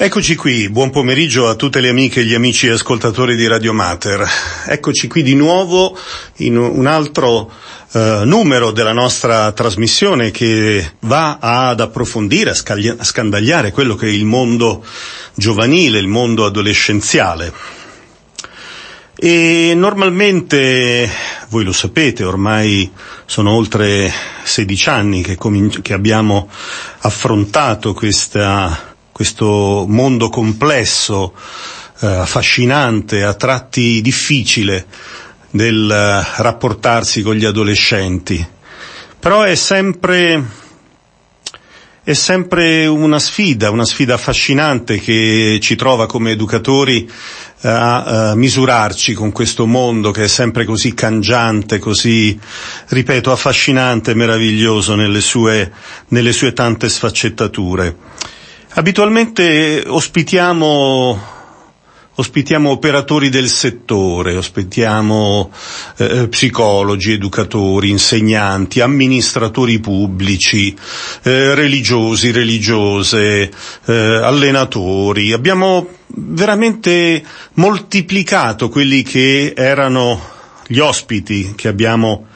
Eccoci 0.00 0.36
qui, 0.36 0.68
buon 0.68 0.90
pomeriggio 0.90 1.48
a 1.48 1.56
tutte 1.56 1.80
le 1.80 1.88
amiche 1.88 2.20
e 2.20 2.24
gli 2.24 2.32
amici 2.32 2.68
ascoltatori 2.68 3.34
di 3.34 3.48
Radio 3.48 3.72
Mater. 3.72 4.24
Eccoci 4.66 5.08
qui 5.08 5.24
di 5.24 5.34
nuovo 5.34 5.98
in 6.36 6.56
un 6.56 6.86
altro 6.86 7.50
eh, 7.90 8.20
numero 8.24 8.70
della 8.70 8.92
nostra 8.92 9.50
trasmissione 9.50 10.30
che 10.30 10.92
va 11.00 11.38
ad 11.40 11.80
approfondire, 11.80 12.50
a, 12.50 12.54
scagli- 12.54 12.94
a 12.96 13.02
scandagliare 13.02 13.72
quello 13.72 13.96
che 13.96 14.06
è 14.06 14.10
il 14.10 14.24
mondo 14.24 14.84
giovanile, 15.34 15.98
il 15.98 16.06
mondo 16.06 16.46
adolescenziale. 16.46 17.52
E 19.16 19.72
normalmente, 19.74 21.10
voi 21.48 21.64
lo 21.64 21.72
sapete, 21.72 22.22
ormai 22.22 22.88
sono 23.26 23.50
oltre 23.50 24.12
16 24.44 24.88
anni 24.90 25.22
che, 25.24 25.34
comin- 25.34 25.82
che 25.82 25.92
abbiamo 25.92 26.48
affrontato 27.00 27.94
questa 27.94 28.87
questo 29.18 29.84
mondo 29.88 30.28
complesso, 30.28 31.34
eh, 31.98 32.06
affascinante, 32.06 33.24
a 33.24 33.34
tratti 33.34 34.00
difficile 34.00 34.86
del 35.50 35.90
eh, 35.90 36.40
rapportarsi 36.40 37.22
con 37.22 37.34
gli 37.34 37.44
adolescenti. 37.44 38.46
Però 39.18 39.42
è 39.42 39.56
sempre, 39.56 40.40
è 42.04 42.12
sempre 42.12 42.86
una 42.86 43.18
sfida, 43.18 43.70
una 43.72 43.84
sfida 43.84 44.14
affascinante 44.14 45.00
che 45.00 45.58
ci 45.60 45.74
trova 45.74 46.06
come 46.06 46.30
educatori 46.30 47.10
a, 47.62 48.30
a 48.30 48.34
misurarci 48.36 49.14
con 49.14 49.32
questo 49.32 49.66
mondo 49.66 50.12
che 50.12 50.22
è 50.22 50.28
sempre 50.28 50.64
così 50.64 50.94
cangiante, 50.94 51.80
così, 51.80 52.38
ripeto, 52.90 53.32
affascinante 53.32 54.12
e 54.12 54.14
meraviglioso 54.14 54.94
nelle 54.94 55.20
sue, 55.20 55.72
nelle 56.10 56.30
sue 56.32 56.52
tante 56.52 56.88
sfaccettature. 56.88 57.96
Abitualmente 58.74 59.82
ospitiamo, 59.86 61.18
ospitiamo 62.14 62.70
operatori 62.70 63.30
del 63.30 63.48
settore, 63.48 64.36
ospitiamo 64.36 65.50
eh, 65.96 66.28
psicologi, 66.28 67.12
educatori, 67.12 67.88
insegnanti, 67.88 68.80
amministratori 68.80 69.80
pubblici, 69.80 70.76
eh, 71.22 71.54
religiosi, 71.54 72.30
religiose, 72.30 73.50
eh, 73.86 73.92
allenatori. 73.94 75.32
Abbiamo 75.32 75.88
veramente 76.08 77.24
moltiplicato 77.54 78.68
quelli 78.68 79.02
che 79.02 79.54
erano 79.56 80.20
gli 80.66 80.78
ospiti 80.78 81.54
che 81.56 81.68
abbiamo 81.68 82.26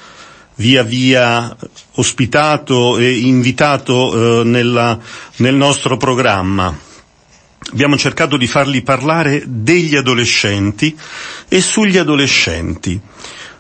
via 0.63 0.85
via 0.85 1.55
ospitato 1.97 2.97
e 2.99 3.19
invitato 3.19 4.41
eh, 4.43 4.45
nella, 4.45 4.97
nel 5.39 5.57
nostro 5.57 5.97
programma. 5.97 6.73
Abbiamo 7.73 7.97
cercato 7.99 8.37
di 8.37 8.47
farli 8.47 8.83
parlare 8.83 9.43
degli 9.45 9.97
adolescenti 9.97 10.97
e 11.49 11.61
sugli 11.61 11.99
adolescenti. 11.99 12.99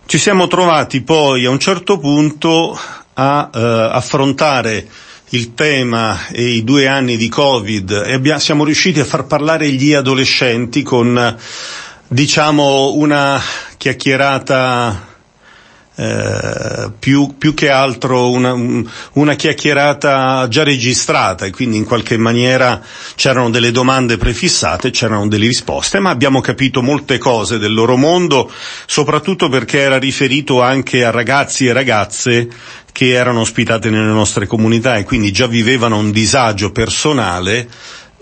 Ci 0.06 0.18
siamo 0.18 0.46
trovati 0.46 1.02
poi 1.02 1.44
a 1.44 1.50
un 1.50 1.58
certo 1.58 1.98
punto 1.98 2.78
a 3.14 3.50
eh, 3.52 3.58
affrontare 3.92 4.86
il 5.30 5.54
tema 5.54 6.28
e 6.28 6.50
i 6.50 6.62
due 6.62 6.86
anni 6.86 7.16
di 7.16 7.28
Covid 7.28 8.04
e 8.06 8.12
abbiamo, 8.12 8.38
siamo 8.38 8.64
riusciti 8.64 9.00
a 9.00 9.04
far 9.04 9.24
parlare 9.26 9.70
gli 9.70 9.92
adolescenti 9.92 10.82
con, 10.82 11.36
diciamo, 12.06 12.92
una 12.94 13.40
chiacchierata 13.76 15.10
eh, 16.02 16.90
più, 16.98 17.36
più, 17.38 17.54
che 17.54 17.70
altro 17.70 18.30
una, 18.30 18.52
una, 19.12 19.34
chiacchierata 19.34 20.48
già 20.48 20.64
registrata 20.64 21.44
e 21.44 21.52
quindi 21.52 21.76
in 21.76 21.84
qualche 21.84 22.16
maniera 22.16 22.82
c'erano 23.14 23.50
delle 23.50 23.70
domande 23.70 24.16
prefissate, 24.16 24.90
c'erano 24.90 25.28
delle 25.28 25.46
risposte, 25.46 26.00
ma 26.00 26.10
abbiamo 26.10 26.40
capito 26.40 26.82
molte 26.82 27.18
cose 27.18 27.58
del 27.58 27.72
loro 27.72 27.96
mondo, 27.96 28.50
soprattutto 28.86 29.48
perché 29.48 29.78
era 29.78 29.98
riferito 29.98 30.60
anche 30.60 31.04
a 31.04 31.10
ragazzi 31.10 31.66
e 31.66 31.72
ragazze 31.72 32.48
che 32.90 33.12
erano 33.12 33.40
ospitate 33.40 33.88
nelle 33.88 34.12
nostre 34.12 34.46
comunità 34.46 34.96
e 34.96 35.04
quindi 35.04 35.30
già 35.30 35.46
vivevano 35.46 35.98
un 35.98 36.10
disagio 36.10 36.72
personale 36.72 37.68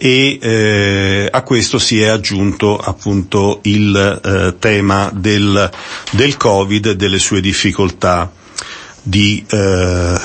e 0.03 0.39
eh, 0.41 1.29
a 1.31 1.43
questo 1.43 1.79
si 1.79 2.01
è 2.01 2.07
aggiunto 2.07 2.79
appunto 2.79 3.59
il 3.65 4.21
eh, 4.25 4.59
tema 4.59 5.11
del, 5.13 5.71
del 6.13 6.39
Covid 6.39 6.87
e 6.87 6.97
delle 6.97 7.19
sue 7.19 7.43
difficoltà 7.43 8.33
di 9.03 9.45
eh, 9.47 10.19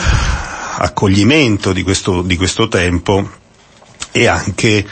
accoglimento 0.78 1.74
di 1.74 1.84
questo, 1.84 2.22
di 2.22 2.38
questo 2.38 2.70
tempo 2.70 3.30
e 4.14 4.28
anche 4.28 4.88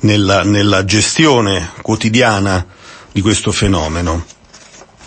nella, 0.00 0.44
nella 0.44 0.84
gestione 0.84 1.72
quotidiana 1.82 2.64
di 3.10 3.20
questo 3.20 3.50
fenomeno. 3.50 4.24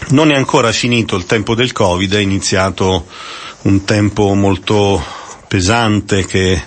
Non 0.09 0.29
è 0.29 0.35
ancora 0.35 0.73
finito 0.73 1.15
il 1.15 1.25
tempo 1.25 1.55
del 1.55 1.71
Covid, 1.71 2.15
è 2.15 2.19
iniziato 2.19 3.07
un 3.61 3.85
tempo 3.85 4.33
molto 4.33 5.01
pesante 5.47 6.25
che, 6.25 6.61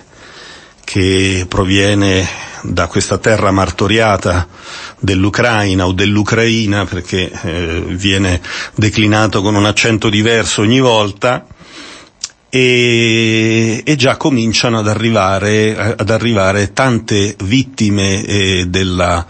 che 0.83 1.45
proviene 1.47 2.45
da 2.67 2.87
questa 2.87 3.17
terra 3.17 3.51
martoriata 3.51 4.47
dell'Ucraina 4.99 5.85
o 5.85 5.91
dell'Ucraina 5.93 6.85
perché 6.85 7.31
eh, 7.43 7.83
viene 7.89 8.41
declinato 8.75 9.41
con 9.41 9.55
un 9.55 9.65
accento 9.65 10.09
diverso 10.09 10.61
ogni 10.61 10.79
volta 10.79 11.45
e, 12.49 13.81
e 13.85 13.95
già 13.95 14.15
cominciano 14.15 14.79
ad 14.79 14.87
arrivare, 14.87 15.95
ad 15.97 16.09
arrivare 16.09 16.71
tante 16.71 17.35
vittime 17.43 18.23
eh, 18.25 18.65
della, 18.67 19.25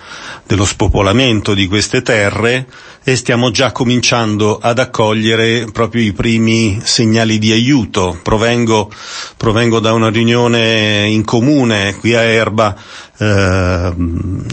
dello 0.46 0.66
spopolamento 0.66 1.54
di 1.56 1.68
queste 1.68 2.02
terre 2.04 2.68
e 3.08 3.16
stiamo 3.16 3.52
già 3.52 3.72
cominciando 3.72 4.58
ad 4.60 4.80
accogliere 4.80 5.68
proprio 5.72 6.02
i 6.02 6.12
primi 6.12 6.80
segnali 6.84 7.38
di 7.38 7.52
aiuto. 7.52 8.18
Provengo, 8.24 8.92
provengo 9.38 9.80
da 9.80 9.94
una 9.94 10.10
riunione 10.10 11.06
in 11.08 11.24
comune 11.24 11.96
qui 12.00 12.16
a 12.16 12.22
Erba 12.22 12.76
eh, 13.20 13.94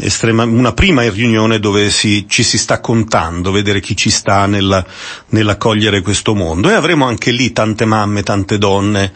estrema, 0.03 0.45
una 0.45 0.75
prima 0.75 1.09
riunione 1.09 1.61
dove 1.61 1.89
si, 1.89 2.27
ci 2.29 2.43
si 2.43 2.59
sta 2.59 2.79
contando, 2.81 3.53
vedere 3.53 3.81
chi 3.81 3.97
ci 3.97 4.11
sta 4.11 4.45
nella, 4.45 4.85
nell'accogliere 5.31 6.03
questo 6.03 6.35
mondo 6.35 6.69
e 6.69 6.75
avremo 6.75 7.07
anche 7.07 7.31
lì 7.31 7.53
tante 7.53 7.87
mamme, 7.87 8.23
tante 8.23 8.59
donne 8.59 9.13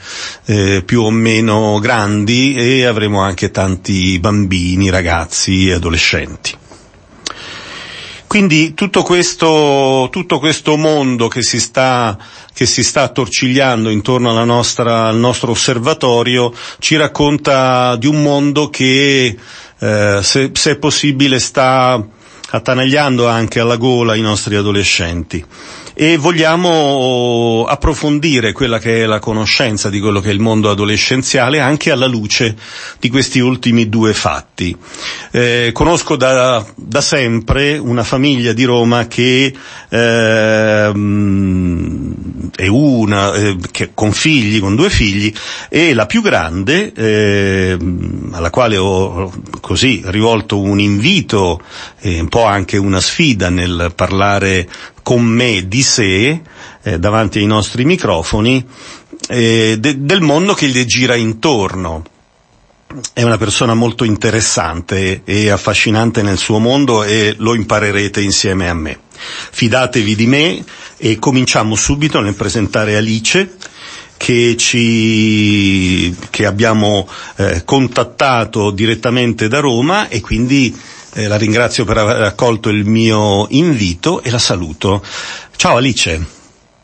eh, 0.46 0.82
più 0.82 1.02
o 1.02 1.10
meno 1.10 1.78
grandi 1.78 2.54
e 2.54 2.86
avremo 2.86 3.20
anche 3.20 3.50
tanti 3.50 4.18
bambini, 4.18 4.88
ragazzi 4.88 5.68
e 5.68 5.74
adolescenti. 5.74 6.64
Quindi 8.26 8.74
tutto 8.74 9.02
questo, 9.02 10.08
tutto 10.10 10.38
questo 10.38 10.76
mondo 10.76 11.28
che 11.28 11.42
si 11.42 11.60
sta, 11.60 12.18
che 12.52 12.66
si 12.66 12.82
sta 12.82 13.02
attorcigliando 13.02 13.88
intorno 13.88 14.30
nostra, 14.44 15.06
al 15.06 15.16
nostro 15.16 15.52
osservatorio 15.52 16.52
ci 16.78 16.96
racconta 16.96 17.94
di 17.96 18.06
un 18.06 18.22
mondo 18.22 18.68
che, 18.68 19.36
eh, 19.78 20.18
se, 20.22 20.50
se 20.52 20.70
è 20.72 20.76
possibile, 20.76 21.38
sta 21.38 22.04
attanagliando 22.50 23.28
anche 23.28 23.60
alla 23.60 23.76
gola 23.76 24.14
i 24.14 24.20
nostri 24.20 24.56
adolescenti 24.56 25.44
e 25.98 26.18
vogliamo 26.18 27.64
approfondire 27.66 28.52
quella 28.52 28.78
che 28.78 29.02
è 29.02 29.06
la 29.06 29.18
conoscenza 29.18 29.88
di 29.88 29.98
quello 29.98 30.20
che 30.20 30.28
è 30.28 30.32
il 30.32 30.40
mondo 30.40 30.68
adolescenziale 30.68 31.58
anche 31.58 31.90
alla 31.90 32.04
luce 32.04 32.54
di 33.00 33.08
questi 33.08 33.38
ultimi 33.40 33.88
due 33.88 34.12
fatti. 34.12 34.76
Eh, 35.30 35.70
conosco 35.72 36.16
da, 36.16 36.62
da, 36.74 37.00
sempre 37.00 37.78
una 37.78 38.04
famiglia 38.04 38.52
di 38.52 38.64
Roma 38.64 39.06
che 39.06 39.54
eh, 39.88 40.90
è 42.56 42.66
una, 42.66 43.32
eh, 43.32 43.56
che, 43.70 43.92
con 43.94 44.12
figli, 44.12 44.60
con 44.60 44.76
due 44.76 44.90
figli, 44.90 45.32
e 45.70 45.94
la 45.94 46.04
più 46.04 46.20
grande, 46.20 46.92
eh, 46.92 47.78
alla 48.32 48.50
quale 48.50 48.76
ho 48.76 49.32
così 49.62 50.02
rivolto 50.04 50.60
un 50.60 50.78
invito 50.78 51.62
e 51.98 52.20
un 52.20 52.28
po' 52.28 52.44
anche 52.44 52.76
una 52.76 53.00
sfida 53.00 53.48
nel 53.48 53.92
parlare 53.94 54.68
con 55.06 55.22
me 55.22 55.68
di 55.68 55.84
sé 55.84 56.40
eh, 56.82 56.98
davanti 56.98 57.38
ai 57.38 57.46
nostri 57.46 57.84
microfoni 57.84 58.66
eh, 59.28 59.76
de- 59.78 60.04
del 60.04 60.20
mondo 60.20 60.52
che 60.52 60.66
gli 60.66 60.84
gira 60.84 61.14
intorno. 61.14 62.02
È 63.12 63.22
una 63.22 63.38
persona 63.38 63.74
molto 63.74 64.02
interessante 64.02 65.22
e 65.24 65.48
affascinante 65.50 66.22
nel 66.22 66.38
suo 66.38 66.58
mondo 66.58 67.04
e 67.04 67.36
lo 67.38 67.54
imparerete 67.54 68.20
insieme 68.20 68.68
a 68.68 68.74
me. 68.74 68.98
Fidatevi 69.52 70.16
di 70.16 70.26
me 70.26 70.64
e 70.96 71.20
cominciamo 71.20 71.76
subito 71.76 72.18
nel 72.20 72.34
presentare 72.34 72.96
Alice 72.96 73.54
che, 74.16 74.56
ci, 74.56 76.12
che 76.30 76.46
abbiamo 76.46 77.08
eh, 77.36 77.62
contattato 77.64 78.72
direttamente 78.72 79.46
da 79.46 79.60
Roma 79.60 80.08
e 80.08 80.20
quindi 80.20 80.76
eh, 81.16 81.28
la 81.28 81.36
ringrazio 81.36 81.84
per 81.84 81.96
aver 81.96 82.22
accolto 82.22 82.68
il 82.68 82.84
mio 82.84 83.46
invito 83.50 84.22
e 84.22 84.30
la 84.30 84.38
saluto. 84.38 85.02
Ciao 85.56 85.76
Alice. 85.76 86.34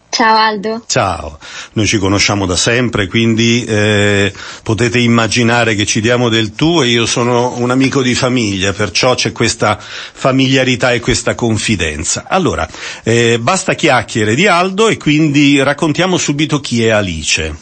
Ciao 0.08 0.36
Aldo. 0.36 0.82
Ciao, 0.86 1.38
noi 1.72 1.86
ci 1.86 1.96
conosciamo 1.96 2.44
da 2.44 2.56
sempre, 2.56 3.06
quindi 3.06 3.64
eh, 3.64 4.30
potete 4.62 4.98
immaginare 4.98 5.74
che 5.74 5.86
ci 5.86 6.02
diamo 6.02 6.28
del 6.28 6.54
tu 6.54 6.82
e 6.82 6.88
io 6.88 7.06
sono 7.06 7.54
un 7.56 7.70
amico 7.70 8.02
di 8.02 8.14
famiglia, 8.14 8.74
perciò 8.74 9.14
c'è 9.14 9.32
questa 9.32 9.78
familiarità 9.78 10.92
e 10.92 11.00
questa 11.00 11.34
confidenza. 11.34 12.24
Allora, 12.28 12.68
eh, 13.02 13.38
basta 13.38 13.72
chiacchiere 13.72 14.34
di 14.34 14.46
Aldo 14.46 14.88
e 14.88 14.98
quindi 14.98 15.62
raccontiamo 15.62 16.18
subito 16.18 16.60
chi 16.60 16.84
è 16.84 16.90
Alice. 16.90 17.54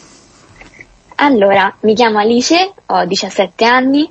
Allora, 1.15 1.73
mi 1.81 1.95
chiamo 1.95 2.19
Alice, 2.19 2.73
ho 2.85 3.05
17 3.05 3.63
anni, 3.63 4.09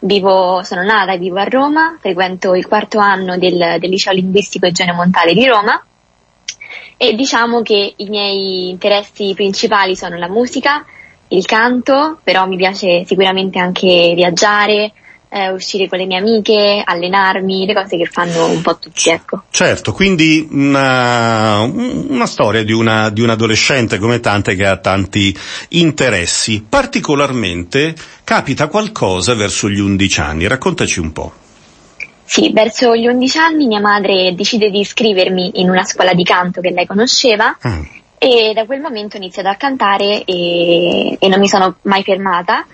vivo, 0.00 0.62
sono 0.62 0.82
nata 0.82 1.12
e 1.12 1.18
vivo 1.18 1.38
a 1.38 1.44
Roma, 1.44 1.96
frequento 2.00 2.54
il 2.54 2.66
quarto 2.66 2.98
anno 2.98 3.36
del, 3.38 3.76
del 3.78 3.90
liceo 3.90 4.12
linguistico 4.12 4.66
Eugenio 4.66 4.94
Montale 4.94 5.34
di 5.34 5.46
Roma. 5.46 5.82
E 6.96 7.14
diciamo 7.14 7.62
che 7.62 7.94
i 7.96 8.08
miei 8.08 8.70
interessi 8.70 9.32
principali 9.34 9.94
sono 9.94 10.16
la 10.16 10.28
musica, 10.28 10.84
il 11.28 11.44
canto, 11.44 12.18
però 12.22 12.46
mi 12.46 12.56
piace 12.56 13.04
sicuramente 13.04 13.58
anche 13.58 14.12
viaggiare, 14.14 14.92
eh, 15.28 15.50
uscire 15.50 15.88
con 15.88 15.98
le 15.98 16.06
mie 16.06 16.18
amiche, 16.18 16.82
allenarmi, 16.84 17.66
le 17.66 17.74
cose 17.74 17.96
che 17.96 18.06
fanno 18.06 18.46
un 18.46 18.60
po' 18.62 18.78
tutti, 18.78 19.10
ecco. 19.10 19.42
Certo, 19.50 19.92
quindi 19.92 20.48
una, 20.50 21.60
una 21.60 22.26
storia 22.26 22.64
di, 22.64 22.72
una, 22.72 23.10
di 23.10 23.20
un 23.20 23.30
adolescente 23.30 23.98
come 23.98 24.20
tante 24.20 24.54
che 24.54 24.66
ha 24.66 24.76
tanti 24.76 25.36
interessi. 25.70 26.64
Particolarmente 26.66 27.94
capita 28.24 28.68
qualcosa 28.68 29.34
verso 29.34 29.68
gli 29.68 29.80
undici 29.80 30.20
anni, 30.20 30.46
raccontaci 30.46 31.00
un 31.00 31.12
po'. 31.12 31.32
Sì, 32.24 32.50
verso 32.52 32.94
gli 32.94 33.06
11 33.06 33.38
anni 33.38 33.66
mia 33.66 33.80
madre 33.80 34.34
decide 34.34 34.68
di 34.68 34.80
iscrivermi 34.80 35.52
in 35.60 35.70
una 35.70 35.82
scuola 35.82 36.12
di 36.12 36.24
canto 36.24 36.60
che 36.60 36.68
lei 36.68 36.84
conosceva 36.84 37.56
mm. 37.66 37.82
e 38.18 38.52
da 38.54 38.66
quel 38.66 38.82
momento 38.82 39.16
ho 39.16 39.18
iniziato 39.18 39.48
a 39.48 39.54
cantare 39.54 40.24
e, 40.24 41.16
e, 41.18 41.28
non 41.28 41.40
mi 41.40 41.48
sono 41.48 41.76
mai 41.82 42.02
fermata. 42.02 42.66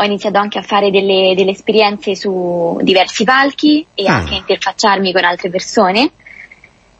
Ho 0.00 0.04
iniziato 0.04 0.38
anche 0.38 0.58
a 0.58 0.62
fare 0.62 0.92
delle, 0.92 1.34
delle 1.34 1.50
esperienze 1.50 2.14
su 2.14 2.78
diversi 2.82 3.24
palchi 3.24 3.84
e 3.94 4.04
mm. 4.04 4.06
anche 4.06 4.34
a 4.34 4.36
interfacciarmi 4.38 5.12
con 5.12 5.24
altre 5.24 5.50
persone, 5.50 6.12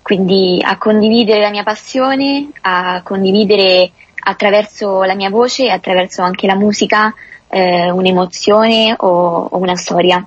quindi 0.02 0.60
a 0.60 0.76
condividere 0.78 1.40
la 1.40 1.50
mia 1.50 1.62
passione, 1.62 2.48
a 2.62 3.00
condividere 3.04 3.92
attraverso 4.20 5.04
la 5.04 5.14
mia 5.14 5.30
voce 5.30 5.66
e 5.66 5.70
attraverso 5.70 6.22
anche 6.22 6.48
la 6.48 6.56
musica 6.56 7.14
eh, 7.48 7.88
un'emozione 7.88 8.96
o, 8.98 9.48
o 9.50 9.58
una 9.58 9.76
storia. 9.76 10.26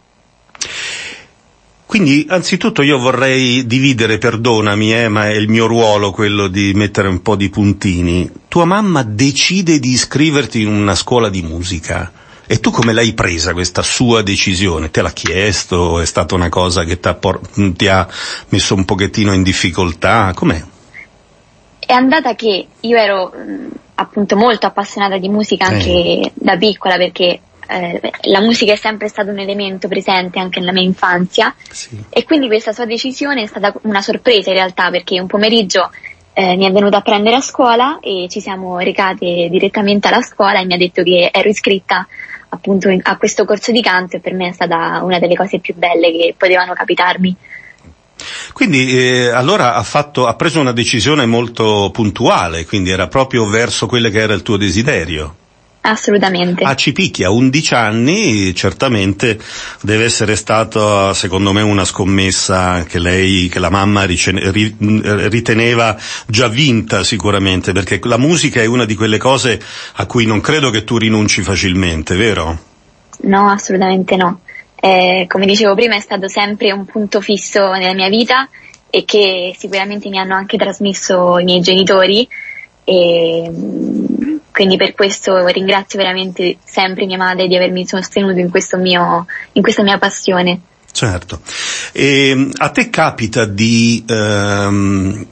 Quindi, 1.86 2.26
anzitutto 2.30 2.84
io 2.84 2.98
vorrei 2.98 3.66
dividere, 3.68 4.18
perdonami, 4.18 4.94
eh, 4.94 5.08
ma 5.10 5.28
è 5.28 5.34
il 5.34 5.50
mio 5.50 5.66
ruolo 5.66 6.12
quello 6.12 6.48
di 6.48 6.72
mettere 6.74 7.10
un 7.10 7.22
po' 7.22 7.36
di 7.36 7.50
puntini. 7.50 8.32
Tua 8.48 8.64
mamma 8.64 9.04
decide 9.04 9.78
di 9.78 9.90
iscriverti 9.90 10.62
in 10.62 10.70
una 10.70 10.96
scuola 10.96 11.28
di 11.28 11.42
musica. 11.42 12.10
E 12.52 12.60
tu 12.60 12.70
come 12.70 12.92
l'hai 12.92 13.14
presa 13.14 13.54
questa 13.54 13.82
sua 13.82 14.22
decisione? 14.24 14.92
Te 14.92 15.02
l'ha 15.02 15.14
chiesto? 15.14 16.02
È 16.02 16.06
stata 16.06 16.36
una 16.36 16.50
cosa 16.50 16.84
che 16.84 17.00
ti 17.00 17.88
ha 17.88 18.08
messo 18.50 18.76
un 18.76 18.84
pochettino 18.84 19.32
in 19.32 19.42
difficoltà? 19.42 20.34
Com'è? 20.36 20.62
È 21.80 21.94
andata 21.94 22.36
che 22.36 22.68
io 22.78 22.98
ero 22.98 23.34
appunto 23.96 24.36
molto 24.36 24.66
appassionata 24.66 25.18
di 25.18 25.30
musica 25.30 25.68
anche 25.68 25.92
eh. 25.92 26.32
da 26.34 26.58
piccola 26.58 26.98
perché 26.98 27.40
eh, 27.70 28.12
la 28.24 28.42
musica 28.42 28.74
è 28.74 28.76
sempre 28.76 29.08
stato 29.08 29.30
un 29.30 29.40
elemento 29.40 29.88
presente 29.88 30.38
anche 30.38 30.60
nella 30.60 30.74
mia 30.74 30.84
infanzia 30.84 31.56
sì. 31.70 32.04
e 32.10 32.26
quindi 32.26 32.48
questa 32.48 32.74
sua 32.74 32.84
decisione 32.84 33.44
è 33.44 33.48
stata 33.48 33.74
una 33.84 34.02
sorpresa 34.02 34.50
in 34.50 34.58
realtà 34.58 34.90
perché 34.90 35.22
un 35.22 35.28
pomeriggio 35.28 35.90
eh, 36.34 36.58
mi 36.58 36.66
è 36.66 36.72
venuta 36.72 36.98
a 36.98 37.02
prendere 37.02 37.38
a 37.38 37.42
scuola 37.42 38.00
e 38.02 38.28
ci 38.30 38.42
siamo 38.42 38.78
recate 38.80 39.48
direttamente 39.50 40.10
alla 40.10 40.22
scuola 40.22 40.60
e 40.60 40.66
mi 40.66 40.74
ha 40.74 40.78
detto 40.78 41.02
che 41.02 41.30
ero 41.32 41.48
iscritta 41.48 42.06
appunto 42.54 42.90
in, 42.90 43.00
a 43.04 43.18
questo 43.18 43.46
corso 43.46 43.72
di 43.72 43.82
canto 43.82 44.18
e 44.18 44.20
per 44.20 44.34
me 44.34 44.50
è 44.50 44.52
stata 44.52 45.02
una 45.04 45.20
delle 45.20 45.36
cose 45.36 45.60
più 45.60 45.74
belle 45.76 46.12
che 46.12 46.36
potevano 46.38 46.74
capitarmi. 46.74 47.36
Quindi 48.54 48.98
eh, 48.98 49.30
allora 49.30 49.76
ha, 49.76 49.84
fatto, 49.84 50.28
ha 50.28 50.36
preso 50.36 50.60
una 50.60 50.74
decisione 50.74 51.26
molto 51.26 51.90
puntuale, 51.92 52.66
quindi 52.66 52.92
era 52.92 53.08
proprio 53.08 53.48
verso 53.48 53.88
quello 53.88 54.10
che 54.10 54.20
era 54.20 54.34
il 54.34 54.44
tuo 54.44 54.58
desiderio. 54.58 55.36
Assolutamente. 55.84 56.64
A 56.64 56.76
Cipicchia, 56.76 57.32
11 57.32 57.74
anni, 57.74 58.54
certamente 58.54 59.40
deve 59.82 60.04
essere 60.04 60.36
stata, 60.36 61.12
secondo 61.16 61.52
me, 61.54 61.62
una 61.64 61.86
scommessa 61.86 62.84
che 62.84 63.00
lei, 63.00 63.50
che 63.50 63.58
la 63.58 63.72
mamma 63.72 64.06
riteneva 64.06 65.98
già 66.28 66.48
vinta 66.48 67.04
sicuramente, 67.04 67.72
perché 67.72 68.00
la 68.04 68.18
musica 68.18 68.62
è 68.62 68.66
una 68.66 68.86
di 68.86 68.94
quelle 68.94 69.18
cose 69.18 69.60
a 69.94 70.06
cui 70.06 70.26
non 70.28 70.40
credo 70.40 70.70
che 70.70 70.84
tu 70.84 70.98
rinunci 70.98 71.42
facilmente, 71.42 72.16
vero? 72.16 72.60
No, 73.22 73.50
assolutamente 73.50 74.16
no. 74.16 74.42
Eh, 74.76 75.26
come 75.28 75.48
dicevo 75.48 75.74
prima, 75.74 75.96
è 75.96 76.00
stato 76.00 76.28
sempre 76.28 76.72
un 76.72 76.86
punto 76.86 77.22
fisso 77.22 77.72
nella 77.74 77.94
mia 77.94 78.10
vita 78.10 78.48
e 78.90 79.04
che 79.06 79.56
sicuramente 79.58 80.10
mi 80.10 80.20
hanno 80.20 80.36
anche 80.36 80.58
trasmesso 80.58 81.40
i 81.40 81.44
miei 81.44 81.62
genitori. 81.62 82.28
E, 82.84 83.52
quindi 84.52 84.78
per 84.78 84.94
questo 84.94 85.46
ringrazio 85.48 85.98
veramente 85.98 86.58
sempre 86.64 87.06
mia 87.06 87.18
madre 87.18 87.48
di 87.48 87.56
avermi 87.56 87.86
sostenuto 87.86 88.40
in, 88.40 88.50
mio, 88.78 89.26
in 89.54 89.62
questa 89.62 89.84
mia 89.84 89.98
passione. 89.98 90.62
Certo. 90.92 91.42
E 91.94 92.50
a 92.58 92.70
te 92.70 92.90
capita 92.90 93.46
di, 93.46 94.04
ehm, 94.08 95.26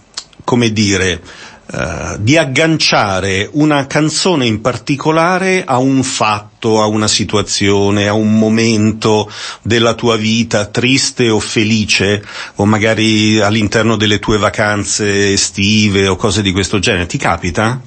come 0.44 0.72
dire, 0.72 1.22
eh, 1.72 2.16
di 2.18 2.36
agganciare 2.36 3.48
una 3.54 3.86
canzone 3.86 4.48
in 4.48 4.60
particolare 4.60 5.64
a 5.64 5.78
un 5.78 6.02
fatto, 6.02 6.82
a 6.82 6.88
una 6.88 7.08
situazione, 7.08 8.08
a 8.08 8.14
un 8.14 8.40
momento 8.40 9.32
della 9.62 9.94
tua 9.94 10.16
vita 10.16 10.66
triste 10.66 11.30
o 11.30 11.40
felice, 11.40 12.24
o 12.56 12.66
magari 12.66 13.40
all'interno 13.40 13.98
delle 13.98 14.18
tue 14.18 14.40
vacanze 14.40 15.32
estive 15.32 16.08
o 16.08 16.16
cose 16.16 16.42
di 16.42 16.52
questo 16.52 16.80
genere. 16.80 17.06
Ti 17.06 17.18
capita? 17.20 17.80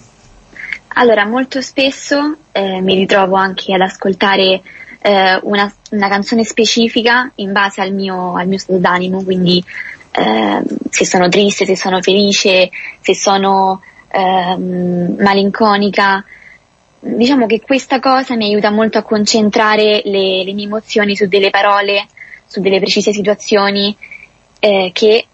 Allora, 0.95 1.27
molto 1.27 1.61
spesso 1.61 2.37
eh, 2.53 2.81
mi 2.81 2.95
ritrovo 2.95 3.35
anche 3.35 3.75
ad 3.75 3.81
ascoltare 3.81 4.63
eh, 5.01 5.41
una, 5.43 5.73
una, 5.91 6.09
canzone 6.09 6.45
specifica 6.45 7.31
in 7.37 7.51
base 7.51 7.81
al 7.81 7.93
mio, 7.93 8.37
al 8.37 8.47
mio 8.47 8.59
stato 8.59 8.79
d'animo, 8.79 9.25
quindi 9.25 9.63
eh, 10.13 10.63
se 10.91 11.07
sono 11.07 11.29
triste, 11.29 11.65
se 11.65 11.77
sono 11.77 12.01
felice, 12.03 12.71
se 13.01 13.15
sono 13.15 13.83
ehm, 14.09 15.17
malinconica. 15.19 16.25
Diciamo 17.01 17.47
che 17.47 17.61
questa 17.61 17.99
cosa 17.99 18.37
mi 18.37 18.45
aiuta 18.45 18.71
molto 18.71 18.99
a 18.99 19.03
concentrare 19.03 20.03
le, 20.05 20.45
le 20.45 20.53
mie 20.53 20.67
emozioni 20.67 21.17
su 21.17 21.27
delle 21.27 21.51
parole, 21.51 22.07
su 22.47 22.61
delle 22.61 22.79
precise 22.79 23.13
situazioni 23.13 23.97
eh, 24.61 24.91
che 24.93 25.27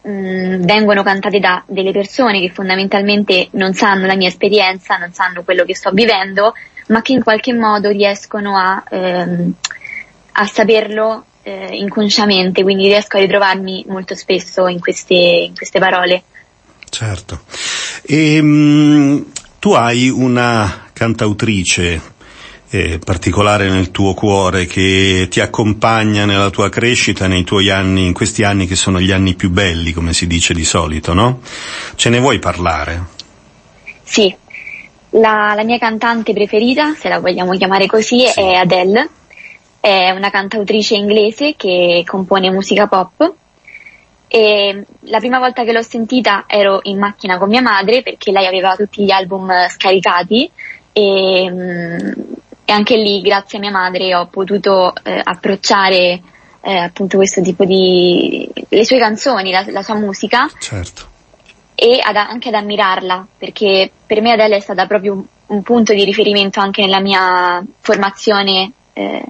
mh, 0.00 0.10
mm, 0.10 0.62
vengono 0.62 1.02
cantate 1.02 1.38
da 1.38 1.62
delle 1.66 1.92
persone 1.92 2.40
che 2.40 2.50
fondamentalmente 2.50 3.48
non 3.52 3.74
sanno 3.74 4.06
la 4.06 4.16
mia 4.16 4.28
esperienza, 4.28 4.96
non 4.96 5.12
sanno 5.12 5.44
quello 5.44 5.64
che 5.64 5.76
sto 5.76 5.90
vivendo, 5.90 6.54
ma 6.88 7.02
che 7.02 7.12
in 7.12 7.22
qualche 7.22 7.52
modo 7.52 7.90
riescono 7.90 8.56
a, 8.56 8.82
ehm, 8.88 9.52
a 10.32 10.46
saperlo 10.46 11.26
eh, 11.42 11.76
inconsciamente, 11.76 12.62
quindi 12.62 12.86
riesco 12.86 13.16
a 13.16 13.20
ritrovarmi 13.20 13.84
molto 13.88 14.14
spesso 14.14 14.66
in 14.66 14.80
queste, 14.80 15.14
in 15.14 15.54
queste 15.54 15.78
parole. 15.78 16.22
Certo. 16.88 17.42
E, 18.02 18.36
ehm, 18.36 18.46
mh, 18.46 19.26
tu 19.58 19.72
hai 19.72 20.08
una 20.08 20.88
cantautrice 20.92 22.00
eh, 22.70 22.98
particolare 23.04 23.68
nel 23.68 23.90
tuo 23.90 24.14
cuore 24.14 24.66
che 24.66 25.26
ti 25.30 25.40
accompagna 25.40 26.24
nella 26.24 26.50
tua 26.50 26.68
crescita 26.68 27.26
nei 27.26 27.44
tuoi 27.44 27.70
anni, 27.70 28.06
in 28.06 28.14
questi 28.14 28.44
anni 28.44 28.66
che 28.66 28.76
sono 28.76 28.98
gli 28.98 29.10
anni 29.10 29.34
più 29.34 29.50
belli, 29.50 29.92
come 29.92 30.14
si 30.14 30.26
dice 30.26 30.54
di 30.54 30.64
solito, 30.64 31.12
no? 31.12 31.40
Ce 31.96 32.08
ne 32.08 32.18
vuoi 32.18 32.38
parlare? 32.38 33.20
Sì, 34.02 34.34
la, 35.10 35.52
la 35.54 35.64
mia 35.64 35.78
cantante 35.78 36.32
preferita, 36.32 36.94
se 36.94 37.08
la 37.08 37.20
vogliamo 37.20 37.52
chiamare 37.52 37.86
così, 37.86 38.26
sì. 38.26 38.40
è 38.40 38.54
Adele. 38.54 39.08
È 39.82 40.10
una 40.10 40.30
cantautrice 40.30 40.94
inglese 40.94 41.54
che 41.56 42.04
compone 42.06 42.50
musica 42.50 42.86
pop. 42.86 43.34
E 44.28 44.84
la 45.00 45.18
prima 45.18 45.38
volta 45.38 45.64
che 45.64 45.72
l'ho 45.72 45.82
sentita 45.82 46.44
ero 46.46 46.80
in 46.84 46.98
macchina 46.98 47.36
con 47.36 47.48
mia 47.48 47.60
madre 47.60 48.02
perché 48.02 48.30
lei 48.30 48.46
aveva 48.46 48.76
tutti 48.76 49.04
gli 49.04 49.10
album 49.10 49.52
scaricati 49.68 50.50
e 50.92 51.50
mm, 51.50 52.12
e 52.64 52.72
anche 52.72 52.96
lì 52.96 53.20
grazie 53.20 53.58
a 53.58 53.60
mia 53.60 53.70
madre 53.70 54.14
ho 54.14 54.26
potuto 54.26 54.94
eh, 55.02 55.20
approcciare 55.22 56.22
eh, 56.60 56.76
appunto 56.76 57.16
questo 57.16 57.42
tipo 57.42 57.64
di 57.64 58.48
le 58.68 58.84
sue 58.84 58.98
canzoni, 58.98 59.50
la, 59.50 59.64
la 59.68 59.82
sua 59.82 59.96
musica 59.96 60.48
certo. 60.58 61.02
e 61.74 61.98
ad, 62.00 62.16
anche 62.16 62.48
ad 62.48 62.54
ammirarla 62.54 63.26
perché 63.36 63.90
per 64.06 64.20
me 64.20 64.32
Adele 64.32 64.56
è 64.56 64.60
stata 64.60 64.86
proprio 64.86 65.14
un, 65.14 65.24
un 65.46 65.62
punto 65.62 65.92
di 65.92 66.04
riferimento 66.04 66.60
anche 66.60 66.82
nella 66.82 67.00
mia 67.00 67.62
formazione 67.80 68.72
eh, 68.92 69.24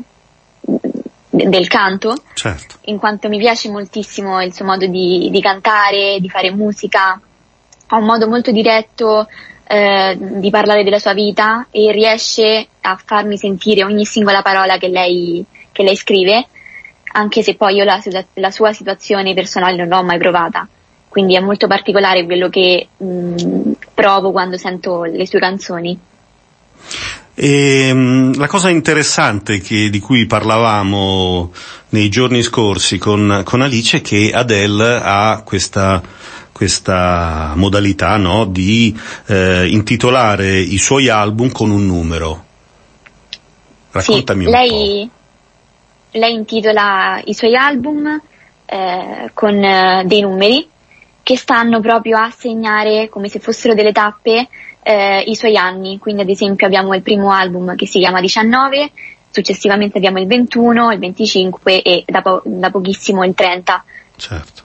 del 1.34 1.66
canto 1.66 2.14
certo. 2.34 2.76
in 2.82 2.98
quanto 2.98 3.30
mi 3.30 3.38
piace 3.38 3.70
moltissimo 3.70 4.42
il 4.42 4.52
suo 4.52 4.66
modo 4.66 4.86
di, 4.86 5.30
di 5.30 5.40
cantare, 5.40 6.18
di 6.20 6.28
fare 6.28 6.50
musica 6.50 7.18
ha 7.94 7.96
un 7.96 8.04
modo 8.04 8.28
molto 8.28 8.50
diretto 8.50 9.26
eh, 9.64 10.16
di 10.18 10.50
parlare 10.50 10.82
della 10.82 10.98
sua 10.98 11.12
vita 11.12 11.66
e 11.70 11.92
riesce 11.92 12.66
a 12.80 12.98
farmi 13.02 13.36
sentire 13.36 13.84
ogni 13.84 14.04
singola 14.04 14.42
parola 14.42 14.78
che 14.78 14.88
lei, 14.88 15.44
che 15.70 15.82
lei 15.82 15.96
scrive, 15.96 16.46
anche 17.12 17.42
se 17.42 17.54
poi 17.54 17.76
io 17.76 17.84
la, 17.84 18.02
la, 18.34 18.50
sua 18.50 18.72
situazione 18.72 19.34
personale 19.34 19.76
non 19.76 19.88
l'ho 19.88 20.02
mai 20.02 20.18
provata. 20.18 20.66
Quindi 21.08 21.36
è 21.36 21.40
molto 21.40 21.66
particolare 21.66 22.24
quello 22.24 22.48
che 22.48 22.88
mh, 22.96 23.06
mm, 23.06 23.72
provo 23.92 24.30
quando 24.30 24.56
sento 24.56 25.04
le 25.04 25.26
sue 25.26 25.38
canzoni. 25.38 25.98
E, 27.34 27.88
ehm, 27.88 28.36
la 28.36 28.46
cosa 28.46 28.68
interessante 28.68 29.60
che, 29.60 29.88
di 29.90 30.00
cui 30.00 30.26
parlavamo 30.26 31.52
nei 31.90 32.08
giorni 32.08 32.42
scorsi 32.42 32.98
con, 32.98 33.42
con 33.44 33.62
Alice 33.62 33.98
è 33.98 34.00
che 34.00 34.30
Adele 34.32 35.00
ha 35.02 35.42
questa 35.44 36.02
questa 36.52 37.54
modalità 37.56 38.16
no, 38.18 38.44
di 38.44 38.96
eh, 39.26 39.66
intitolare 39.68 40.58
i 40.60 40.78
suoi 40.78 41.08
album 41.08 41.50
con 41.50 41.70
un 41.70 41.84
numero. 41.84 42.44
Raccontami 43.90 44.44
sì, 44.44 44.46
un 44.46 44.52
lei, 44.52 45.10
po'. 45.10 46.18
Lei 46.18 46.34
intitola 46.34 47.20
i 47.24 47.34
suoi 47.34 47.56
album 47.56 48.20
eh, 48.64 49.30
con 49.34 49.54
eh, 49.54 50.04
dei 50.06 50.20
numeri 50.20 50.68
che 51.24 51.36
stanno 51.36 51.80
proprio 51.80 52.18
a 52.18 52.30
segnare 52.30 53.08
come 53.08 53.28
se 53.28 53.40
fossero 53.40 53.74
delle 53.74 53.92
tappe 53.92 54.48
eh, 54.82 55.20
i 55.26 55.34
suoi 55.34 55.56
anni. 55.56 55.98
Quindi 55.98 56.22
ad 56.22 56.28
esempio 56.28 56.66
abbiamo 56.66 56.94
il 56.94 57.02
primo 57.02 57.32
album 57.32 57.74
che 57.76 57.86
si 57.86 57.98
chiama 57.98 58.20
19, 58.20 58.90
successivamente 59.30 59.98
abbiamo 59.98 60.18
il 60.20 60.26
21, 60.26 60.92
il 60.92 60.98
25 60.98 61.82
e 61.82 62.04
da, 62.06 62.22
po- 62.22 62.42
da 62.44 62.70
pochissimo 62.70 63.24
il 63.24 63.34
30. 63.34 63.84
Certo. 64.16 64.62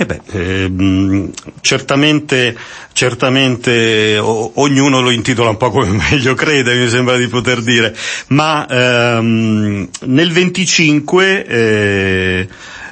Eh 0.00 0.06
beh, 0.06 0.20
ehm, 0.30 1.32
certamente, 1.60 2.56
certamente 2.92 4.16
o, 4.16 4.52
ognuno 4.54 5.00
lo 5.00 5.10
intitola 5.10 5.50
un 5.50 5.56
po' 5.56 5.70
come 5.70 5.88
meglio 6.10 6.34
crede, 6.34 6.76
mi 6.76 6.88
sembra 6.88 7.16
di 7.16 7.26
poter 7.26 7.62
dire, 7.62 7.96
ma 8.28 8.64
ehm, 8.68 9.88
nel 10.02 10.30
25 10.30 11.44
eh, 11.44 12.48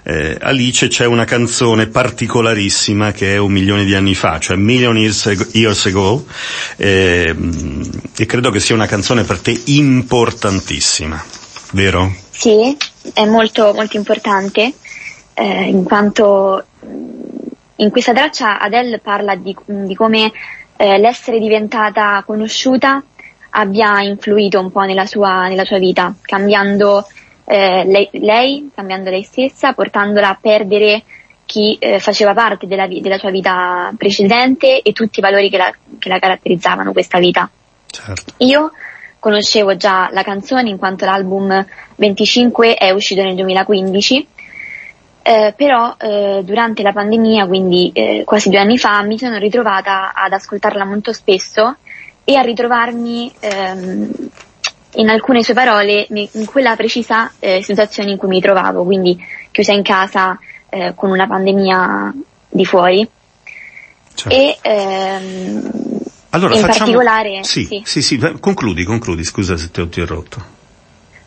eh, 0.09 0.39
Alice 0.41 0.87
c'è 0.87 1.05
una 1.05 1.25
canzone 1.25 1.89
particolarissima 1.89 3.11
che 3.11 3.35
è 3.35 3.39
un 3.39 3.51
milione 3.51 3.85
di 3.85 3.93
anni 3.97 4.15
fa, 4.15 4.39
cioè 4.39 4.57
Million 4.57 4.97
Years, 4.97 5.87
Ago, 5.87 6.25
eh, 6.77 7.35
e 8.17 8.27
credo 8.27 8.51
che 8.51 8.61
sia 8.61 8.77
una 8.77 8.87
canzone 8.87 9.25
per 9.25 9.41
te 9.41 9.61
importantissima, 9.65 11.21
vero? 11.73 12.15
Sì, 12.31 12.77
è 13.13 13.25
molto, 13.25 13.73
molto 13.75 13.97
importante, 13.97 14.75
eh, 15.35 15.65
in 15.65 15.83
quanto 15.83 16.65
in 17.75 17.91
questa 17.91 18.13
traccia 18.13 18.61
Adele 18.61 19.01
parla 19.01 19.35
di, 19.35 19.57
di 19.65 19.95
come 19.97 20.31
eh, 20.77 20.99
l'essere 20.99 21.41
diventata 21.41 22.23
conosciuta 22.25 23.03
abbia 23.51 24.03
influito 24.03 24.61
un 24.61 24.71
po' 24.71 24.83
nella 24.83 25.07
sua, 25.07 25.49
nella 25.49 25.65
sua 25.65 25.79
vita, 25.79 26.15
cambiando 26.23 27.05
eh, 27.47 27.85
lei, 27.85 28.09
lei, 28.13 28.71
cambiando 28.75 29.11
lei 29.11 29.23
stessa, 29.23 29.73
portandola 29.73 30.29
a 30.29 30.39
perdere 30.41 31.03
chi 31.45 31.77
eh, 31.79 32.01
faceva 32.01 32.35
parte 32.35 32.67
della, 32.67 32.87
della, 32.87 33.19
sua 33.19 33.31
vita 33.31 33.93
precedente 33.97 34.83
e 34.83 34.93
tutti 34.93 35.21
i 35.21 35.23
valori 35.23 35.49
che 35.49 35.57
la, 35.57 35.73
che 35.99 36.09
la 36.09 36.19
caratterizzavano 36.19 36.93
questa 36.93 37.19
vita. 37.19 37.49
Certo. 37.87 38.35
Io 38.39 38.73
conoscevo 39.19 39.77
già 39.77 40.09
la 40.13 40.23
canzone 40.23 40.69
in 40.69 40.77
quanto 40.77 41.05
l'album 41.05 41.65
25 41.95 42.75
è 42.75 42.91
uscito 42.91 43.23
nel 43.23 43.35
2015 43.35 44.27
eh, 45.27 45.55
però 45.57 45.97
eh, 45.99 46.43
durante 46.45 46.85
la 46.85 46.93
pandemia, 46.93 47.49
quindi 47.49 47.91
eh, 47.93 48.23
quasi 48.25 48.49
due 48.49 48.61
anni 48.61 48.79
fa, 48.79 49.03
mi 49.03 49.19
sono 49.19 49.39
ritrovata 49.39 50.13
ad 50.15 50.33
ascoltarla 50.33 50.85
molto 50.85 51.13
spesso 51.13 51.79
e 52.23 52.37
a 52.37 52.43
ritrovarmi 52.43 53.33
ehm, 53.41 54.11
in 54.97 55.09
alcune 55.09 55.43
sue 55.43 55.55
parole 55.55 56.07
in 56.09 56.45
quella 56.47 56.77
precisa 56.77 57.33
eh, 57.39 57.63
situazione 57.63 58.11
in 58.13 58.17
cui 58.17 58.29
mi 58.29 58.41
trovavo, 58.41 58.85
quindi 58.85 59.17
chiusa 59.51 59.73
in 59.73 59.83
casa 59.83 60.39
eh, 60.69 60.93
con 60.95 61.11
una 61.11 61.27
pandemia 61.27 62.15
di 62.49 62.65
fuori. 62.65 63.09
Certo. 64.15 64.35
E, 64.35 64.59
ehm, 64.63 65.71
allora, 66.31 66.55
in 66.55 66.61
facciamo... 66.61 66.93
particolare... 66.93 67.45
Sì, 67.45 67.65
sì, 67.65 67.83
sì, 67.85 68.03
sì, 68.03 68.19
concludi, 68.41 68.85
concludi, 68.85 69.25
scusa 69.25 69.57
se 69.57 69.71
ti 69.71 69.81
ho 69.81 69.85
interrotto. 69.85 70.55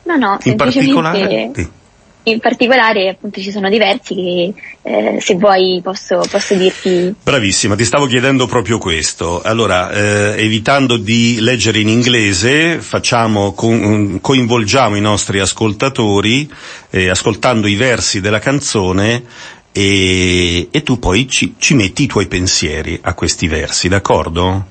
No, 0.04 0.16
no, 0.16 0.38
in 0.44 0.56
particolare... 0.56 1.52
Sì 1.54 1.78
in 2.24 2.40
particolare 2.40 3.10
appunto 3.10 3.42
ci 3.42 3.52
sono 3.52 3.70
diversi 3.70 4.14
che 4.14 4.54
eh, 4.82 5.18
se 5.22 5.36
vuoi 5.36 5.80
posso, 5.84 6.22
posso, 6.30 6.54
dirti. 6.56 7.14
Bravissima, 7.24 7.76
ti 7.76 7.86
stavo 7.86 8.06
chiedendo 8.06 8.46
proprio 8.46 8.78
questo. 8.78 9.42
Allora, 9.42 9.92
eh, 9.92 10.44
evitando 10.44 10.98
di 10.98 11.38
leggere 11.40 11.80
in 11.80 11.90
inglese, 11.90 12.82
facciamo, 12.82 13.54
co- 13.54 14.20
coinvolgiamo 14.20 14.96
i 14.96 15.02
nostri 15.02 15.40
ascoltatori 15.40 16.52
eh, 16.90 17.10
ascoltando 17.10 17.68
i 17.68 17.76
versi 17.76 18.20
della 18.20 18.40
canzone 18.40 19.24
e, 19.72 20.68
e 20.72 20.84
tu 20.84 21.00
poi 21.00 21.28
ci, 21.28 21.56
ci 21.58 21.74
metti 21.74 22.04
i 22.04 22.08
tuoi 22.08 22.28
pensieri 22.28 23.00
a 23.02 23.14
questi 23.14 23.48
versi, 23.48 23.88
d'accordo? 23.88 24.66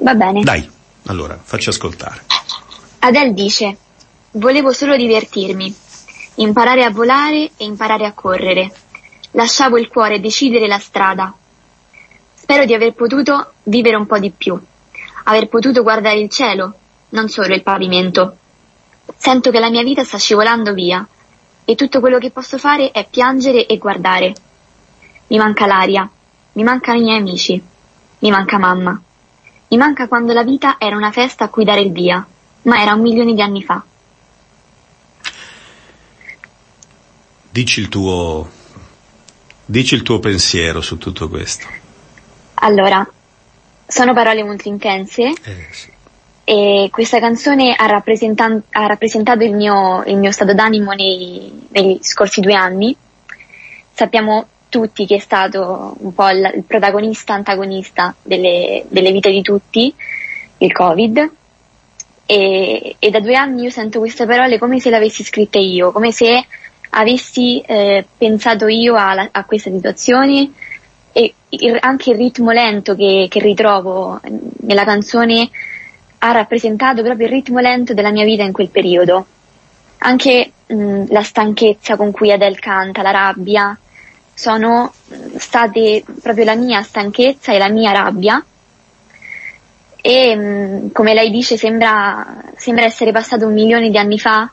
Va 0.00 0.14
bene. 0.14 0.42
Dai, 0.42 0.68
allora, 1.06 1.38
facci 1.42 1.68
ascoltare. 1.68 2.22
Adele 3.00 3.32
dice, 3.32 3.76
volevo 4.32 4.72
solo 4.72 4.96
divertirmi 4.96 5.74
imparare 6.38 6.84
a 6.84 6.90
volare 6.90 7.50
e 7.56 7.64
imparare 7.64 8.06
a 8.06 8.12
correre. 8.12 8.72
Lasciavo 9.32 9.78
il 9.78 9.88
cuore 9.88 10.20
decidere 10.20 10.66
la 10.66 10.78
strada. 10.78 11.32
Spero 12.34 12.64
di 12.64 12.74
aver 12.74 12.94
potuto 12.94 13.52
vivere 13.64 13.96
un 13.96 14.06
po' 14.06 14.18
di 14.18 14.30
più, 14.30 14.58
aver 15.24 15.48
potuto 15.48 15.82
guardare 15.82 16.18
il 16.18 16.30
cielo, 16.30 16.74
non 17.10 17.28
solo 17.28 17.54
il 17.54 17.62
pavimento. 17.62 18.36
Sento 19.16 19.50
che 19.50 19.58
la 19.58 19.70
mia 19.70 19.82
vita 19.82 20.04
sta 20.04 20.18
scivolando 20.18 20.72
via 20.72 21.06
e 21.64 21.74
tutto 21.74 22.00
quello 22.00 22.18
che 22.18 22.30
posso 22.30 22.56
fare 22.56 22.90
è 22.92 23.06
piangere 23.08 23.66
e 23.66 23.76
guardare. 23.78 24.34
Mi 25.26 25.38
manca 25.38 25.66
l'aria, 25.66 26.08
mi 26.52 26.62
mancano 26.62 26.98
i 26.98 27.02
miei 27.02 27.18
amici, 27.18 27.62
mi 28.20 28.30
manca 28.30 28.58
mamma. 28.58 29.00
Mi 29.70 29.76
manca 29.76 30.08
quando 30.08 30.32
la 30.32 30.44
vita 30.44 30.76
era 30.78 30.96
una 30.96 31.10
festa 31.10 31.44
a 31.44 31.48
cui 31.48 31.64
dare 31.64 31.80
il 31.80 31.92
via, 31.92 32.26
ma 32.62 32.80
era 32.80 32.94
un 32.94 33.02
milione 33.02 33.34
di 33.34 33.42
anni 33.42 33.62
fa. 33.62 33.82
Dici 37.58 37.80
il 37.80 37.88
tuo, 37.88 38.48
dici 39.64 39.96
il 39.96 40.02
tuo 40.02 40.20
pensiero 40.20 40.80
su 40.80 40.96
tutto 40.96 41.28
questo. 41.28 41.66
Allora, 42.54 43.04
sono 43.84 44.14
parole 44.14 44.44
molto 44.44 44.68
intense 44.68 45.22
eh, 45.24 45.66
sì. 45.72 45.90
e 46.44 46.88
questa 46.92 47.18
canzone 47.18 47.74
ha, 47.74 47.86
rappresentan- 47.86 48.62
ha 48.70 48.86
rappresentato 48.86 49.42
il 49.42 49.56
mio, 49.56 50.04
il 50.04 50.18
mio, 50.18 50.30
stato 50.30 50.54
d'animo 50.54 50.92
nei, 50.92 51.66
negli 51.70 51.98
scorsi 52.00 52.40
due 52.40 52.54
anni. 52.54 52.96
Sappiamo 53.92 54.46
tutti 54.68 55.04
che 55.04 55.16
è 55.16 55.18
stato 55.18 55.96
un 55.98 56.14
po' 56.14 56.28
il, 56.28 56.52
il 56.54 56.62
protagonista 56.62 57.34
antagonista 57.34 58.14
delle, 58.22 58.84
delle, 58.88 59.10
vite 59.10 59.32
di 59.32 59.42
tutti, 59.42 59.92
il 60.58 60.72
Covid. 60.72 61.32
E, 62.24 62.96
e 63.00 63.10
da 63.10 63.18
due 63.18 63.34
anni 63.34 63.62
io 63.62 63.70
sento 63.70 63.98
queste 63.98 64.26
parole 64.26 64.60
come 64.60 64.78
se 64.78 64.90
le 64.90 64.96
avessi 64.96 65.24
scritte 65.24 65.58
io, 65.58 65.90
come 65.90 66.12
se 66.12 66.46
avessi 66.90 67.60
eh, 67.60 68.04
pensato 68.16 68.66
io 68.66 68.94
a, 68.94 69.28
a, 69.30 69.44
questa 69.44 69.70
situazione 69.70 70.50
e 71.12 71.34
il, 71.50 71.76
anche 71.80 72.10
il 72.10 72.16
ritmo 72.16 72.50
lento 72.50 72.94
che, 72.94 73.26
che, 73.28 73.40
ritrovo 73.40 74.20
nella 74.60 74.84
canzone 74.84 75.48
ha 76.18 76.32
rappresentato 76.32 77.02
proprio 77.02 77.26
il 77.26 77.32
ritmo 77.32 77.60
lento 77.60 77.94
della 77.94 78.10
mia 78.10 78.24
vita 78.24 78.42
in 78.42 78.52
quel 78.52 78.68
periodo. 78.68 79.26
Anche 79.98 80.52
mh, 80.66 81.04
la 81.08 81.22
stanchezza 81.22 81.96
con 81.96 82.10
cui 82.10 82.32
Adele 82.32 82.56
canta, 82.56 83.02
la 83.02 83.10
rabbia, 83.10 83.78
sono 84.34 84.92
state 85.36 86.04
proprio 86.22 86.44
la 86.44 86.54
mia 86.54 86.82
stanchezza 86.82 87.52
e 87.52 87.58
la 87.58 87.68
mia 87.68 87.92
rabbia. 87.92 88.44
E 90.00 90.88
come 90.92 91.14
lei 91.14 91.30
dice, 91.30 91.56
sembra, 91.56 92.44
sembra 92.56 92.84
essere 92.84 93.10
passato 93.10 93.46
un 93.46 93.52
milione 93.52 93.90
di 93.90 93.98
anni 93.98 94.18
fa, 94.18 94.48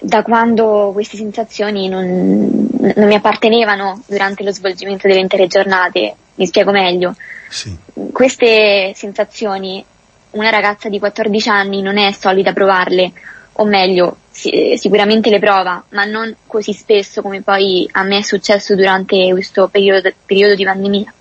da 0.00 0.22
quando 0.22 0.90
queste 0.92 1.16
sensazioni 1.16 1.88
non, 1.88 2.68
non, 2.94 3.06
mi 3.06 3.14
appartenevano 3.14 4.02
durante 4.06 4.42
lo 4.42 4.52
svolgimento 4.52 5.08
delle 5.08 5.20
intere 5.20 5.46
giornate. 5.46 6.14
Mi 6.36 6.46
spiego 6.46 6.70
meglio. 6.70 7.14
Sì. 7.48 7.76
Queste 8.12 8.92
sensazioni 8.94 9.84
una 10.30 10.50
ragazza 10.50 10.88
di 10.88 10.98
14 10.98 11.48
anni 11.48 11.82
non 11.82 11.96
è 11.96 12.12
solita 12.12 12.52
provarle, 12.52 13.12
o 13.52 13.64
meglio, 13.64 14.18
si, 14.30 14.74
sicuramente 14.76 15.30
le 15.30 15.38
prova, 15.38 15.82
ma 15.90 16.04
non 16.04 16.34
così 16.46 16.72
spesso 16.72 17.22
come 17.22 17.42
poi 17.42 17.88
a 17.92 18.02
me 18.02 18.18
è 18.18 18.22
successo 18.22 18.74
durante 18.74 19.30
questo 19.30 19.68
periodo, 19.68 20.10
periodo 20.26 20.54
di 20.54 20.64
pandemia. 20.64 21.14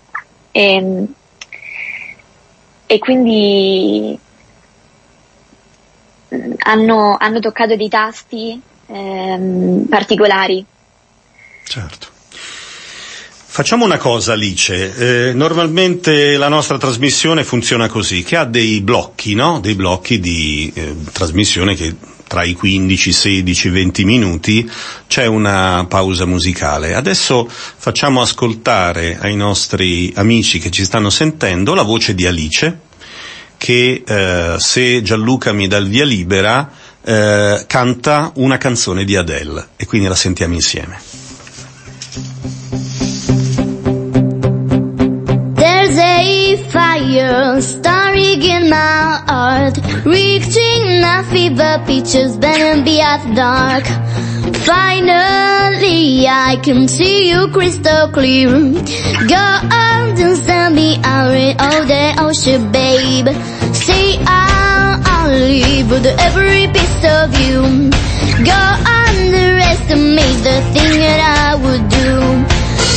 E, 0.51 0.73
ehm, 0.73 1.13
e 2.89 2.99
quindi 2.99 4.17
hanno, 6.59 7.17
hanno 7.19 7.39
toccato 7.39 7.75
dei 7.75 7.89
tasti 7.89 8.61
ehm, 8.87 9.85
particolari. 9.89 10.65
Certo. 11.63 12.15
Facciamo 13.57 13.85
una 13.85 13.97
cosa 13.97 14.33
Alice, 14.33 15.29
eh, 15.29 15.33
normalmente 15.33 16.37
la 16.37 16.47
nostra 16.47 16.77
trasmissione 16.77 17.43
funziona 17.43 17.87
così, 17.87 18.21
che 18.21 18.35
ha 18.35 18.45
dei 18.45 18.81
blocchi, 18.81 19.33
no? 19.33 19.59
Dei 19.59 19.73
blocchi 19.73 20.19
di 20.19 20.71
eh, 20.75 20.95
trasmissione 21.11 21.73
che 21.73 21.95
tra 22.27 22.43
i 22.43 22.53
15, 22.53 23.11
16, 23.11 23.69
20 23.69 24.05
minuti 24.05 24.69
c'è 25.07 25.25
una 25.25 25.85
pausa 25.89 26.25
musicale. 26.25 26.93
Adesso 26.93 27.47
facciamo 27.49 28.21
ascoltare 28.21 29.17
ai 29.19 29.35
nostri 29.35 30.11
amici 30.15 30.59
che 30.59 30.69
ci 30.69 30.83
stanno 30.85 31.09
sentendo 31.09 31.73
la 31.73 31.83
voce 31.83 32.13
di 32.13 32.27
Alice, 32.27 32.79
che 33.57 34.03
eh, 34.05 34.55
se 34.59 35.01
Gianluca 35.01 35.51
mi 35.51 35.67
dà 35.67 35.77
il 35.77 35.87
via 35.87 36.05
libera 36.05 36.69
eh, 37.07 37.63
canta 37.67 38.31
una 38.35 38.57
canzone 38.57 39.05
di 39.05 39.15
Adele 39.15 39.69
e 39.77 39.85
quindi 39.85 40.09
la 40.09 40.15
sentiamo 40.15 40.55
insieme. 40.55 40.99
There's 45.55 45.97
a 45.97 46.57
fire 46.67 47.61
starting 47.61 48.43
in 48.43 48.67
my 48.67 49.23
heart, 49.25 49.79
reaching 50.03 51.01
fever 51.29 51.81
pitches, 51.85 52.35
better 52.37 52.81
be 52.83 52.99
after 52.99 53.33
dark. 53.33 53.85
Finally, 54.65 56.27
I 56.27 56.57
can 56.61 56.87
see 56.87 57.29
you 57.29 57.49
crystal 57.51 58.09
clear. 58.11 58.49
Go 59.27 59.35
on 59.35 59.97
and 60.19 60.37
send 60.37 60.75
me 60.75 60.99
out 61.03 61.33
in 61.33 61.55
all 61.59 61.85
the 61.85 62.15
ocean, 62.19 62.71
babe. 62.71 63.27
See, 63.73 64.17
I'll, 64.25 64.86
Live 65.27 65.91
with 65.91 66.05
every 66.05 66.67
piece 66.71 67.03
of 67.03 67.27
you. 67.37 67.91
Go 68.47 68.61
underestimate 69.03 70.39
the 70.47 70.57
thing 70.71 70.93
that 71.03 71.19
I 71.19 71.55
would 71.63 71.83
do. 71.89 72.11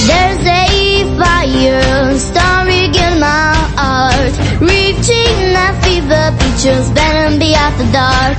There's 0.07 0.43
a 0.47 0.71
fire 1.19 2.19
starting 2.19 2.95
in 2.95 3.19
my 3.19 3.55
heart, 3.75 4.35
reaching 4.61 5.53
my 5.53 5.75
fever 5.83 6.31
pitch 6.39 6.51
pitches, 6.63 6.91
better 6.93 7.37
be 7.39 7.53
after 7.53 7.91
dark. 7.91 8.39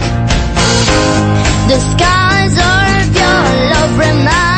The 1.67 1.79
skies 1.91 2.55
of 2.55 3.15
your 3.15 3.43
love 3.71 3.99
remind 3.99 4.50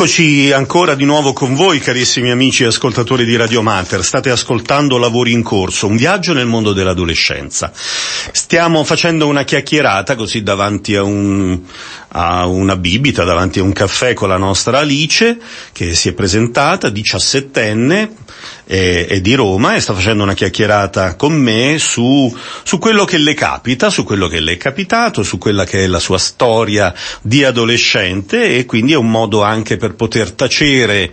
Eccoci 0.00 0.50
ancora 0.50 0.94
di 0.94 1.04
nuovo 1.04 1.34
con 1.34 1.54
voi, 1.54 1.78
carissimi 1.78 2.30
amici 2.30 2.62
e 2.62 2.68
ascoltatori 2.68 3.26
di 3.26 3.36
Radio 3.36 3.60
Mater. 3.60 4.02
State 4.02 4.30
ascoltando 4.30 4.96
Lavori 4.96 5.32
in 5.32 5.42
corso, 5.42 5.88
un 5.88 5.96
viaggio 5.96 6.32
nel 6.32 6.46
mondo 6.46 6.72
dell'adolescenza. 6.72 7.70
Stiamo 7.74 8.82
facendo 8.84 9.26
una 9.26 9.42
chiacchierata 9.42 10.16
così 10.16 10.42
davanti 10.42 10.96
a, 10.96 11.02
un, 11.02 11.60
a 12.12 12.46
una 12.46 12.76
bibita, 12.76 13.24
davanti 13.24 13.58
a 13.58 13.62
un 13.62 13.72
caffè 13.72 14.14
con 14.14 14.28
la 14.28 14.36
nostra 14.36 14.78
Alice, 14.78 15.38
che 15.72 15.94
si 15.94 16.08
è 16.08 16.12
presentata, 16.12 16.88
diciassettenne, 16.88 18.12
è, 18.64 19.06
è 19.08 19.20
di 19.20 19.34
Roma 19.34 19.74
e 19.74 19.80
sta 19.80 19.94
facendo 19.94 20.22
una 20.22 20.34
chiacchierata 20.34 21.16
con 21.16 21.34
me 21.34 21.78
su, 21.78 22.34
su 22.62 22.78
quello 22.78 23.04
che 23.04 23.18
le 23.18 23.34
capita, 23.34 23.90
su 23.90 24.04
quello 24.04 24.28
che 24.28 24.40
le 24.40 24.52
è 24.52 24.56
capitato, 24.56 25.22
su 25.22 25.38
quella 25.38 25.64
che 25.64 25.84
è 25.84 25.86
la 25.86 26.00
sua 26.00 26.18
storia 26.18 26.94
di 27.20 27.44
adolescente 27.44 28.56
e 28.56 28.66
quindi 28.66 28.92
è 28.92 28.96
un 28.96 29.10
modo 29.10 29.42
anche 29.42 29.76
per 29.76 29.94
poter 29.94 30.32
tacere 30.32 31.12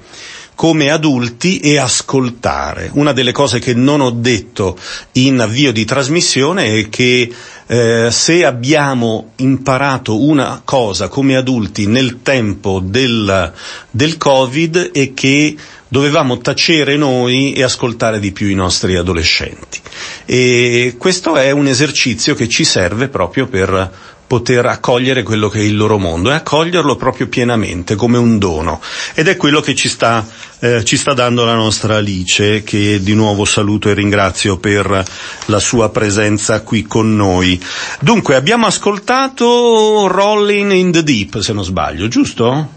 come 0.58 0.90
adulti 0.90 1.60
e 1.60 1.78
ascoltare. 1.78 2.90
Una 2.94 3.14
delle 3.14 3.32
cose 3.32 3.60
che 3.60 3.76
non 3.76 4.02
ho 4.02 4.10
detto 4.10 4.76
in 5.14 5.40
avvio 5.40 5.72
di 5.72 5.86
trasmissione 5.86 6.80
è 6.80 6.90
che 6.90 7.32
eh, 7.68 8.08
se 8.12 8.46
abbiamo 8.46 9.32
imparato 9.38 10.22
una 10.24 10.62
cosa 10.64 11.10
come 11.10 11.36
adulti 11.36 11.86
nel 11.86 12.22
tempo 12.22 12.80
del, 12.84 13.52
del 13.92 14.18
Covid 14.18 14.92
è 14.92 15.14
che 15.14 15.56
dovevamo 15.90 16.38
tacere 16.40 16.96
noi 16.98 17.54
e 17.54 17.64
ascoltare 17.64 18.20
di 18.20 18.32
più 18.32 18.48
i 18.48 18.54
nostri 18.56 18.96
adolescenti. 18.96 19.80
E 20.26 20.96
questo 20.98 21.36
è 21.36 21.52
un 21.52 21.68
esercizio 21.68 22.36
che 22.36 22.48
ci 22.48 22.64
serve 22.64 23.08
proprio 23.10 23.48
per 23.48 23.92
poter 24.28 24.66
accogliere 24.66 25.24
quello 25.24 25.48
che 25.48 25.60
è 25.60 25.64
il 25.64 25.78
loro 25.78 25.98
mondo 25.98 26.30
e 26.30 26.34
accoglierlo 26.34 26.98
proprio 26.98 27.28
pienamente 27.28 27.96
come 27.96 28.18
un 28.18 28.38
dono. 28.38 28.82
Ed 29.14 29.30
è 29.30 29.38
quello 29.38 29.62
che 29.62 29.74
ci 29.74 29.88
sta, 29.88 30.28
eh, 30.60 30.84
ci 30.84 30.98
sta 30.98 31.14
dando 31.14 31.46
la 31.46 31.56
nostra 31.56 31.96
Alice, 31.96 32.62
che 32.64 33.02
di 33.02 33.14
nuovo 33.14 33.46
saluto 33.46 33.90
e 33.90 33.94
ringrazio 33.94 34.58
per 34.58 35.06
la 35.46 35.60
sua 35.60 35.90
presenza 35.90 36.62
qui 36.62 36.84
con 36.84 37.16
noi. 37.16 37.60
Dunque, 38.02 38.36
abbiamo 38.36 38.68
ascoltato 38.68 40.08
Rolling 40.08 40.74
in 40.74 40.92
the 40.92 41.04
Deep, 41.04 41.40
se 41.40 41.54
non 41.54 41.64
sbaglio, 41.64 42.10
giusto? 42.10 42.76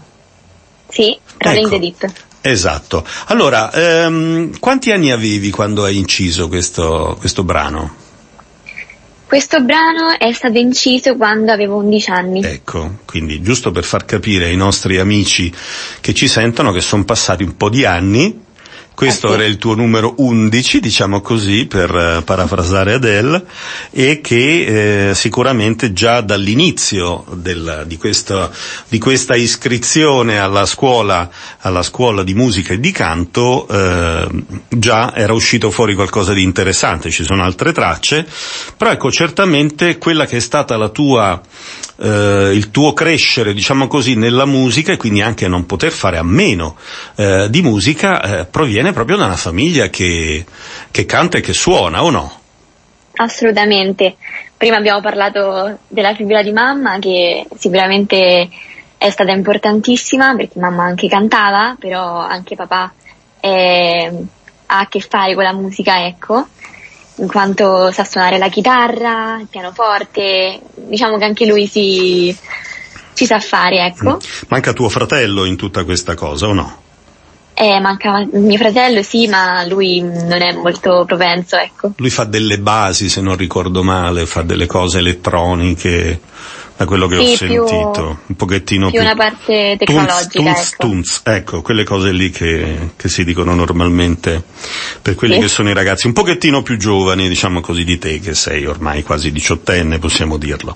Sì, 0.87 1.17
Rolling 1.37 1.65
Ecco. 1.65 1.75
the 1.75 1.79
Deep. 1.79 2.11
Esatto. 2.41 3.05
Allora, 3.25 3.71
ehm, 3.71 4.57
quanti 4.59 4.91
anni 4.91 5.11
avevi 5.11 5.51
quando 5.51 5.83
hai 5.83 5.97
inciso 5.97 6.47
questo, 6.47 7.15
questo 7.19 7.43
brano? 7.43 8.00
Questo 9.31 9.61
brano 9.61 10.19
è 10.19 10.33
stato 10.33 10.57
inciso 10.57 11.15
quando 11.15 11.53
avevo 11.53 11.77
11 11.77 12.09
anni. 12.09 12.43
Ecco, 12.43 12.97
quindi 13.05 13.41
giusto 13.41 13.71
per 13.71 13.85
far 13.85 14.03
capire 14.03 14.47
ai 14.47 14.57
nostri 14.57 14.97
amici 14.97 15.49
che 16.01 16.13
ci 16.13 16.27
sentono 16.27 16.73
che 16.73 16.81
sono 16.81 17.05
passati 17.05 17.41
un 17.41 17.55
po' 17.55 17.69
di 17.69 17.85
anni, 17.85 18.37
questo 19.01 19.29
sì. 19.29 19.33
era 19.33 19.45
il 19.45 19.57
tuo 19.57 19.73
numero 19.73 20.13
11, 20.17 20.79
diciamo 20.79 21.21
così, 21.21 21.65
per 21.65 21.89
eh, 21.89 22.21
parafrasare 22.21 22.93
Adele, 22.93 23.43
e 23.89 24.21
che 24.21 25.09
eh, 25.09 25.15
sicuramente 25.15 25.91
già 25.91 26.21
dall'inizio 26.21 27.25
del- 27.33 27.85
di, 27.87 27.97
questa, 27.97 28.51
di 28.87 28.99
questa 28.99 29.35
iscrizione 29.35 30.37
alla 30.37 30.67
scuola, 30.67 31.27
alla 31.61 31.81
scuola 31.81 32.21
di 32.21 32.35
musica 32.35 32.73
e 32.73 32.79
di 32.79 32.91
canto 32.91 33.67
eh, 33.67 34.27
già 34.69 35.15
era 35.15 35.33
uscito 35.33 35.71
fuori 35.71 35.95
qualcosa 35.95 36.33
di 36.33 36.43
interessante, 36.43 37.09
ci 37.09 37.23
sono 37.23 37.41
altre 37.41 37.71
tracce, 37.71 38.23
però 38.77 38.91
ecco 38.91 39.09
certamente 39.11 39.97
quella 39.97 40.27
che 40.27 40.37
è 40.37 40.41
stata 40.41 40.77
la 40.77 40.89
tua 40.89 41.41
eh, 42.01 42.51
il 42.53 42.71
tuo 42.71 42.93
crescere, 42.93 43.53
diciamo 43.53 43.87
così, 43.87 44.15
nella 44.15 44.45
musica 44.45 44.91
e 44.91 44.97
quindi 44.97 45.21
anche 45.21 45.47
non 45.47 45.65
poter 45.65 45.91
fare 45.91 46.17
a 46.17 46.23
meno 46.23 46.75
eh, 47.15 47.47
di 47.49 47.61
musica 47.61 48.21
eh, 48.21 48.45
proviene 48.45 48.91
proprio 48.91 49.17
da 49.17 49.25
una 49.25 49.35
famiglia 49.35 49.87
che, 49.89 50.43
che 50.89 51.05
canta 51.05 51.37
e 51.37 51.41
che 51.41 51.53
suona, 51.53 52.03
o 52.03 52.09
no? 52.09 52.39
Assolutamente. 53.15 54.15
Prima 54.57 54.77
abbiamo 54.77 55.01
parlato 55.01 55.79
della 55.87 56.15
figura 56.15 56.41
di 56.43 56.51
mamma 56.51 56.99
che 56.99 57.45
sicuramente 57.57 58.49
è 58.97 59.09
stata 59.09 59.31
importantissima 59.31 60.35
perché 60.35 60.59
mamma 60.59 60.83
anche 60.83 61.07
cantava, 61.07 61.75
però 61.79 62.17
anche 62.17 62.55
papà 62.55 62.93
è, 63.39 64.11
ha 64.67 64.79
a 64.79 64.87
che 64.87 64.99
fare 64.99 65.33
con 65.33 65.43
la 65.43 65.53
musica, 65.53 66.05
ecco, 66.05 66.47
in 67.15 67.27
quanto 67.27 67.91
sa 67.91 68.03
suonare 68.03 68.37
la 68.37 68.49
chitarra, 68.49 69.37
il 69.39 69.47
pianoforte, 69.47 70.59
diciamo 70.75 71.17
che 71.17 71.25
anche 71.25 71.45
lui 71.45 71.67
si, 71.67 72.35
ci 73.13 73.25
sa 73.25 73.39
fare, 73.39 73.85
ecco. 73.85 74.15
Mm. 74.15 74.47
Manca 74.47 74.73
tuo 74.73 74.89
fratello 74.89 75.45
in 75.45 75.55
tutta 75.55 75.83
questa 75.83 76.15
cosa 76.15 76.47
o 76.47 76.53
no? 76.53 76.79
Eh, 77.53 77.79
mancava 77.79 78.25
mio 78.31 78.57
fratello, 78.57 79.03
sì, 79.03 79.27
ma 79.27 79.63
lui 79.67 80.01
non 80.01 80.41
è 80.41 80.53
molto 80.53 81.03
propenso, 81.05 81.57
ecco. 81.57 81.91
Lui 81.97 82.09
fa 82.09 82.23
delle 82.23 82.57
basi, 82.57 83.07
se 83.07 83.21
non 83.21 83.35
ricordo 83.35 83.83
male, 83.83 84.25
fa 84.25 84.41
delle 84.41 84.65
cose 84.65 84.99
elettroniche 84.99 86.19
da 86.81 86.85
quello 86.85 87.07
che 87.07 87.17
sì, 87.17 87.21
ho 87.21 87.35
sentito, 87.35 87.91
più, 87.91 88.03
un 88.27 88.35
pochettino 88.35 88.89
più, 88.89 88.99
più 88.99 89.05
una 89.05 89.15
parte 89.15 89.75
tecnologica, 89.77 90.53
tunz, 90.53 90.71
ecco. 90.71 90.87
Tunz, 90.87 91.21
ecco, 91.23 91.61
quelle 91.61 91.83
cose 91.83 92.11
lì 92.11 92.31
che, 92.31 92.89
che, 92.95 93.09
si 93.09 93.23
dicono 93.23 93.53
normalmente 93.53 94.41
per 95.01 95.15
quelli 95.15 95.35
sì. 95.35 95.41
che 95.41 95.47
sono 95.47 95.69
i 95.69 95.73
ragazzi 95.73 96.07
un 96.07 96.13
pochettino 96.13 96.63
più 96.63 96.77
giovani, 96.77 97.27
diciamo 97.27 97.61
così, 97.61 97.83
di 97.83 97.97
te, 97.99 98.19
che 98.19 98.33
sei 98.33 98.65
ormai 98.65 99.03
quasi 99.03 99.31
diciottenne, 99.31 99.99
possiamo 99.99 100.37
dirlo. 100.37 100.75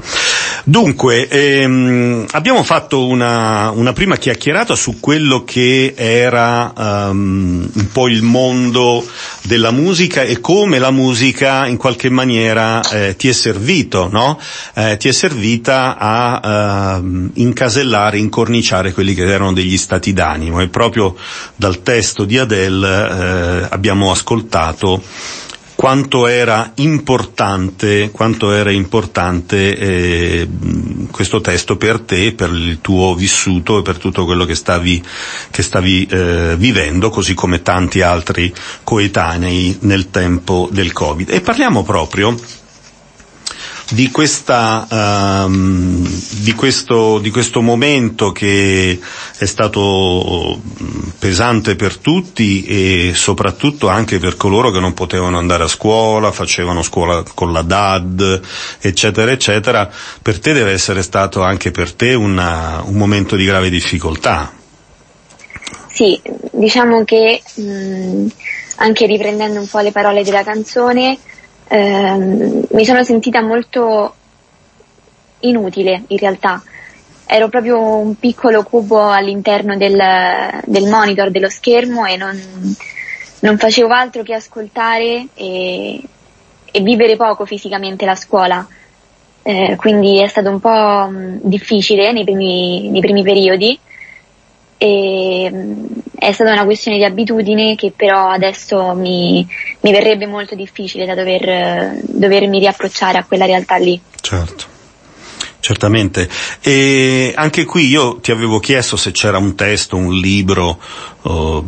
Dunque, 0.64 1.28
ehm, 1.28 2.26
abbiamo 2.32 2.64
fatto 2.64 3.06
una, 3.06 3.72
una, 3.72 3.94
prima 3.94 4.18
chiacchierata 4.18 4.76
su 4.76 5.00
quello 5.00 5.44
che 5.44 5.94
era 5.96 6.72
um, 6.76 7.70
un 7.74 7.92
po' 7.92 8.08
il 8.08 8.22
mondo 8.22 9.06
della 9.44 9.72
musica 9.72 10.22
e 10.22 10.40
come 10.40 10.80
la 10.80 10.92
musica 10.92 11.68
in 11.68 11.78
qualche 11.78 12.10
maniera 12.10 12.82
eh, 12.90 13.16
ti 13.16 13.30
è 13.30 13.32
servito, 13.32 14.10
no? 14.12 14.40
Eh, 14.74 14.98
ti 14.98 15.08
è 15.08 15.12
servita 15.12 15.95
a 15.98 17.00
uh, 17.00 17.30
incasellare, 17.34 18.18
incorniciare 18.18 18.94
quelli 18.94 19.14
che 19.14 19.26
erano 19.26 19.54
degli 19.54 19.78
stati 19.78 20.14
d'animo 20.14 20.62
e 20.62 20.68
proprio 20.68 21.16
dal 21.56 21.82
testo 21.82 22.26
di 22.26 22.38
Adele 22.38 22.88
uh, 22.88 23.68
abbiamo 23.70 24.12
ascoltato 24.12 25.02
quanto 25.76 26.26
era 26.26 26.72
importante, 26.76 28.10
quanto 28.12 28.52
era 28.52 28.72
importante 28.72 29.78
eh, 29.78 30.48
questo 31.12 31.42
testo 31.42 31.76
per 31.76 32.00
te, 32.00 32.34
per 32.34 32.50
il 32.50 32.80
tuo 32.82 33.14
vissuto 33.14 33.80
e 33.80 33.82
per 33.82 33.98
tutto 33.98 34.26
quello 34.26 34.46
che 34.46 34.56
stavi, 34.56 35.04
che 35.52 35.62
stavi 35.62 36.06
eh, 36.06 36.56
vivendo, 36.58 37.10
così 37.10 37.34
come 37.34 37.62
tanti 37.62 38.02
altri 38.02 38.54
coetanei 38.84 39.78
nel 39.82 40.10
tempo 40.10 40.70
del 40.72 40.94
Covid. 40.94 41.30
E 41.30 41.42
parliamo 41.42 41.84
proprio 41.84 42.36
di, 43.92 44.10
questa, 44.10 44.88
um, 45.46 46.08
di, 46.42 46.54
questo, 46.54 47.20
di 47.20 47.30
questo 47.30 47.62
momento 47.62 48.32
che 48.32 49.00
è 49.38 49.46
stato 49.46 50.60
pesante 51.20 51.76
per 51.76 51.98
tutti 51.98 52.66
e 52.66 53.12
soprattutto 53.14 53.88
anche 53.88 54.18
per 54.18 54.38
coloro 54.38 54.72
che 54.72 54.80
non 54.80 54.94
potevano 54.94 55.38
andare 55.38 55.64
a 55.64 55.68
scuola, 55.68 56.32
facevano 56.32 56.82
scuola 56.82 57.24
con 57.34 57.52
la 57.52 57.62
DAD, 57.62 58.42
eccetera, 58.80 59.32
eccetera, 59.32 59.90
per 60.22 60.40
te 60.40 60.54
deve 60.54 60.72
essere 60.72 61.04
stato 61.04 61.42
anche 61.42 61.72
per 61.72 61.94
te 61.94 62.14
una, 62.14 62.82
un 62.84 62.96
momento 62.96 63.36
di 63.36 63.46
grave 63.46 63.70
difficoltà. 63.70 64.52
Sì, 65.92 66.20
diciamo 66.52 67.04
che 67.06 67.42
mh, 67.56 68.28
anche 68.78 69.06
riprendendo 69.06 69.60
un 69.60 69.68
po' 69.68 69.80
le 69.80 69.92
parole 69.92 70.24
della 70.24 70.44
canzone, 70.44 71.18
ehm, 71.68 72.66
mi 72.72 72.86
sono 72.86 73.04
sentita 73.04 73.42
molto 73.42 74.16
inutile 75.40 76.04
in 76.08 76.18
realtà. 76.18 76.62
Ero 77.28 77.50
proprio 77.50 77.82
un 77.82 78.16
piccolo 78.20 78.64
cubo 78.64 79.10
all'interno 79.10 79.76
del, 79.78 80.00
del 80.64 80.88
monitor, 80.88 81.32
dello 81.32 81.50
schermo 81.50 82.06
e 82.06 82.18
non, 82.18 82.40
non, 83.40 83.58
facevo 83.58 83.92
altro 83.92 84.22
che 84.22 84.36
ascoltare 84.36 85.28
e, 85.34 86.02
e, 86.72 86.82
vivere 86.82 87.16
poco 87.16 87.46
fisicamente 87.46 88.06
la 88.06 88.16
scuola. 88.16 88.68
Eh, 89.42 89.76
quindi 89.76 90.22
è 90.22 90.28
stato 90.28 90.50
un 90.50 90.60
po' 90.60 91.10
difficile 91.42 92.12
nei 92.12 92.24
primi, 92.24 92.90
nei 92.90 93.02
primi 93.02 93.24
periodi 93.24 93.80
e 94.78 95.50
mm, 95.52 95.86
è 96.16 96.32
stata 96.32 96.52
una 96.52 96.66
questione 96.66 96.98
di 96.98 97.04
abitudine 97.04 97.76
che 97.76 97.92
però 97.96 98.30
adesso 98.30 98.94
mi, 98.94 99.46
mi 99.82 99.92
verrebbe 99.92 100.28
molto 100.28 100.56
difficile 100.56 101.06
da 101.06 101.16
dover, 101.16 102.00
dovermi 102.02 102.60
riapprocciare 102.60 103.18
a 103.18 103.26
quella 103.26 103.46
realtà 103.46 103.78
lì. 103.78 104.00
Certo. 104.22 104.74
Certamente. 105.60 106.30
E 106.62 107.34
anche 107.36 107.66
qui 107.66 107.88
io 107.88 108.18
ti 108.18 108.32
avevo 108.32 108.60
chiesto 108.60 108.98
se 108.98 109.12
c'era 109.12 109.40
un 109.40 109.56
testo, 109.56 109.96
un 109.96 110.14
libro 110.14 110.80
oh, 111.24 111.66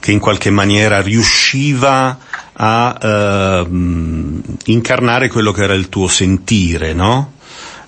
che 0.00 0.10
in 0.10 0.18
qualche 0.18 0.50
maniera 0.50 1.00
riusciva 1.00 2.18
a 2.54 3.60
uh, 3.62 4.42
incarnare 4.64 5.28
quello 5.28 5.52
che 5.52 5.62
era 5.62 5.74
il 5.74 5.88
tuo 5.88 6.08
sentire, 6.08 6.92
no? 6.92 7.34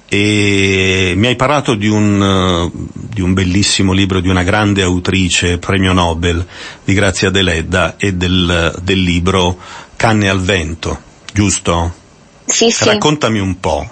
E 0.08 1.14
mi 1.16 1.28
hai 1.28 1.36
parlato 1.36 1.74
di 1.74 1.88
un, 1.88 2.70
di 2.92 3.20
un, 3.20 3.32
bellissimo 3.32 3.92
libro 3.92 4.20
di 4.20 4.28
una 4.28 4.42
grande 4.42 4.82
autrice, 4.82 5.58
premio 5.58 5.92
Nobel, 5.92 6.46
di 6.84 6.94
Grazia 6.94 7.30
Deledda 7.30 7.96
e 7.96 8.12
del, 8.12 8.78
del 8.82 9.02
libro 9.02 9.56
Canne 9.96 10.28
al 10.28 10.40
vento, 10.40 10.98
giusto? 11.32 11.92
Sì, 12.44 12.70
sì. 12.70 12.84
Raccontami 12.84 13.38
un 13.38 13.58
po'. 13.58 13.88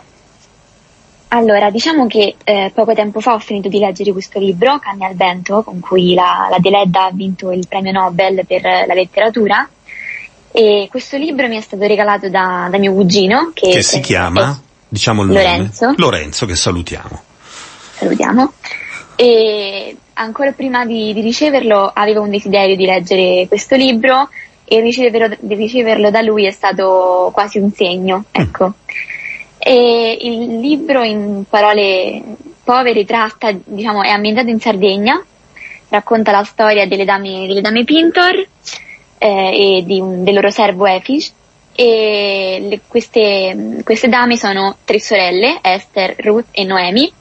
Allora, 1.29 1.70
diciamo 1.70 2.07
che 2.07 2.37
eh, 2.44 2.70
poco 2.75 2.92
tempo 2.92 3.20
fa 3.20 3.33
ho 3.33 3.38
finito 3.38 3.68
di 3.68 3.79
leggere 3.79 4.12
questo 4.12 4.38
libro, 4.38 4.79
Canne 4.79 5.07
al 5.07 5.14
vento, 5.14 5.62
con 5.62 5.81
cui 5.81 6.12
la, 6.12 6.48
la 6.51 6.59
Deledda 6.59 7.07
ha 7.07 7.11
vinto 7.11 7.51
il 7.51 7.66
premio 7.66 7.92
Nobel 7.92 8.44
per 8.46 8.62
la 8.62 8.92
letteratura. 8.92 9.66
E 10.53 10.88
questo 10.90 11.16
libro 11.16 11.48
mi 11.48 11.57
è 11.57 11.62
stato 11.62 11.87
regalato 11.87 12.29
da, 12.29 12.68
da 12.70 12.77
mio 12.77 12.92
cugino, 12.92 13.51
che, 13.55 13.70
che 13.70 13.83
si 13.83 14.01
chiama? 14.01 14.53
È, 14.53 14.71
diciamo 14.92 15.22
il 15.22 15.28
Lorenzo. 15.28 15.87
nome. 15.87 15.96
Lorenzo, 15.98 16.44
che 16.44 16.55
salutiamo. 16.55 17.22
Salutiamo. 17.94 18.52
E 19.16 19.96
ancora 20.14 20.52
prima 20.52 20.85
di, 20.85 21.14
di, 21.14 21.22
riceverlo 21.22 21.90
avevo 21.94 22.20
un 22.20 22.31
desiderio 22.31 22.76
di 22.76 22.85
leggere 22.85 23.46
questo 23.48 23.74
libro 23.74 24.28
e 24.64 24.81
riceverlo, 24.81 25.35
di 25.40 25.55
riceverlo 25.55 26.11
da 26.11 26.20
lui 26.20 26.44
è 26.44 26.50
stato 26.50 27.31
quasi 27.33 27.59
un 27.59 27.72
segno, 27.72 28.18
mm. 28.18 28.40
ecco. 28.42 28.66
Mm. 28.66 28.70
E 29.59 30.18
il 30.20 30.61
libro 30.61 31.02
in 31.02 31.44
parole 31.48 32.22
povere 32.62 33.05
tratta, 33.07 33.50
diciamo, 33.52 34.02
è 34.02 34.11
ambientato 34.11 34.50
in 34.50 34.61
Sardegna, 34.61 35.24
racconta 35.88 36.33
la 36.33 36.44
storia 36.44 36.87
delle 36.87 37.07
dame, 37.07 37.46
delle 37.46 37.62
dame 37.62 37.85
Pintor 37.85 38.46
eh, 39.16 39.85
e 39.88 40.00
un, 40.00 40.22
del 40.22 40.35
loro 40.35 40.50
servo 40.50 40.85
Effish 40.85 41.33
e 41.74 42.58
le, 42.61 42.80
queste, 42.87 43.80
queste 43.82 44.08
dame 44.08 44.37
sono 44.37 44.76
tre 44.85 45.00
sorelle, 45.00 45.58
Esther, 45.62 46.14
Ruth 46.18 46.46
e 46.50 46.64
Noemi, 46.64 47.12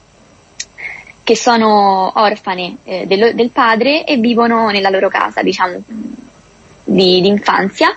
che 1.22 1.36
sono 1.36 2.12
orfane 2.14 2.78
eh, 2.84 3.06
del, 3.06 3.34
del, 3.34 3.50
padre 3.50 4.04
e 4.04 4.16
vivono 4.16 4.68
nella 4.68 4.90
loro 4.90 5.08
casa, 5.08 5.42
diciamo, 5.42 5.82
di, 6.84 7.20
di, 7.20 7.28
infanzia. 7.28 7.96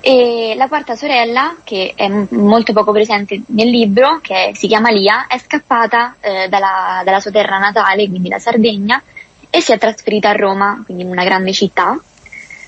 E 0.00 0.52
la 0.54 0.68
quarta 0.68 0.96
sorella, 0.96 1.56
che 1.64 1.92
è 1.94 2.08
molto 2.08 2.72
poco 2.72 2.92
presente 2.92 3.40
nel 3.46 3.68
libro, 3.68 4.20
che 4.20 4.50
si 4.54 4.66
chiama 4.66 4.90
Lia, 4.90 5.26
è 5.26 5.38
scappata 5.38 6.16
eh, 6.20 6.48
dalla, 6.48 7.00
dalla 7.04 7.20
sua 7.20 7.30
terra 7.30 7.58
natale, 7.58 8.08
quindi 8.08 8.28
la 8.28 8.38
Sardegna, 8.38 9.02
e 9.48 9.60
si 9.60 9.72
è 9.72 9.78
trasferita 9.78 10.30
a 10.30 10.34
Roma, 10.34 10.82
quindi 10.84 11.04
in 11.04 11.10
una 11.10 11.24
grande 11.24 11.52
città, 11.52 11.98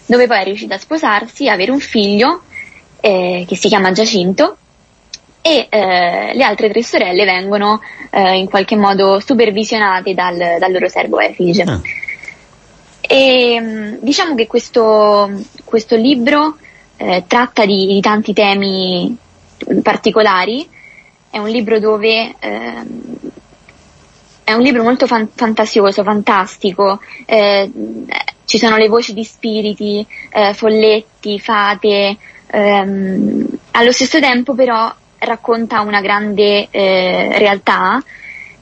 dove 0.06 0.26
poi 0.26 0.40
è 0.40 0.44
riuscita 0.44 0.76
a 0.76 0.78
sposarsi, 0.78 1.48
avere 1.48 1.72
un 1.72 1.80
figlio 1.80 2.42
eh, 3.06 3.44
che 3.46 3.54
si 3.54 3.68
chiama 3.68 3.92
Giacinto 3.92 4.56
e 5.40 5.68
eh, 5.70 6.34
le 6.34 6.42
altre 6.42 6.70
tre 6.70 6.82
sorelle 6.82 7.24
vengono 7.24 7.80
eh, 8.10 8.36
in 8.36 8.46
qualche 8.46 8.74
modo 8.74 9.20
supervisionate 9.20 10.12
dal, 10.12 10.36
dal 10.58 10.72
loro 10.72 10.88
servo 10.88 11.20
Efige. 11.20 11.62
Ah. 11.62 11.80
E 13.00 13.58
mm, 13.60 13.94
diciamo 14.00 14.34
che 14.34 14.48
questo, 14.48 15.30
questo 15.64 15.94
libro 15.94 16.56
eh, 16.96 17.22
tratta 17.28 17.64
di, 17.64 17.86
di, 17.86 18.00
tanti 18.00 18.32
temi 18.32 19.16
particolari, 19.82 20.68
è 21.30 21.38
un 21.38 21.48
libro 21.48 21.78
dove 21.78 22.34
ehm, 22.36 23.18
è 24.42 24.52
un 24.52 24.62
libro 24.62 24.82
molto 24.82 25.06
fan- 25.06 25.28
fantasioso, 25.32 26.02
fantastico, 26.02 26.98
eh, 27.24 27.70
ci 28.46 28.58
sono 28.58 28.76
le 28.76 28.88
voci 28.88 29.14
di 29.14 29.22
spiriti, 29.22 30.04
eh, 30.30 30.54
folletti, 30.54 31.38
fate, 31.38 32.16
ehm, 32.46 33.46
allo 33.72 33.92
stesso 33.92 34.20
tempo 34.20 34.54
però 34.54 34.92
racconta 35.18 35.80
una 35.80 36.00
grande 36.00 36.68
eh, 36.70 37.38
realtà 37.38 38.02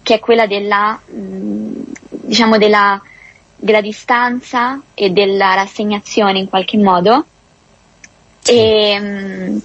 che 0.02 0.14
è 0.14 0.20
quella 0.20 0.46
della, 0.46 1.00
mh, 1.04 1.16
mm, 1.16 1.82
diciamo 2.08 2.58
della, 2.58 3.00
della, 3.56 3.80
distanza 3.80 4.80
e 4.94 5.10
della 5.10 5.54
rassegnazione 5.54 6.38
in 6.38 6.48
qualche 6.48 6.76
modo. 6.78 7.24
E, 8.44 8.98
mh, 8.98 9.04
mm, 9.04 9.58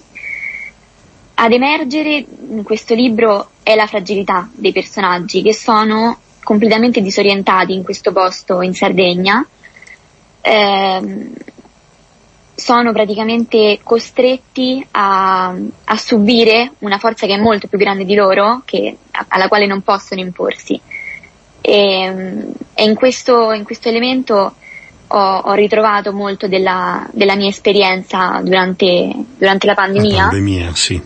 ad 1.35 1.51
emergere 1.51 2.25
in 2.49 2.63
questo 2.63 2.93
libro 2.95 3.51
è 3.63 3.75
la 3.75 3.87
fragilità 3.87 4.49
dei 4.51 4.73
personaggi 4.73 5.41
che 5.41 5.53
sono 5.53 6.19
completamente 6.43 7.01
disorientati 7.01 7.73
in 7.73 7.83
questo 7.83 8.11
posto 8.11 8.61
in 8.61 8.73
Sardegna. 8.73 9.45
Eh, 10.41 11.31
sono 12.59 12.91
praticamente 12.91 13.79
costretti 13.81 14.85
a, 14.91 15.55
a, 15.85 15.97
subire 15.97 16.73
una 16.79 16.97
forza 16.97 17.25
che 17.25 17.35
è 17.35 17.39
molto 17.39 17.67
più 17.67 17.77
grande 17.77 18.05
di 18.05 18.13
loro, 18.15 18.61
che, 18.65 18.97
alla 19.29 19.47
quale 19.47 19.65
non 19.65 19.81
possono 19.81 20.21
imporsi. 20.21 20.79
E, 21.61 22.53
e 22.73 22.83
in, 22.83 22.95
questo, 22.95 23.51
in, 23.53 23.63
questo, 23.63 23.89
elemento 23.89 24.55
ho, 25.07 25.17
ho 25.17 25.53
ritrovato 25.53 26.13
molto 26.13 26.47
della, 26.47 27.07
della, 27.11 27.35
mia 27.35 27.49
esperienza 27.49 28.39
durante, 28.43 29.11
durante 29.37 29.65
la 29.65 29.73
pandemia. 29.73 30.15
La 30.15 30.29
pandemia, 30.29 30.75
sì. 30.75 31.01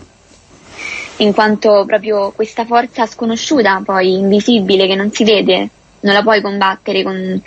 In 1.17 1.33
quanto 1.33 1.83
proprio 1.85 2.31
questa 2.31 2.65
forza 2.65 3.05
sconosciuta, 3.05 3.81
poi 3.85 4.17
invisibile, 4.17 4.87
che 4.87 4.95
non 4.95 5.11
si 5.11 5.23
vede, 5.23 5.69
non 6.01 6.13
la 6.13 6.23
puoi 6.23 6.41
combattere 6.41 7.03
con, 7.03 7.41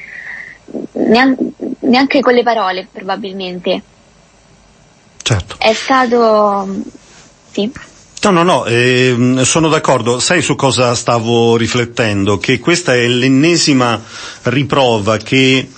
neanche, 0.93 1.45
neanche 1.81 2.21
con 2.21 2.35
le 2.35 2.43
parole, 2.43 2.87
probabilmente 2.91 3.83
Certo. 5.27 5.57
È 5.59 5.73
stato... 5.73 6.69
sì. 7.51 7.69
No, 8.23 8.31
no, 8.31 8.43
no, 8.45 8.65
eh, 8.65 9.41
sono 9.43 9.69
d'accordo. 9.69 10.21
Sai 10.21 10.41
su 10.41 10.55
cosa 10.55 10.95
stavo 10.95 11.57
riflettendo? 11.57 12.39
Che 12.39 12.61
questa 12.61 12.95
è 12.95 13.09
l'ennesima 13.09 14.01
riprova 14.43 15.17
che 15.17 15.69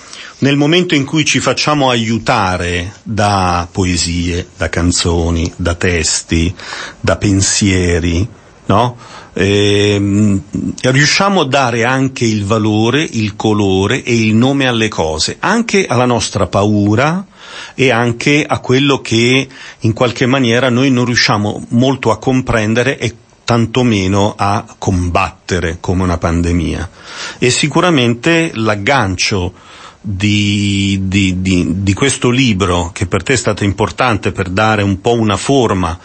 nel 0.40 0.56
momento 0.56 0.94
in 0.94 1.06
cui 1.06 1.24
ci 1.24 1.40
facciamo 1.40 1.88
aiutare 1.88 2.92
da 3.02 3.66
poesie, 3.72 4.48
da 4.54 4.68
canzoni, 4.68 5.50
da 5.56 5.74
testi, 5.74 6.54
da 7.00 7.16
pensieri, 7.16 8.28
no? 8.66 8.98
Eh, 9.40 10.40
riusciamo 10.82 11.42
a 11.42 11.46
dare 11.46 11.84
anche 11.84 12.24
il 12.24 12.44
valore, 12.44 13.02
il 13.02 13.36
colore 13.36 14.02
e 14.02 14.12
il 14.16 14.34
nome 14.34 14.66
alle 14.66 14.88
cose, 14.88 15.36
anche 15.38 15.86
alla 15.86 16.06
nostra 16.06 16.48
paura, 16.48 17.24
e 17.76 17.92
anche 17.92 18.44
a 18.44 18.58
quello 18.58 19.00
che 19.00 19.48
in 19.78 19.92
qualche 19.92 20.26
maniera 20.26 20.70
noi 20.70 20.90
non 20.90 21.04
riusciamo 21.04 21.66
molto 21.68 22.10
a 22.10 22.18
comprendere 22.18 22.98
e 22.98 23.14
tantomeno 23.44 24.34
a 24.36 24.64
combattere 24.76 25.78
come 25.78 26.02
una 26.02 26.18
pandemia. 26.18 26.90
E 27.38 27.50
sicuramente 27.50 28.50
l'aggancio 28.54 29.54
di, 30.00 30.98
di, 31.02 31.40
di, 31.40 31.82
di, 31.82 31.94
questo 31.94 32.30
libro, 32.30 32.90
che 32.92 33.06
per 33.06 33.22
te 33.22 33.34
è 33.34 33.36
stato 33.36 33.64
importante 33.64 34.32
per 34.32 34.48
dare 34.48 34.82
un 34.82 35.00
po' 35.00 35.14
una 35.14 35.36
forma 35.36 35.98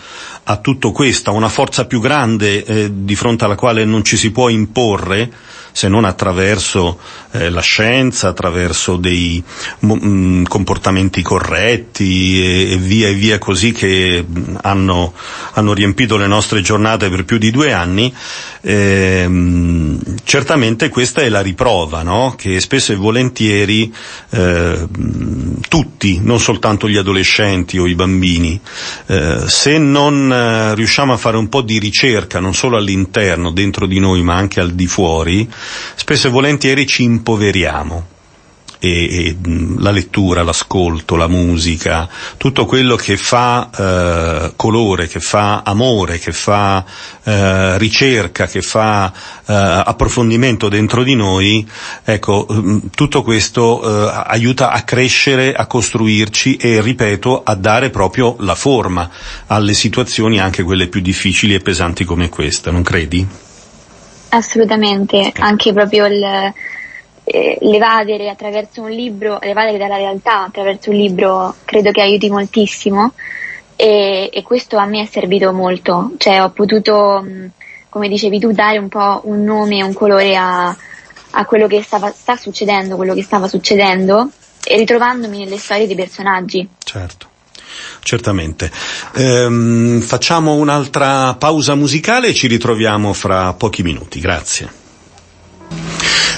a 0.46 0.58
tutto 0.58 0.92
questo, 0.92 1.32
una 1.32 1.50
forza 1.50 1.86
più 1.86 2.00
grande 2.02 2.64
eh, 2.66 2.92
di 2.94 3.16
fronte 3.16 3.46
alla 3.46 3.56
quale 3.56 3.86
non 3.86 4.04
ci 4.04 4.18
si 4.18 4.32
può 4.32 4.50
imporre, 4.50 5.32
se 5.72 5.88
non 5.88 6.06
attraverso 6.06 7.00
eh, 7.32 7.50
la 7.50 7.62
scienza, 7.62 8.28
attraverso 8.28 8.96
dei 8.98 9.44
mh, 9.80 9.94
mm, 10.06 10.44
comportamenti 10.44 11.24
corretti 11.24 12.40
e, 12.44 12.72
e, 12.74 12.78
via 12.78 13.08
e 13.08 13.14
via 13.14 13.40
così 13.40 13.72
che 13.72 14.24
mm, 14.24 14.58
hanno, 14.62 15.14
hanno, 15.54 15.74
riempito 15.74 16.16
le 16.16 16.28
nostre 16.28 16.62
giornate 16.62 17.10
per 17.10 17.26
più 17.26 17.40
di 17.40 17.50
due 17.50 17.74
anni, 17.74 18.14
eh, 18.62 19.98
certamente 20.24 20.90
questa 20.90 21.22
è 21.22 21.30
la 21.30 21.42
riprova, 21.42 22.04
no? 22.04 22.36
che 22.38 22.60
spesso 22.60 22.92
e 22.92 22.96
volentieri 22.96 23.92
eh, 24.30 24.88
tutti, 25.68 26.20
non 26.22 26.40
soltanto 26.40 26.88
gli 26.88 26.98
adolescenti 26.98 27.80
o 27.80 27.88
i 27.88 27.96
bambini, 27.96 28.60
eh, 29.08 29.42
se 29.48 29.80
non 29.80 30.33
eh, 30.34 30.76
riusciamo 30.76 31.14
a 31.14 31.18
fare 31.18 31.38
un 31.38 31.50
po' 31.50 31.62
di 31.62 31.80
ricerca, 31.80 32.40
non 32.40 32.54
solo 32.54 32.78
all'interno, 32.78 33.52
dentro 33.52 33.86
di 33.86 34.00
noi, 34.00 34.24
ma 34.24 34.36
anche 34.36 34.60
al 34.60 34.72
di 34.72 34.88
fuori, 34.88 35.50
spesso 35.96 36.28
e 36.28 36.32
volentieri 36.32 36.86
ci 36.86 37.04
impoveriamo. 37.04 38.13
E, 38.86 38.90
e, 38.90 39.38
la 39.78 39.92
lettura, 39.92 40.44
l'ascolto, 40.44 41.16
la 41.16 41.30
musica, 41.30 42.10
tutto 42.36 42.66
quello 42.66 42.98
che 42.98 43.16
fa 43.16 43.70
eh, 43.74 44.54
colore, 44.58 45.08
che 45.08 45.22
fa 45.22 45.62
amore, 45.64 46.20
che 46.20 46.34
fa 46.34 46.84
eh, 47.24 47.78
ricerca, 47.78 48.46
che 48.46 48.62
fa 48.62 49.10
eh, 49.46 49.54
approfondimento 49.54 50.68
dentro 50.68 51.04
di 51.04 51.16
noi, 51.16 51.66
ecco, 52.04 52.46
tutto 52.94 53.22
questo 53.22 53.82
eh, 53.82 54.24
aiuta 54.28 54.72
a 54.72 54.82
crescere, 54.82 55.54
a 55.54 55.66
costruirci 55.66 56.58
e, 56.58 56.82
ripeto, 56.82 57.42
a 57.42 57.56
dare 57.56 57.90
proprio 57.90 58.36
la 58.40 58.56
forma 58.56 59.10
alle 59.48 59.74
situazioni, 59.74 60.42
anche 60.42 60.64
quelle 60.64 60.88
più 60.88 61.00
difficili 61.00 61.54
e 61.54 61.60
pesanti 61.60 62.04
come 62.04 62.28
questa, 62.28 62.70
non 62.70 62.84
credi? 62.84 63.26
Assolutamente, 64.30 65.32
anche 65.38 65.72
proprio 65.72 66.06
il, 66.08 66.54
eh, 67.24 67.58
l'evadere 67.62 68.30
attraverso 68.30 68.82
un 68.82 68.90
libro, 68.90 69.40
l'evadere 69.42 69.78
dalla 69.78 69.98
realtà 69.98 70.44
attraverso 70.44 70.90
un 70.90 70.98
libro 70.98 71.56
credo 71.64 71.92
che 71.92 72.02
aiuti 72.02 72.30
moltissimo 72.30 73.14
e, 73.76 74.30
e 74.32 74.44
questo 74.44 74.78
a 74.78 74.86
me 74.86 75.02
è 75.02 75.06
servito 75.06 75.52
molto, 75.52 76.12
cioè 76.18 76.42
ho 76.42 76.52
potuto, 76.52 77.26
come 77.90 78.08
dicevi 78.08 78.40
tu, 78.40 78.52
dare 78.52 78.78
un 78.78 78.90
po' 78.90 79.22
un 79.26 79.44
nome 79.44 79.84
un 79.84 79.94
colore 79.94 80.36
a, 80.36 80.76
a 81.32 81.46
quello 81.46 81.68
che 81.68 81.82
stava, 81.82 82.12
sta 82.12 82.36
succedendo, 82.36 82.96
quello 82.96 83.14
che 83.14 83.24
stava 83.24 83.48
succedendo 83.48 84.30
e 84.64 84.78
ritrovandomi 84.78 85.40
nelle 85.40 85.58
storie 85.58 85.88
dei 85.88 85.96
personaggi. 85.96 86.68
Certo. 86.84 87.32
Certamente. 88.02 88.72
Ehm, 89.16 90.00
facciamo 90.02 90.54
un'altra 90.54 91.36
pausa 91.36 91.74
musicale 91.76 92.28
e 92.28 92.34
ci 92.34 92.48
ritroviamo 92.48 93.14
fra 93.14 93.54
pochi 93.54 93.82
minuti. 93.82 94.20
Grazie. 94.20 94.83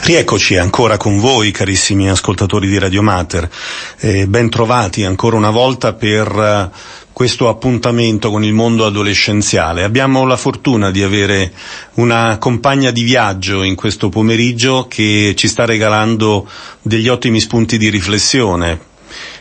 Rieccoci 0.05 0.55
ancora 0.55 0.97
con 0.97 1.17
voi, 1.17 1.49
carissimi 1.49 2.07
ascoltatori 2.11 2.67
di 2.67 2.77
Radio 2.77 3.01
Mater. 3.01 3.49
Eh, 3.97 4.27
ben 4.27 4.51
trovati 4.51 5.03
ancora 5.03 5.35
una 5.35 5.49
volta 5.49 5.93
per 5.93 6.31
uh, 6.31 6.69
questo 7.11 7.49
appuntamento 7.49 8.29
con 8.29 8.43
il 8.43 8.53
mondo 8.53 8.85
adolescenziale. 8.85 9.81
Abbiamo 9.81 10.27
la 10.27 10.37
fortuna 10.37 10.91
di 10.91 11.01
avere 11.01 11.51
una 11.95 12.37
compagna 12.37 12.91
di 12.91 13.01
viaggio 13.01 13.63
in 13.63 13.73
questo 13.73 14.09
pomeriggio 14.09 14.85
che 14.87 15.33
ci 15.35 15.47
sta 15.47 15.65
regalando 15.65 16.47
degli 16.83 17.07
ottimi 17.07 17.39
spunti 17.39 17.79
di 17.79 17.89
riflessione 17.89 18.93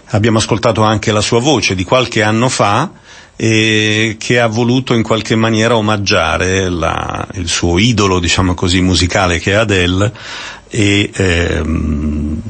abbiamo 0.07 0.39
ascoltato 0.39 0.83
anche 0.83 1.13
la 1.13 1.21
sua 1.21 1.41
voce 1.41 1.75
di 1.75 1.85
qualche 1.85 2.23
anno 2.23 2.49
fa 2.49 2.91
e 3.37 4.17
che 4.19 4.39
ha 4.39 4.47
voluto 4.47 4.95
in 4.95 5.03
qualche 5.03 5.35
maniera 5.35 5.77
omaggiare 5.77 6.69
la, 6.69 7.27
il 7.35 7.49
suo 7.49 7.79
idolo, 7.79 8.21
diciamo 8.21 8.55
così, 8.55 8.81
musicale 8.81 9.39
che 9.39 9.53
è 9.53 9.55
Adele 9.55 10.13
e, 10.69 11.11
ehm, 11.13 12.41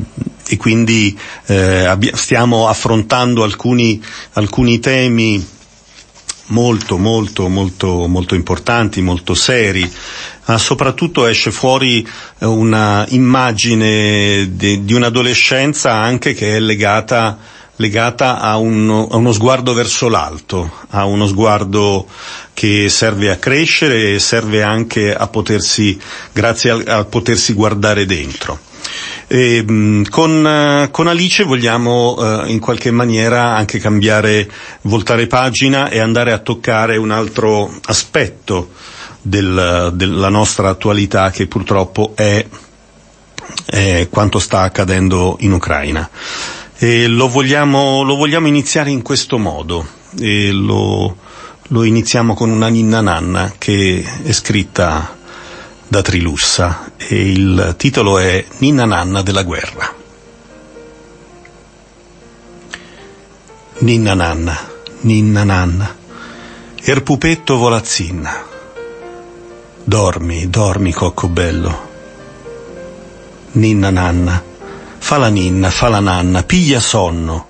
e 0.47 0.57
quindi 0.57 1.19
eh, 1.47 1.99
stiamo 2.13 2.69
affrontando 2.69 3.43
alcuni, 3.43 4.03
alcuni 4.33 4.79
temi 4.79 5.53
molto 6.49 6.99
molto 6.99 7.49
molto 7.49 8.07
molto 8.07 8.35
importanti, 8.35 9.01
molto 9.01 9.35
seri, 9.35 9.91
ma 10.47 10.59
soprattutto 10.59 11.27
esce 11.27 11.51
fuori 11.51 12.07
eh, 12.39 12.45
una 12.45 13.07
immagine 13.11 14.51
di, 14.55 14.85
di 14.85 14.93
un'adolescenza 14.93 15.93
anche 15.95 16.35
che 16.35 16.57
è 16.57 16.61
legata 16.61 17.39
legata 17.77 18.41
a 18.41 18.57
uno, 18.57 19.09
a 19.11 19.17
uno, 19.17 19.33
sguardo 19.33 19.73
verso 19.73 20.09
l'alto, 20.09 20.71
a 20.91 21.05
uno 21.05 21.27
sguardo 21.27 22.07
che 22.53 22.89
serve 22.89 23.31
a 23.31 23.37
crescere 23.37 24.15
e 24.15 24.19
serve 24.19 24.63
anche 24.63 25.15
a 25.15 25.27
potersi, 25.27 25.99
grazie 26.33 26.71
a, 26.71 26.99
a 26.99 27.05
potersi 27.05 27.53
guardare 27.53 28.07
dentro. 28.07 28.59
E, 29.27 29.65
con, 30.11 30.89
con, 30.91 31.07
Alice 31.09 31.45
vogliamo 31.45 32.15
uh, 32.15 32.47
in 32.47 32.61
qualche 32.61 32.91
maniera 32.91 33.57
anche 33.57 33.79
cambiare, 33.79 34.49
voltare 34.83 35.27
pagina 35.27 35.89
e 35.89 35.99
andare 35.99 36.33
a 36.33 36.39
toccare 36.39 36.97
un 36.97 37.11
altro 37.11 37.73
aspetto 37.87 38.71
del, 39.23 39.91
della 39.95 40.29
nostra 40.29 40.69
attualità 40.69 41.31
che 41.31 41.47
purtroppo 41.47 42.13
è, 42.15 42.45
è 43.67 44.07
quanto 44.11 44.39
sta 44.39 44.61
accadendo 44.61 45.37
in 45.41 45.53
Ucraina. 45.53 46.09
E 46.85 47.07
lo 47.07 47.29
vogliamo, 47.29 48.03
lo 48.03 48.15
vogliamo 48.15 48.47
iniziare 48.47 48.91
in 48.91 49.01
questo 49.01 49.39
modo. 49.39 49.87
E 50.21 50.51
lo, 50.51 51.17
lo 51.69 51.83
iniziamo 51.83 52.35
con 52.35 52.51
una 52.51 52.69
ninna 52.69 53.01
nanna 53.01 53.55
che 53.57 54.05
è 54.23 54.33
scritta 54.33 55.17
da 55.89 56.03
Trilussa 56.03 56.93
e 56.99 57.31
il 57.31 57.75
titolo 57.79 58.19
è 58.19 58.45
Ninna 58.59 58.85
nanna 58.85 59.23
della 59.23 59.45
guerra. 59.45 59.95
Ninna 63.79 64.13
nanna, 64.13 64.71
ninna 65.01 65.43
nanna, 65.43 65.97
Er 66.83 67.03
pupetto 67.03 67.57
volazzinna. 67.57 68.45
Dormi, 69.85 70.51
dormi, 70.51 70.93
cocco 70.93 71.29
bello. 71.29 71.89
Ninna 73.53 73.89
nanna, 73.89 74.53
fa 75.05 75.19
la 75.19 75.29
ninna, 75.29 75.69
fa 75.69 75.89
la 75.89 76.01
nanna, 76.01 76.45
piglia 76.45 76.81
sonno, 76.81 77.47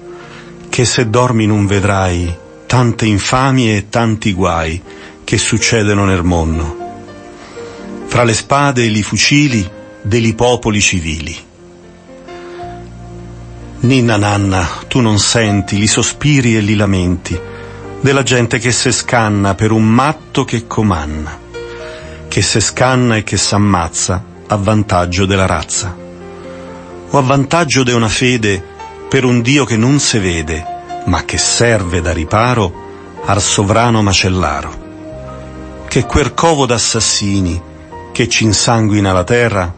che 0.68 0.84
se 0.84 1.08
dormi 1.08 1.46
non 1.46 1.66
vedrai 1.66 2.36
tante 2.66 3.06
infamie 3.06 3.76
e 3.76 3.88
tanti 3.88 4.32
guai 4.32 4.82
che 5.22 5.38
succedono 5.38 6.04
nel 6.04 6.24
mondo. 6.24 6.76
Fra 8.06 8.24
le 8.24 8.34
spade 8.34 8.82
e 8.82 8.86
i 8.86 9.02
fucili 9.04 9.70
dei 10.02 10.34
popoli 10.34 10.80
civili. 10.80 11.36
Ninna 13.82 14.16
nanna, 14.16 14.68
tu 14.88 14.98
non 14.98 15.20
senti 15.20 15.78
li 15.78 15.86
sospiri 15.86 16.56
e 16.56 16.60
li 16.60 16.74
lamenti 16.74 17.40
della 18.00 18.24
gente 18.24 18.58
che 18.58 18.72
se 18.72 18.90
scanna 18.90 19.54
per 19.54 19.70
un 19.70 19.84
matto 19.84 20.44
che 20.44 20.66
comanna, 20.66 21.38
che 22.26 22.42
se 22.42 22.58
scanna 22.58 23.14
e 23.14 23.22
che 23.22 23.36
s'ammazza 23.36 24.24
a 24.44 24.56
vantaggio 24.56 25.24
della 25.24 25.46
razza, 25.46 26.02
o 27.14 27.18
a 27.18 27.22
vantaggio 27.22 27.84
de 27.84 27.92
una 27.92 28.08
fede 28.08 28.60
per 29.08 29.24
un 29.24 29.40
Dio 29.40 29.64
che 29.64 29.76
non 29.76 30.00
se 30.00 30.18
vede, 30.18 30.66
ma 31.04 31.24
che 31.24 31.38
serve 31.38 32.00
da 32.00 32.12
riparo 32.12 33.22
al 33.24 33.40
sovrano 33.40 34.02
macellaro, 34.02 35.84
che 35.86 36.06
quel 36.06 36.34
covo 36.34 36.66
d'assassini 36.66 37.62
che 38.10 38.28
ci 38.28 38.42
insanguina 38.42 39.12
la 39.12 39.22
terra, 39.22 39.72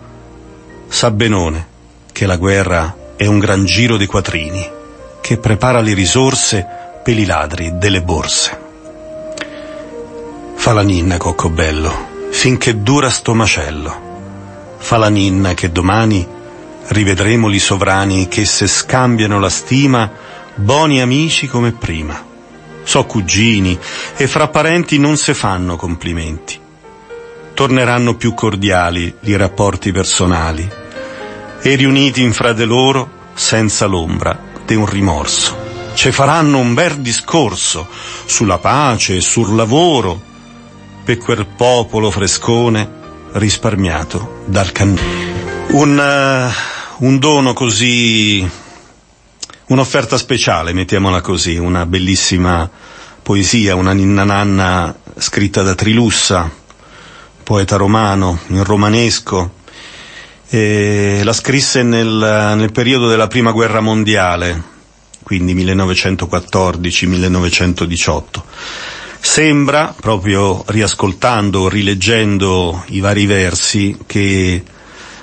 sa 0.88 1.10
benone 1.10 1.66
che 2.10 2.24
la 2.24 2.36
guerra 2.36 2.96
è 3.16 3.26
un 3.26 3.38
gran 3.38 3.66
giro 3.66 3.98
di 3.98 4.06
quattrini, 4.06 4.70
che 5.20 5.36
prepara 5.36 5.82
le 5.82 5.92
risorse 5.92 6.66
per 7.02 7.18
i 7.18 7.26
ladri 7.26 7.76
delle 7.76 8.00
borse. 8.00 8.58
Fa 10.54 10.72
la 10.72 10.82
ninna, 10.82 11.18
coccobello, 11.18 12.30
finché 12.30 12.80
dura 12.82 13.10
sto 13.10 13.34
macello. 13.34 14.04
Fa 14.78 14.96
la 14.96 15.10
ninna 15.10 15.52
che 15.52 15.70
domani 15.70 16.35
rivedremo 16.88 17.48
li 17.48 17.58
sovrani 17.58 18.28
che 18.28 18.44
se 18.44 18.66
scambiano 18.66 19.38
la 19.38 19.48
stima, 19.50 20.10
buoni 20.54 21.00
amici 21.00 21.46
come 21.46 21.72
prima. 21.72 22.24
So 22.82 23.04
cugini 23.04 23.78
e 24.16 24.26
fra 24.26 24.48
parenti 24.48 24.98
non 24.98 25.16
se 25.16 25.34
fanno 25.34 25.76
complimenti. 25.76 26.58
Torneranno 27.54 28.14
più 28.14 28.34
cordiali 28.34 29.14
i 29.20 29.36
rapporti 29.36 29.90
personali 29.92 30.68
e 31.62 31.74
riuniti 31.74 32.22
in 32.22 32.32
fra 32.32 32.52
de 32.52 32.64
loro 32.64 33.08
senza 33.34 33.86
l'ombra 33.86 34.38
di 34.64 34.74
un 34.74 34.86
rimorso 34.86 35.66
ci 35.96 36.12
faranno 36.12 36.58
un 36.58 36.74
bel 36.74 36.96
discorso 36.98 37.88
sulla 38.26 38.58
pace 38.58 39.16
e 39.16 39.20
sul 39.22 39.56
lavoro 39.56 40.20
per 41.02 41.16
quel 41.16 41.46
popolo 41.46 42.10
frescone 42.10 42.86
risparmiato 43.32 44.42
dal 44.44 44.72
cannone. 44.72 45.70
Un, 45.70 45.96
uh, 45.98 46.75
un 46.98 47.18
dono 47.18 47.52
così, 47.52 48.48
un'offerta 49.66 50.16
speciale, 50.16 50.72
mettiamola 50.72 51.20
così, 51.20 51.56
una 51.56 51.84
bellissima 51.84 52.70
poesia, 53.22 53.74
una 53.74 53.92
ninna 53.92 54.24
nanna 54.24 54.96
scritta 55.18 55.60
da 55.62 55.74
Trilussa, 55.74 56.50
poeta 57.42 57.76
romano, 57.76 58.38
in 58.48 58.64
romanesco, 58.64 59.52
e 60.48 61.20
la 61.22 61.34
scrisse 61.34 61.82
nel, 61.82 62.54
nel 62.56 62.72
periodo 62.72 63.08
della 63.08 63.26
prima 63.26 63.50
guerra 63.50 63.80
mondiale, 63.80 64.62
quindi 65.22 65.54
1914-1918. 65.54 68.24
Sembra, 69.18 69.94
proprio 70.00 70.64
riascoltando 70.68 71.60
o 71.60 71.68
rileggendo 71.68 72.84
i 72.88 73.00
vari 73.00 73.26
versi, 73.26 73.98
che, 74.06 74.62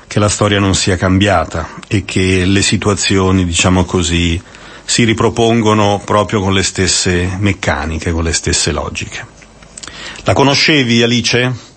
che 0.08 0.20
la 0.20 0.30
storia 0.30 0.60
non 0.60 0.76
sia 0.76 0.96
cambiata 0.96 1.70
e 1.88 2.06
che 2.06 2.46
le 2.46 2.62
situazioni, 2.62 3.46
diciamo 3.46 3.86
così, 3.86 4.42
si 4.86 5.04
ripropongono 5.04 6.02
proprio 6.06 6.42
con 6.42 6.54
le 6.54 6.64
stesse 6.64 7.38
meccaniche, 7.40 8.12
con 8.12 8.24
le 8.24 8.34
stesse 8.34 8.72
logiche. 8.72 9.26
La 10.24 10.34
conoscevi 10.34 11.02
Alice? 11.02 11.72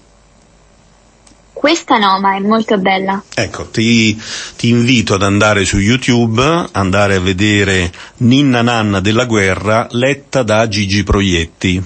Questa 1.52 1.96
no, 1.96 2.20
ma 2.20 2.36
è 2.36 2.38
molto 2.40 2.78
bella. 2.78 3.22
Ecco, 3.34 3.66
ti, 3.70 4.20
ti, 4.56 4.68
invito 4.68 5.14
ad 5.14 5.22
andare 5.22 5.64
su 5.64 5.78
YouTube, 5.78 6.68
andare 6.70 7.16
a 7.16 7.20
vedere 7.20 7.90
Ninna 8.18 8.62
Nanna 8.62 9.00
della 9.00 9.24
guerra 9.24 9.88
letta 9.90 10.42
da 10.42 10.68
Gigi 10.68 11.02
Proietti. 11.02 11.82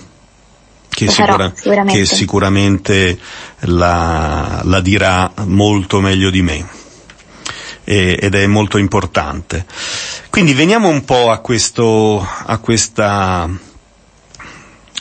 Che, 1.07 1.13
farò, 1.13 1.51
sicuramente. 1.55 1.99
che 1.99 2.07
sicuramente 2.07 3.19
la, 3.61 4.61
la, 4.65 4.81
dirà 4.81 5.33
molto 5.45 6.01
meglio 6.01 6.31
di 6.31 6.43
me 6.43 6.69
e, 7.85 8.19
ed 8.21 8.35
è 8.35 8.47
molto 8.47 8.79
importante. 8.79 9.67
Quindi 10.31 10.53
veniamo 10.53 10.89
un 10.89 11.05
po' 11.05 11.31
a, 11.31 11.39
questo, 11.39 12.27
a 12.47 12.59
questa 12.59 13.49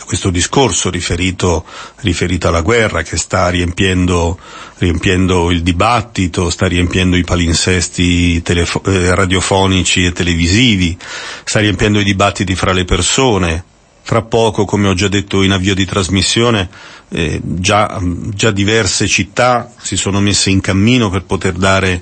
questo 0.10 0.32
discorso 0.32 0.90
riferito, 0.90 1.64
riferito, 1.98 2.48
alla 2.48 2.62
guerra 2.62 3.04
che 3.04 3.16
sta 3.16 3.48
riempiendo, 3.50 4.40
riempiendo, 4.80 5.52
il 5.52 5.62
dibattito, 5.62 6.50
sta 6.50 6.66
riempiendo 6.66 7.16
i 7.16 7.24
palinsesti 7.24 8.42
telefo- 8.42 8.82
eh, 8.86 9.14
radiofonici 9.14 10.06
e 10.06 10.12
televisivi, 10.12 10.98
sta 11.44 11.60
riempiendo 11.60 12.00
i 12.00 12.04
dibattiti 12.04 12.56
fra 12.56 12.74
le 12.74 12.86
persone. 12.86 13.64
Fra 14.10 14.24
poco, 14.24 14.66
come 14.66 14.88
ho 14.88 14.96
già 14.96 15.08
detto 15.08 15.44
in 15.44 15.52
avvio 15.52 15.76
di 15.76 15.86
trasmissione, 15.86 16.68
eh, 17.10 17.40
già, 17.44 18.00
già, 18.02 18.50
diverse 18.50 19.06
città 19.06 19.72
si 19.78 19.96
sono 19.96 20.20
messe 20.20 20.50
in 20.50 20.62
cammino 20.62 21.12
per 21.12 21.26
poter 21.26 21.54
dare, 21.54 22.02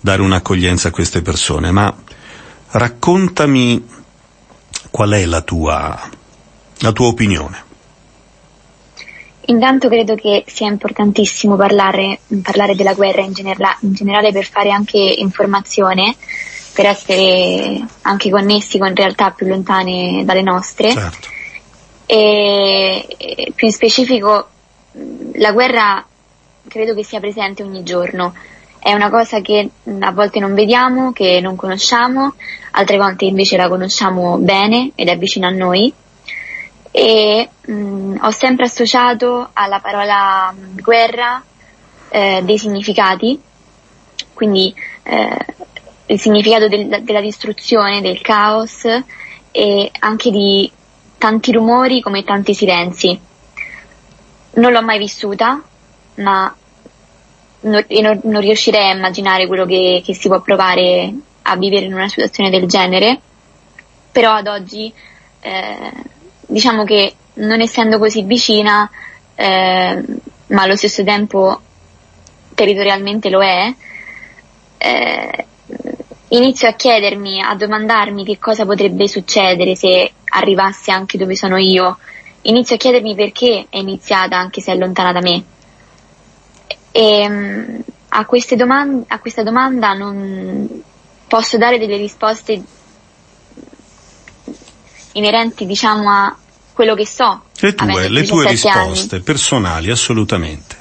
dare 0.00 0.20
un'accoglienza 0.22 0.88
a 0.88 0.90
queste 0.90 1.22
persone. 1.22 1.70
Ma 1.70 1.94
raccontami 2.70 3.86
qual 4.90 5.10
è 5.12 5.24
la 5.26 5.42
tua, 5.42 6.10
la 6.78 6.90
tua 6.90 7.06
opinione? 7.06 7.62
Intanto 9.42 9.88
credo 9.88 10.16
che 10.16 10.42
sia 10.48 10.66
importantissimo 10.66 11.54
parlare, 11.54 12.18
parlare 12.42 12.74
della 12.74 12.94
guerra 12.94 13.22
in, 13.22 13.32
genera- 13.32 13.78
in, 13.82 13.92
generale 13.92 14.32
per 14.32 14.50
fare 14.50 14.72
anche 14.72 14.98
informazione, 14.98 16.16
per 16.72 16.86
essere 16.86 17.80
anche 18.02 18.28
connessi 18.28 18.76
con 18.76 18.92
realtà 18.92 19.30
più 19.30 19.46
lontane 19.46 20.24
dalle 20.24 20.42
nostre. 20.42 20.90
Certo. 20.90 21.33
E, 22.06 23.52
più 23.54 23.66
in 23.66 23.72
specifico, 23.72 24.48
la 25.34 25.52
guerra 25.52 26.04
credo 26.68 26.94
che 26.94 27.04
sia 27.04 27.20
presente 27.20 27.62
ogni 27.62 27.82
giorno. 27.82 28.34
È 28.78 28.92
una 28.92 29.10
cosa 29.10 29.40
che 29.40 29.70
a 30.00 30.12
volte 30.12 30.40
non 30.40 30.54
vediamo, 30.54 31.12
che 31.12 31.40
non 31.40 31.56
conosciamo, 31.56 32.34
altre 32.72 32.98
volte 32.98 33.24
invece 33.24 33.56
la 33.56 33.68
conosciamo 33.68 34.36
bene 34.38 34.92
ed 34.94 35.08
è 35.08 35.16
vicino 35.16 35.46
a 35.46 35.50
noi 35.50 35.92
e 36.96 37.48
mh, 37.60 37.72
mm, 37.72 38.16
ho 38.20 38.30
sempre 38.30 38.66
associato 38.66 39.48
alla 39.52 39.80
parola 39.80 40.52
mm, 40.52 40.78
guerra 40.78 41.42
eh, 42.08 42.40
dei 42.44 42.56
significati, 42.56 43.40
quindi 44.32 44.72
eh, 45.02 45.46
il 46.06 46.20
significato 46.20 46.68
del, 46.68 47.02
della 47.02 47.20
distruzione, 47.20 48.00
del 48.00 48.20
caos 48.20 48.84
e 49.50 49.90
anche 49.98 50.30
di 50.30 50.70
tanti 51.24 51.52
rumori 51.52 52.02
come 52.02 52.22
tanti 52.22 52.52
silenzi. 52.52 53.18
Non 54.56 54.72
l'ho 54.72 54.82
mai 54.82 54.98
vissuta, 54.98 55.62
ma 56.16 56.54
non, 57.60 57.86
non, 58.24 58.40
riuscirei 58.42 58.90
a 58.90 58.94
immaginare 58.94 59.46
quello 59.46 59.64
che, 59.64 60.02
che, 60.04 60.12
si 60.12 60.28
può 60.28 60.42
provare 60.42 61.14
a 61.40 61.56
vivere 61.56 61.86
in 61.86 61.94
una 61.94 62.08
situazione 62.08 62.50
del 62.50 62.68
genere, 62.68 63.18
però 64.12 64.34
ad 64.34 64.48
oggi 64.48 64.92
eh, 65.40 65.92
diciamo 66.46 66.84
che 66.84 67.14
non 67.34 67.62
essendo 67.62 67.98
così 67.98 68.22
vicina, 68.24 68.90
eh, 69.34 70.04
ma 70.48 70.62
allo 70.62 70.76
stesso 70.76 71.02
tempo 71.04 71.58
territorialmente 72.52 73.30
lo 73.30 73.42
è, 73.42 73.74
eh, 74.76 75.46
inizio 76.28 76.68
a 76.68 76.74
chiedermi, 76.74 77.40
a 77.40 77.54
domandarmi 77.54 78.26
che 78.26 78.38
cosa 78.38 78.66
potrebbe 78.66 79.08
succedere 79.08 79.74
se 79.74 80.12
arrivasse 80.34 80.90
anche 80.90 81.18
dove 81.18 81.36
sono 81.36 81.56
io. 81.56 81.98
Inizio 82.42 82.74
a 82.74 82.78
chiedermi 82.78 83.14
perché 83.14 83.66
è 83.70 83.78
iniziata 83.78 84.36
anche 84.36 84.60
se 84.60 84.72
è 84.72 84.76
lontana 84.76 85.12
da 85.12 85.20
me. 85.20 85.44
E 86.90 87.26
um, 87.26 87.82
a, 88.08 88.26
domande, 88.56 89.04
a 89.08 89.18
questa 89.18 89.42
domanda 89.42 89.92
non 89.94 90.82
posso 91.26 91.56
dare 91.56 91.78
delle 91.78 91.96
risposte 91.96 92.62
inerenti 95.12 95.64
diciamo 95.66 96.10
a 96.10 96.36
quello 96.72 96.94
che 96.94 97.06
so. 97.06 97.44
Le 97.60 97.74
tue, 97.74 98.08
le 98.08 98.24
tue 98.24 98.48
risposte 98.48 99.14
anni. 99.14 99.22
personali, 99.22 99.90
assolutamente. 99.90 100.76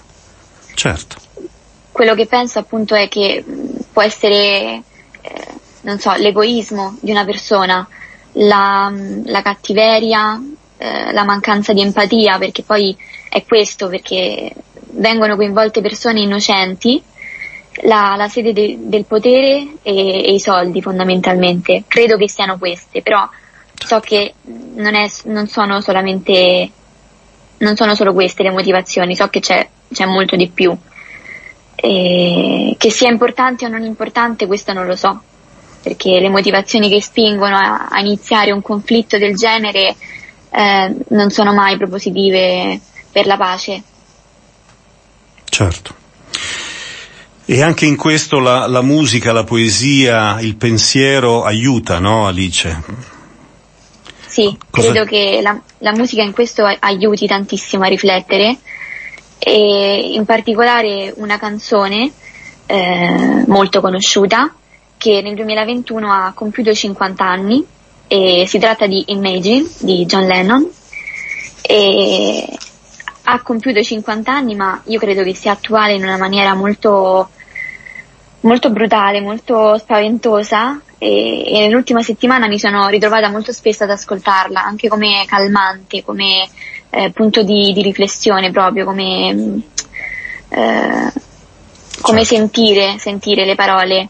Certo. 0.73 1.17
Quello 1.91 2.15
che 2.15 2.25
penso 2.25 2.59
appunto 2.59 2.95
è 2.95 3.07
che 3.07 3.43
può 3.91 4.01
essere, 4.01 4.81
eh, 5.21 5.47
non 5.81 5.99
so, 5.99 6.11
l'egoismo 6.13 6.97
di 6.99 7.11
una 7.11 7.23
persona, 7.23 7.87
la, 8.33 8.91
la 9.25 9.41
cattiveria 9.41 10.41
eh, 10.83 11.13
la 11.13 11.23
mancanza 11.23 11.71
di 11.71 11.81
empatia, 11.81 12.37
perché 12.37 12.63
poi 12.63 12.95
è 13.29 13.45
questo, 13.45 13.87
perché 13.87 14.53
vengono 14.91 15.37
coinvolte 15.37 15.79
persone 15.79 16.19
innocenti, 16.19 17.01
la, 17.83 18.15
la 18.17 18.27
sede 18.27 18.51
de, 18.51 18.77
del 18.79 19.05
potere 19.05 19.75
e, 19.81 20.25
e, 20.25 20.33
i 20.33 20.39
soldi 20.39 20.81
fondamentalmente. 20.81 21.83
Credo 21.87 22.17
che 22.17 22.27
siano 22.27 22.57
queste, 22.57 23.01
però 23.01 23.27
so 23.73 23.99
che 24.01 24.33
non, 24.43 24.93
è, 24.95 25.09
non 25.25 25.47
sono 25.47 25.79
solamente 25.79 26.69
non 27.59 27.77
sono 27.77 27.95
solo 27.95 28.11
queste 28.11 28.43
le 28.43 28.51
motivazioni, 28.51 29.15
so 29.15 29.29
che 29.29 29.39
c'è, 29.39 29.65
c'è 29.89 30.05
molto 30.05 30.35
di 30.35 30.49
più. 30.49 30.75
E 31.75 32.75
che 32.77 32.91
sia 32.91 33.09
importante 33.09 33.65
o 33.65 33.69
non 33.69 33.83
importante, 33.83 34.47
questo 34.47 34.73
non 34.73 34.85
lo 34.85 34.97
so, 34.97 35.21
perché 35.83 36.19
le 36.21 36.29
motivazioni 36.29 36.89
che 36.89 37.01
spingono 37.01 37.57
a, 37.57 37.87
a 37.89 37.99
iniziare 37.99 38.53
un 38.53 38.61
conflitto 38.61 39.17
del 39.17 39.35
genere 39.35 39.95
eh, 40.49 40.95
non 41.09 41.29
sono 41.29 41.53
mai 41.53 41.75
propositive 41.75 42.79
per 43.11 43.25
la 43.25 43.35
pace. 43.35 43.83
Certo. 45.43 45.93
E 47.45 47.61
anche 47.61 47.85
in 47.85 47.97
questo 47.97 48.39
la, 48.39 48.65
la 48.67 48.81
musica, 48.81 49.33
la 49.33 49.43
poesia, 49.43 50.39
il 50.39 50.55
pensiero 50.55 51.43
aiuta, 51.43 51.99
no 51.99 52.27
Alice? 52.27 52.81
Sì, 54.25 54.57
Cosa... 54.69 54.89
credo 54.89 55.05
che 55.05 55.41
la, 55.43 55.59
la, 55.79 55.91
musica 55.91 56.23
in 56.23 56.31
questo 56.31 56.63
aiuti 56.63 57.27
tantissimo 57.27 57.83
a 57.83 57.87
riflettere 57.87 58.57
e 59.37 60.13
in 60.13 60.23
particolare 60.23 61.13
una 61.17 61.37
canzone 61.37 62.09
eh, 62.65 63.43
molto 63.47 63.81
conosciuta 63.81 64.55
che 65.03 65.21
nel 65.21 65.35
2021 65.35 66.09
ha 66.09 66.31
compiuto 66.33 66.73
50 66.73 67.25
anni 67.25 67.65
e 68.07 68.45
si 68.47 68.57
tratta 68.57 68.87
di 68.87 69.03
Imagine 69.07 69.67
di 69.79 70.05
John 70.05 70.25
Lennon 70.25 70.65
e 71.61 72.57
ha 73.23 73.41
compiuto 73.41 73.83
50 73.83 74.31
anni 74.31 74.55
ma 74.55 74.81
io 74.85 74.99
credo 74.99 75.23
che 75.23 75.35
sia 75.35 75.51
attuale 75.51 75.95
in 75.95 76.03
una 76.03 76.15
maniera 76.15 76.53
molto 76.53 77.29
molto 78.39 78.69
brutale, 78.69 79.19
molto 79.19 79.77
spaventosa 79.77 80.79
e, 80.97 81.43
e, 81.47 81.59
nell'ultima 81.59 82.01
settimana 82.01 82.47
mi 82.47 82.57
sono 82.57 82.87
ritrovata 82.87 83.29
molto 83.29 83.51
spesso 83.51 83.83
ad 83.83 83.89
ascoltarla, 83.89 84.63
anche 84.63 84.87
come 84.87 85.25
calmante, 85.27 86.01
come 86.01 86.47
eh, 86.91 87.11
punto 87.11 87.43
di, 87.43 87.73
di, 87.73 87.81
riflessione 87.81 88.51
proprio, 88.51 88.85
come, 88.85 89.61
eh, 90.47 91.11
come 91.99 92.23
certo. 92.23 92.23
sentire, 92.23 92.95
sentire 92.99 93.43
le 93.43 93.55
parole. 93.55 94.09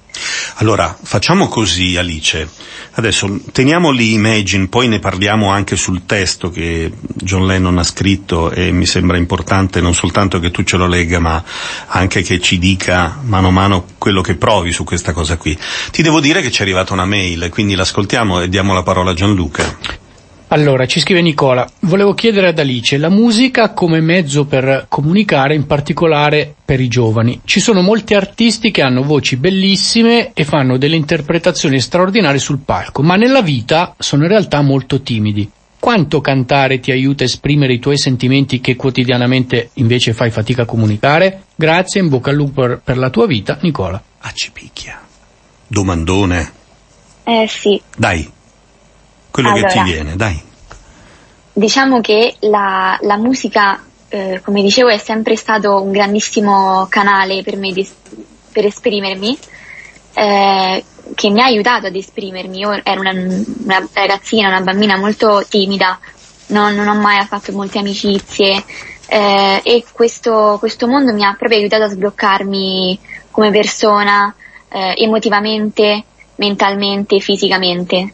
Allora, 0.58 0.95
facciamo 1.01 1.47
così 1.47 1.97
Alice. 1.97 2.47
Adesso 2.91 3.39
teniamo 3.51 3.89
lì 3.89 4.14
Imagine, 4.14 4.68
poi 4.68 4.88
ne 4.88 4.99
parliamo 4.99 5.49
anche 5.49 5.76
sul 5.76 6.06
testo 6.06 6.51
che 6.51 6.91
John 7.01 7.47
Lennon 7.47 7.78
ha 7.80 7.84
scritto 7.84 8.51
e 8.51 8.72
mi 8.72 8.86
sembra 8.86 9.18
importante 9.18 9.82
non 9.82 9.95
soltanto 9.95 10.39
che 10.39 10.51
tu 10.51 10.64
ce 10.64 10.78
lo 10.78 10.86
legga, 10.86 11.20
ma 11.20 11.43
anche 11.88 12.22
che 12.22 12.39
ci 12.39 12.60
dica 12.60 13.20
mano 13.24 13.47
a 13.47 13.51
mano 13.51 13.86
quello 13.97 14.22
che 14.22 14.36
provi 14.36 14.72
su 14.72 14.84
questa 14.84 15.12
cosa 15.12 15.38
qui. 15.38 15.58
Ti 15.91 16.01
devo 16.04 16.20
dire 16.20 16.41
che 16.41 16.51
ci 16.51 16.60
è 16.60 16.64
arrivata 16.64 16.93
una 16.93 17.06
mail, 17.06 17.49
quindi 17.49 17.74
l'ascoltiamo 17.74 18.41
e 18.41 18.49
diamo 18.49 18.74
la 18.74 18.84
parola 18.84 19.12
a 19.12 19.16
Gianluca. 19.16 20.01
Allora, 20.54 20.86
ci 20.86 20.99
scrive 20.99 21.24
Nicola, 21.24 21.68
volevo 21.80 22.14
chiedere 22.14 22.49
ad 22.49 22.60
Alice, 22.60 22.99
la 22.99 23.10
musica 23.10 23.72
come 23.72 24.01
mezzo 24.01 24.45
per 24.45 24.86
comunicare, 24.88 25.56
in 25.56 25.66
particolare 25.66 26.54
per 26.64 26.80
i 26.80 26.88
giovani. 26.88 27.41
Ci 27.43 27.60
sono 27.60 27.82
molti 27.82 28.14
artisti 28.14 28.70
che 28.70 28.84
hanno 28.84 29.01
voci 29.01 29.36
bellissime 29.36 30.32
e 30.32 30.43
fanno 30.43 30.78
delle 30.78 30.95
interpretazioni 30.95 31.80
straordinarie 31.80 32.38
sul 32.38 32.60
palco, 32.60 33.01
ma 33.01 33.16
nella 33.16 33.41
vita 33.41 33.95
sono 33.97 34.26
in 34.26 34.30
realtà 34.30 34.62
molto 34.62 35.01
timidi. 35.01 35.49
Quanto 35.80 36.22
cantare 36.22 36.80
ti 36.80 36.91
aiuta 36.91 37.24
a 37.24 37.26
esprimere 37.26 37.74
i 37.74 37.80
tuoi 37.80 37.97
sentimenti 37.97 38.62
che 38.62 38.76
quotidianamente 38.76 39.72
invece 39.74 40.14
fai 40.14 40.30
fatica 40.30 40.62
a 40.62 40.66
comunicare? 40.66 41.45
Grazie, 41.56 41.99
in 41.99 42.10
bocca 42.10 42.30
al 42.30 42.36
lupo 42.36 42.62
per, 42.62 42.80
per 42.84 42.99
la 42.99 43.10
tua 43.10 43.26
vita, 43.26 43.58
Nicola. 43.62 43.99
Ah, 44.20 44.32
ci 44.34 44.51
picchia. 44.51 45.01
Domandone. 45.66 46.51
Eh 47.24 47.47
sì. 47.49 47.82
Dai, 47.97 48.30
quello 49.34 49.50
allora, 49.50 49.68
che 49.68 49.74
ti 49.74 49.84
viene, 49.84 50.16
dai. 50.16 50.40
Diciamo 51.54 52.02
che 52.02 52.36
la, 52.42 52.96
la 53.02 53.18
musica, 53.18 53.84
eh, 54.10 54.42
come 54.44 54.62
dicevo, 54.62 54.90
è 54.90 55.00
sempre 55.00 55.36
stato 55.36 55.82
un 55.82 55.92
grandissimo 55.92 56.86
canale 56.88 57.42
per 57.42 57.58
me 57.58 57.72
di, 57.72 57.88
per 58.52 58.66
esprimermi, 58.66 59.36
eh, 60.14 60.84
che 61.16 61.30
mi 61.32 61.42
ha 61.42 61.46
aiutato 61.46 61.88
ad 61.88 61.96
esprimermi. 61.96 62.60
Io 62.60 62.80
ero 62.84 63.00
una, 63.00 63.12
una 63.12 63.90
ragazzina, 63.94 64.50
una 64.50 64.62
bambina 64.62 64.98
molto 64.98 65.44
timida, 65.50 65.98
non, 66.48 66.76
non 66.76 66.88
ho 66.88 66.96
mai 66.96 67.26
fatto 67.26 67.52
molte 67.54 67.80
amicizie 67.80 68.64
eh, 69.08 69.62
e 69.64 69.84
questo, 69.92 70.58
questo, 70.60 70.88
mondo 70.88 71.12
mi 71.12 71.26
ha 71.26 71.34
proprio 71.34 71.58
aiutato 71.58 71.86
a 71.86 71.90
sbloccarmi 71.90 73.00
come 73.32 73.50
persona, 73.50 74.34
eh, 74.70 74.94
emotivamente, 74.98 76.04
mentalmente, 76.36 77.20
fisicamente. 77.20 78.14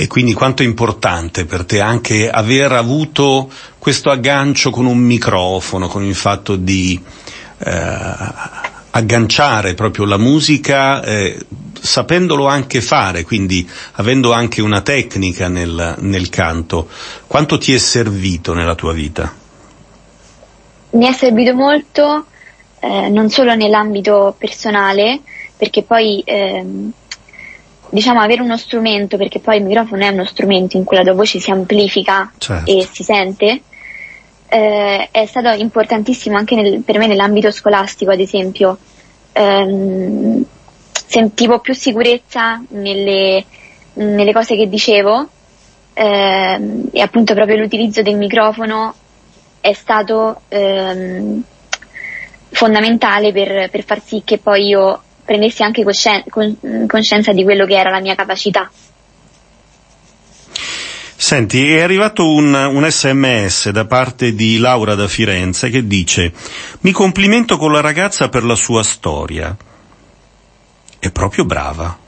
E 0.00 0.06
quindi 0.06 0.32
quanto 0.32 0.62
è 0.62 0.64
importante 0.64 1.44
per 1.44 1.64
te 1.64 1.80
anche 1.80 2.30
aver 2.30 2.70
avuto 2.70 3.50
questo 3.80 4.10
aggancio 4.10 4.70
con 4.70 4.86
un 4.86 4.98
microfono, 4.98 5.88
con 5.88 6.04
il 6.04 6.14
fatto 6.14 6.54
di 6.54 7.02
eh, 7.58 8.16
agganciare 8.90 9.74
proprio 9.74 10.04
la 10.04 10.16
musica 10.16 11.02
eh, 11.02 11.36
sapendolo 11.80 12.46
anche 12.46 12.80
fare, 12.80 13.24
quindi 13.24 13.68
avendo 13.94 14.30
anche 14.30 14.62
una 14.62 14.82
tecnica 14.82 15.48
nel, 15.48 15.96
nel 15.98 16.28
canto. 16.28 16.88
Quanto 17.26 17.58
ti 17.58 17.74
è 17.74 17.78
servito 17.78 18.54
nella 18.54 18.76
tua 18.76 18.92
vita? 18.92 19.34
Mi 20.90 21.06
è 21.08 21.12
servito 21.12 21.54
molto, 21.54 22.26
eh, 22.78 23.08
non 23.08 23.30
solo 23.30 23.56
nell'ambito 23.56 24.36
personale, 24.38 25.22
perché 25.56 25.82
poi 25.82 26.22
ehm, 26.24 26.92
diciamo 27.90 28.20
avere 28.20 28.42
uno 28.42 28.56
strumento, 28.56 29.16
perché 29.16 29.40
poi 29.40 29.58
il 29.58 29.64
microfono 29.64 30.02
è 30.02 30.08
uno 30.08 30.24
strumento 30.24 30.76
in 30.76 30.84
cui 30.84 30.96
la 30.96 31.02
tua 31.02 31.14
voce 31.14 31.40
si 31.40 31.50
amplifica 31.50 32.30
certo. 32.38 32.70
e 32.70 32.88
si 32.90 33.02
sente, 33.02 33.62
eh, 34.48 35.08
è 35.10 35.26
stato 35.26 35.48
importantissimo 35.50 36.36
anche 36.36 36.54
nel, 36.54 36.82
per 36.82 36.98
me 36.98 37.06
nell'ambito 37.06 37.50
scolastico, 37.50 38.10
ad 38.10 38.20
esempio. 38.20 38.78
Ehm, 39.32 40.44
sentivo 41.06 41.60
più 41.60 41.72
sicurezza 41.74 42.62
nelle, 42.68 43.44
nelle 43.94 44.32
cose 44.32 44.56
che 44.56 44.68
dicevo 44.68 45.26
ehm, 45.94 46.88
e 46.92 47.00
appunto 47.00 47.34
proprio 47.34 47.56
l'utilizzo 47.56 48.02
del 48.02 48.16
microfono 48.16 48.94
è 49.60 49.72
stato 49.72 50.42
ehm, 50.48 51.42
fondamentale 52.50 53.32
per, 53.32 53.70
per 53.70 53.84
far 53.84 54.02
sì 54.02 54.22
che 54.24 54.38
poi 54.38 54.66
io 54.66 55.02
prendessi 55.28 55.62
anche 55.62 55.84
coscien- 55.84 56.24
coscienza 56.86 57.34
di 57.34 57.44
quello 57.44 57.66
che 57.66 57.74
era 57.74 57.90
la 57.90 58.00
mia 58.00 58.14
capacità. 58.14 58.70
Senti, 61.20 61.74
è 61.74 61.82
arrivato 61.82 62.32
un, 62.32 62.54
un, 62.54 62.88
sms 62.88 63.70
da 63.70 63.84
parte 63.84 64.34
di 64.34 64.56
Laura 64.56 64.94
da 64.94 65.06
Firenze 65.06 65.68
che 65.68 65.86
dice 65.86 66.32
mi 66.80 66.92
complimento 66.92 67.58
con 67.58 67.72
la 67.72 67.80
ragazza 67.80 68.28
per 68.28 68.44
la 68.44 68.54
sua 68.54 68.82
storia. 68.82 69.54
È 70.98 71.10
proprio 71.10 71.44
brava. 71.44 71.98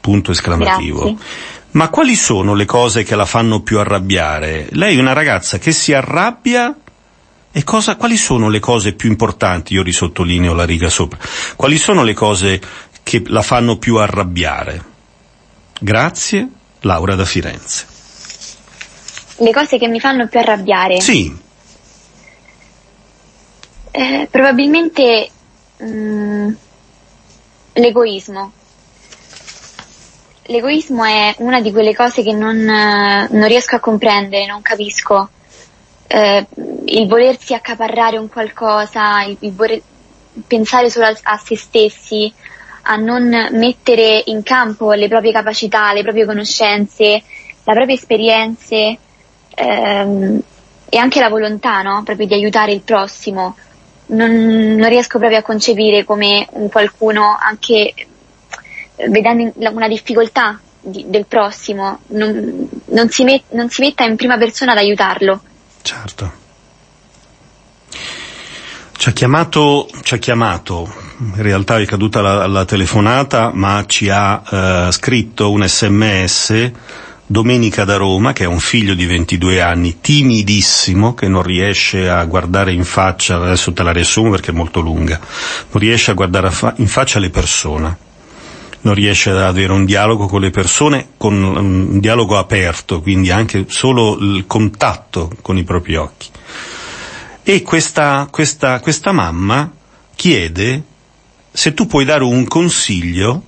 Punto 0.00 0.32
esclamativo. 0.32 1.04
Grazie. 1.04 1.26
Ma 1.70 1.88
quali 1.88 2.16
sono 2.16 2.52
le 2.54 2.66
cose 2.66 3.04
che 3.04 3.16
la 3.16 3.24
fanno 3.24 3.62
più 3.62 3.78
arrabbiare? 3.78 4.66
Lei 4.72 4.98
è 4.98 5.00
una 5.00 5.14
ragazza 5.14 5.58
che 5.58 5.72
si 5.72 5.94
arrabbia 5.94 6.76
e 7.54 7.64
cosa, 7.64 7.96
quali 7.96 8.16
sono 8.16 8.48
le 8.48 8.60
cose 8.60 8.94
più 8.94 9.10
importanti? 9.10 9.74
Io 9.74 9.82
risottolineo 9.82 10.54
la 10.54 10.64
riga 10.64 10.88
sopra. 10.88 11.18
Quali 11.54 11.76
sono 11.76 12.02
le 12.02 12.14
cose 12.14 12.58
che 13.02 13.22
la 13.26 13.42
fanno 13.42 13.76
più 13.76 13.96
arrabbiare? 13.96 14.82
Grazie, 15.78 16.48
Laura 16.80 17.14
da 17.14 17.26
Firenze. 17.26 17.86
Le 19.36 19.52
cose 19.52 19.76
che 19.76 19.86
mi 19.86 20.00
fanno 20.00 20.28
più 20.28 20.38
arrabbiare? 20.38 20.98
Sì. 21.02 21.36
Eh, 23.90 24.28
probabilmente 24.30 25.30
mh, 25.76 25.84
mm, 25.84 26.52
l'egoismo. 27.74 28.52
L'egoismo 30.44 31.04
è 31.04 31.34
una 31.38 31.60
di 31.60 31.70
quelle 31.70 31.94
cose 31.94 32.22
che 32.22 32.32
non, 32.32 32.56
non 32.56 33.46
riesco 33.46 33.76
a 33.76 33.80
comprendere, 33.80 34.46
non 34.46 34.62
capisco 34.62 35.28
eh, 36.12 36.46
il 36.84 37.06
volersi 37.06 37.54
accaparrare 37.54 38.18
un 38.18 38.28
qualcosa, 38.28 39.22
il, 39.24 39.36
il 39.40 39.52
voler 39.52 39.82
pensare 40.46 40.90
solo 40.90 41.06
a, 41.06 41.16
a, 41.22 41.36
se 41.36 41.56
stessi, 41.56 42.32
a 42.82 42.96
non 42.96 43.48
mettere 43.52 44.22
in 44.26 44.42
campo 44.42 44.92
le 44.92 45.08
proprie 45.08 45.32
capacità, 45.32 45.92
le 45.92 46.02
proprie 46.02 46.24
conoscenze, 46.24 47.04
le 47.04 47.74
proprie 47.74 47.94
esperienze 47.94 48.98
ehm, 49.54 50.40
e 50.88 50.98
anche 50.98 51.20
la 51.20 51.28
volontà 51.28 51.82
no? 51.82 52.02
proprio 52.02 52.26
di 52.26 52.34
aiutare 52.34 52.72
il 52.72 52.80
prossimo. 52.80 53.56
Non, 54.06 54.30
non, 54.76 54.88
riesco 54.88 55.18
proprio 55.18 55.38
a 55.38 55.42
concepire 55.42 56.04
come 56.04 56.46
un 56.52 56.68
qualcuno, 56.68 57.36
anche 57.40 57.94
vedendo 59.08 59.52
una 59.70 59.88
difficoltà 59.88 60.60
di, 60.80 61.04
del 61.08 61.24
prossimo, 61.24 62.00
non, 62.08 62.68
non, 62.86 63.08
si 63.08 63.24
met, 63.24 63.44
non 63.50 63.70
si 63.70 63.80
metta 63.80 64.04
in 64.04 64.16
prima 64.16 64.36
persona 64.36 64.72
ad 64.72 64.78
aiutarlo. 64.78 65.40
Certo. 65.80 66.40
Ci 68.96 69.08
ha 69.08 69.12
chiamato, 69.12 69.88
ci 70.02 70.14
ha 70.14 70.18
chiamato, 70.18 70.92
in 71.18 71.42
realtà 71.42 71.78
è 71.78 71.84
caduta 71.86 72.20
la, 72.20 72.46
la 72.46 72.64
telefonata, 72.64 73.50
ma 73.52 73.84
ci 73.86 74.08
ha 74.08 74.42
eh, 74.48 74.92
scritto 74.92 75.50
un 75.50 75.66
sms 75.66 76.70
Domenica 77.32 77.84
da 77.84 77.96
Roma, 77.96 78.34
che 78.34 78.44
è 78.44 78.46
un 78.46 78.58
figlio 78.60 78.92
di 78.92 79.06
22 79.06 79.62
anni, 79.62 80.00
timidissimo, 80.02 81.14
che 81.14 81.28
non 81.28 81.42
riesce 81.42 82.10
a 82.10 82.22
guardare 82.26 82.72
in 82.74 82.84
faccia, 82.84 83.36
adesso 83.36 83.72
te 83.72 83.82
la 83.82 83.90
riassumo 83.90 84.28
perché 84.28 84.50
è 84.50 84.54
molto 84.54 84.80
lunga, 84.80 85.18
non 85.70 85.80
riesce 85.80 86.10
a 86.10 86.14
guardare 86.14 86.52
in 86.76 86.88
faccia 86.88 87.18
le 87.20 87.30
persone, 87.30 87.96
non 88.82 88.92
riesce 88.92 89.30
ad 89.30 89.38
avere 89.38 89.72
un 89.72 89.86
dialogo 89.86 90.26
con 90.26 90.42
le 90.42 90.50
persone, 90.50 91.10
con 91.16 91.42
un 91.42 92.00
dialogo 92.00 92.36
aperto, 92.36 93.00
quindi 93.00 93.30
anche 93.30 93.64
solo 93.68 94.18
il 94.18 94.44
contatto 94.46 95.30
con 95.40 95.56
i 95.56 95.64
propri 95.64 95.96
occhi. 95.96 96.28
E 97.44 97.62
questa, 97.62 98.28
questa, 98.30 98.78
questa 98.78 99.10
mamma 99.10 99.70
chiede 100.14 100.82
se 101.50 101.74
tu 101.74 101.86
puoi 101.86 102.04
dare 102.04 102.22
un 102.22 102.46
consiglio 102.46 103.42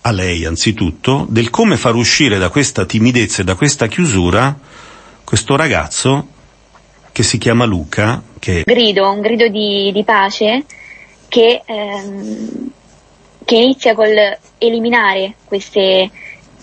a 0.00 0.10
lei 0.10 0.46
anzitutto 0.46 1.26
del 1.28 1.50
come 1.50 1.76
far 1.76 1.94
uscire 1.94 2.38
da 2.38 2.48
questa 2.48 2.86
timidezza 2.86 3.42
e 3.42 3.44
da 3.44 3.54
questa 3.56 3.88
chiusura 3.88 4.58
questo 5.22 5.54
ragazzo 5.56 6.28
che 7.12 7.22
si 7.22 7.38
chiama 7.38 7.64
Luca. 7.64 8.22
Che... 8.38 8.62
Grido, 8.64 9.10
un 9.10 9.20
grido 9.20 9.48
di, 9.48 9.90
di 9.92 10.02
pace 10.02 10.64
che, 11.28 11.62
ehm, 11.64 12.70
che, 13.44 13.54
inizia 13.54 13.94
col 13.94 14.38
eliminare 14.58 15.34
queste, 15.44 16.10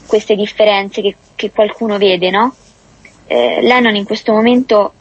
queste 0.07 0.35
differenze 0.35 1.01
che, 1.01 1.15
che, 1.35 1.51
qualcuno 1.51 1.97
vede, 1.97 2.29
no? 2.31 2.55
Eh, 3.27 3.59
Lennon 3.61 3.95
in 3.95 4.05
questo 4.05 4.33
momento 4.33 4.93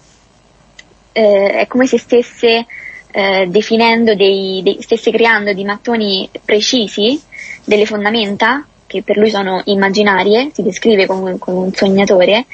eh, 1.13 1.51
è 1.61 1.67
come 1.67 1.87
se 1.87 1.99
stesse 1.99 2.67
eh, 3.13 3.47
definendo 3.49 4.15
dei, 4.15 4.61
dei, 4.63 4.79
stesse 4.81 5.11
creando 5.11 5.53
dei 5.53 5.65
mattoni 5.65 6.29
precisi 6.45 7.21
delle 7.65 7.87
fondamenta 7.87 8.65
che 8.87 9.03
per 9.03 9.19
lui 9.19 9.31
sono 9.31 9.63
immaginarie, 9.67 10.51
si 10.53 10.63
descrive 10.63 11.07
come, 11.07 11.39
come 11.39 11.59
un 11.59 11.73
sognatore, 11.73 12.45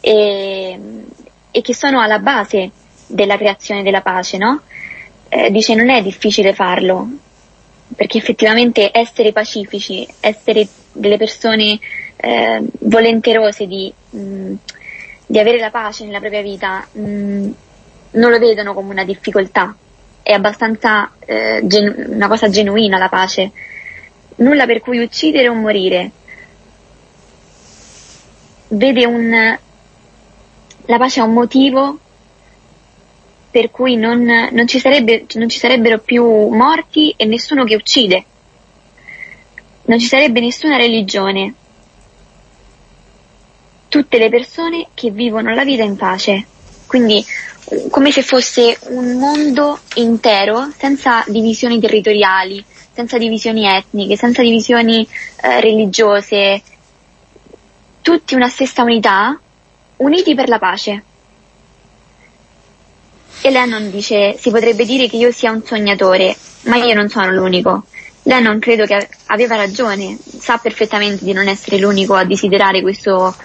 e, 0.00 0.80
e, 1.50 1.60
che 1.60 1.74
sono 1.74 2.00
alla 2.00 2.18
base 2.18 2.70
della 3.06 3.36
creazione 3.36 3.82
della 3.82 4.00
pace, 4.00 4.38
no? 4.38 4.62
Eh, 5.28 5.50
dice 5.50 5.74
non 5.74 5.90
è 5.90 6.00
difficile 6.00 6.54
farlo, 6.54 7.06
perché 7.94 8.16
effettivamente 8.16 8.90
essere 8.90 9.32
pacifici, 9.32 10.06
essere 10.20 10.66
delle 10.92 11.18
persone 11.18 11.78
eh, 12.16 12.62
volenterose 12.80 13.66
di, 13.66 13.92
mh, 14.10 14.52
di, 15.26 15.38
avere 15.38 15.58
la 15.58 15.70
pace 15.70 16.06
nella 16.06 16.20
propria 16.20 16.40
vita, 16.40 16.86
mh, 16.90 17.50
non 18.16 18.30
lo 18.30 18.38
vedono 18.38 18.74
come 18.74 18.92
una 18.92 19.04
difficoltà, 19.04 19.74
è 20.22 20.32
abbastanza 20.32 21.12
eh, 21.20 21.60
genu- 21.64 22.08
una 22.08 22.28
cosa 22.28 22.48
genuina 22.48 22.98
la 22.98 23.08
pace 23.08 23.52
nulla 24.36 24.66
per 24.66 24.80
cui 24.80 24.98
uccidere 24.98 25.48
o 25.48 25.54
morire. 25.54 26.10
Vede 28.68 29.06
un, 29.06 29.58
la 30.86 30.98
pace 30.98 31.20
ha 31.20 31.24
un 31.24 31.32
motivo 31.32 31.98
per 33.50 33.70
cui 33.70 33.96
non, 33.96 34.22
non, 34.50 34.66
ci 34.66 34.78
sarebbe, 34.78 35.24
non 35.34 35.48
ci 35.48 35.58
sarebbero 35.58 35.98
più 35.98 36.24
morti 36.48 37.14
e 37.16 37.24
nessuno 37.24 37.64
che 37.64 37.74
uccide. 37.74 38.24
Non 39.84 39.98
ci 39.98 40.06
sarebbe 40.06 40.40
nessuna 40.40 40.76
religione. 40.76 41.54
Tutte 43.88 44.18
le 44.18 44.28
persone 44.28 44.88
che 44.92 45.10
vivono 45.10 45.54
la 45.54 45.64
vita 45.64 45.84
in 45.84 45.96
pace. 45.96 46.46
Quindi 46.86 47.24
come 47.90 48.12
se 48.12 48.22
fosse 48.22 48.78
un 48.88 49.18
mondo 49.18 49.80
intero 49.94 50.70
senza 50.76 51.24
divisioni 51.26 51.80
territoriali, 51.80 52.64
senza 52.92 53.18
divisioni 53.18 53.66
etniche, 53.66 54.16
senza 54.16 54.42
divisioni 54.42 55.06
eh, 55.42 55.60
religiose, 55.60 56.62
tutti 58.00 58.34
una 58.34 58.48
stessa 58.48 58.82
unità, 58.82 59.38
uniti 59.96 60.34
per 60.34 60.48
la 60.48 60.58
pace. 60.58 61.02
E 63.42 63.50
Lennon 63.50 63.90
dice, 63.90 64.36
si 64.38 64.50
potrebbe 64.50 64.84
dire 64.84 65.08
che 65.08 65.16
io 65.16 65.30
sia 65.30 65.50
un 65.50 65.62
sognatore, 65.64 66.36
ma 66.62 66.76
io 66.76 66.94
non 66.94 67.08
sono 67.08 67.30
l'unico. 67.30 67.84
Lennon 68.22 68.58
credo 68.58 68.86
che 68.86 69.08
aveva 69.26 69.56
ragione, 69.56 70.16
sa 70.40 70.58
perfettamente 70.58 71.24
di 71.24 71.32
non 71.32 71.46
essere 71.48 71.78
l'unico 71.78 72.14
a 72.14 72.24
desiderare 72.24 72.80
questo, 72.80 73.36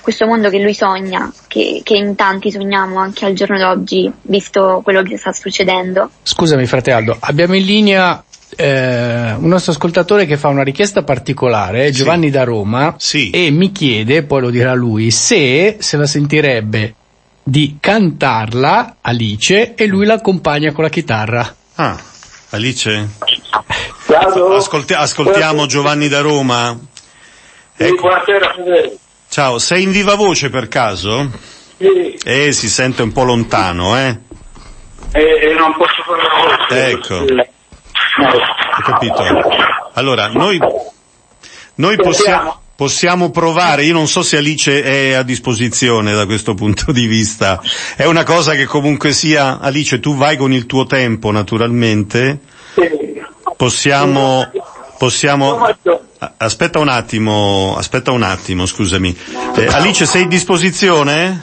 questo 0.00 0.26
mondo 0.26 0.48
che 0.48 0.58
lui 0.58 0.74
sogna, 0.74 1.32
che, 1.46 1.80
che, 1.84 1.94
in 1.94 2.14
tanti 2.14 2.50
sogniamo 2.50 2.98
anche 2.98 3.24
al 3.26 3.34
giorno 3.34 3.58
d'oggi, 3.58 4.10
visto 4.22 4.80
quello 4.82 5.02
che 5.02 5.16
sta 5.16 5.32
succedendo. 5.32 6.10
Scusami 6.22 6.66
frate 6.66 6.92
Aldo, 6.92 7.16
abbiamo 7.20 7.54
in 7.54 7.64
linea 7.64 8.22
eh, 8.56 9.34
un 9.38 9.48
nostro 9.48 9.72
ascoltatore 9.72 10.26
che 10.26 10.36
fa 10.36 10.48
una 10.48 10.62
richiesta 10.62 11.02
particolare, 11.02 11.86
sì. 11.86 11.92
Giovanni 11.92 12.30
da 12.30 12.44
Roma, 12.44 12.94
sì. 12.98 13.30
e 13.30 13.50
mi 13.50 13.72
chiede, 13.72 14.22
poi 14.22 14.40
lo 14.40 14.50
dirà 14.50 14.74
lui, 14.74 15.10
se 15.10 15.76
se 15.78 15.96
la 15.96 16.06
sentirebbe 16.06 16.94
di 17.42 17.78
cantarla 17.80 18.96
Alice 19.00 19.74
e 19.74 19.86
lui 19.86 20.06
l'accompagna 20.06 20.72
con 20.72 20.84
la 20.84 20.90
chitarra. 20.90 21.54
Ah, 21.76 21.98
Alice? 22.50 23.08
Ascolti- 24.56 24.94
ascoltiamo 24.94 25.66
Giovanni 25.66 26.08
da 26.08 26.20
Roma. 26.20 26.78
Ecco. 27.76 28.00
buonasera 28.02 28.54
Ciao, 29.30 29.60
sei 29.60 29.84
in 29.84 29.92
viva 29.92 30.16
voce 30.16 30.50
per 30.50 30.66
caso? 30.66 31.30
Sì. 31.78 32.18
Eh, 32.24 32.50
si 32.50 32.68
sente 32.68 33.02
un 33.02 33.12
po' 33.12 33.22
lontano, 33.22 33.96
eh? 33.96 34.18
E, 35.12 35.20
eh, 35.20 35.54
non 35.54 35.72
posso 35.76 36.02
fare 36.04 36.20
la 36.20 36.66
voce. 36.66 36.90
Ecco. 36.90 37.14
Ho 38.76 38.82
capito. 38.82 39.22
Allora, 39.94 40.26
noi, 40.32 40.58
noi 41.76 41.96
possiamo, 41.98 42.60
possiamo 42.74 43.30
provare, 43.30 43.84
io 43.84 43.92
non 43.92 44.08
so 44.08 44.22
se 44.22 44.36
Alice 44.36 44.82
è 44.82 45.12
a 45.12 45.22
disposizione 45.22 46.12
da 46.12 46.26
questo 46.26 46.54
punto 46.54 46.90
di 46.90 47.06
vista, 47.06 47.62
è 47.94 48.06
una 48.06 48.24
cosa 48.24 48.54
che 48.54 48.64
comunque 48.64 49.12
sia, 49.12 49.60
Alice 49.60 50.00
tu 50.00 50.16
vai 50.16 50.36
con 50.36 50.52
il 50.52 50.66
tuo 50.66 50.86
tempo 50.86 51.30
naturalmente, 51.30 52.40
possiamo, 53.56 54.50
possiamo, 54.98 55.68
aspetta 56.36 56.78
un 56.78 56.88
attimo, 56.88 57.74
aspetta 57.76 58.10
un 58.10 58.22
attimo, 58.22 58.66
scusami, 58.66 59.16
eh, 59.56 59.66
Alice 59.66 60.04
sei 60.06 60.24
a 60.24 60.26
disposizione? 60.26 61.42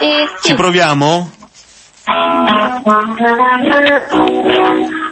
Eh, 0.00 0.28
sì. 0.40 0.48
Ci 0.48 0.54
proviamo? 0.54 1.30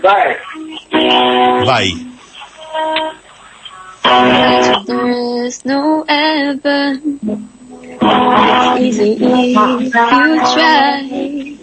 Vai. 0.02 0.36
Vai. 1.64 2.12
There's 4.86 5.64
no 5.64 6.04
heaven. 6.06 7.48
Easy 8.78 9.12
if 9.12 9.20
you 9.20 9.90
try. 9.90 11.53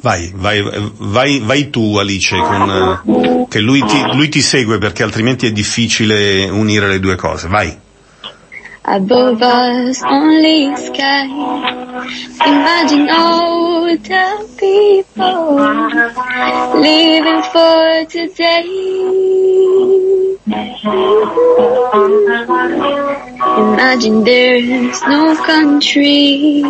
Vai, 0.00 0.32
vai, 0.34 0.62
vai, 0.98 1.38
vai 1.40 1.70
tu 1.70 1.96
Alice, 1.96 2.36
con, 2.36 3.46
che 3.48 3.60
lui 3.60 3.82
ti, 3.84 4.02
lui 4.12 4.28
ti 4.28 4.42
segue 4.42 4.78
perché 4.78 5.02
altrimenti 5.02 5.46
è 5.46 5.52
difficile 5.52 6.48
unire 6.50 6.88
le 6.88 7.00
due 7.00 7.16
cose. 7.16 7.48
Vai. 7.48 7.82
Above 8.86 9.42
us 9.42 10.02
only 10.02 10.76
sky. 10.76 11.24
Imagine 12.44 13.08
all 13.08 13.96
the 13.96 14.46
people 14.58 15.54
living 16.80 17.42
for 17.50 18.04
today. 18.08 19.24
Imagine 23.56 24.24
there's 24.24 25.00
no 25.02 25.36
countries. 25.44 26.64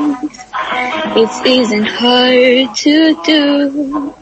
It 1.17 1.47
isn't 1.47 1.87
hard 1.87 2.77
to 2.77 3.23
do. 3.25 4.15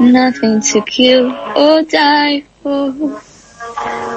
Nothing 0.00 0.60
to 0.60 0.80
kill 0.82 1.32
or 1.56 1.82
die 1.82 2.44
for. 2.62 3.20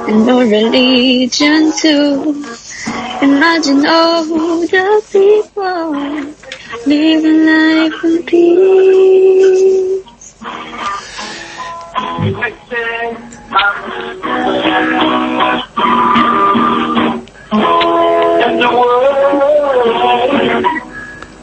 And 0.07 0.25
no 0.27 0.41
religion 0.41 1.71
too. 1.75 2.45
Imagine 3.21 3.85
all 3.87 4.25
the 4.25 5.03
people 5.11 5.93
living 6.85 7.45
life 7.45 8.03
in 8.03 8.23
peace. 8.25 9.39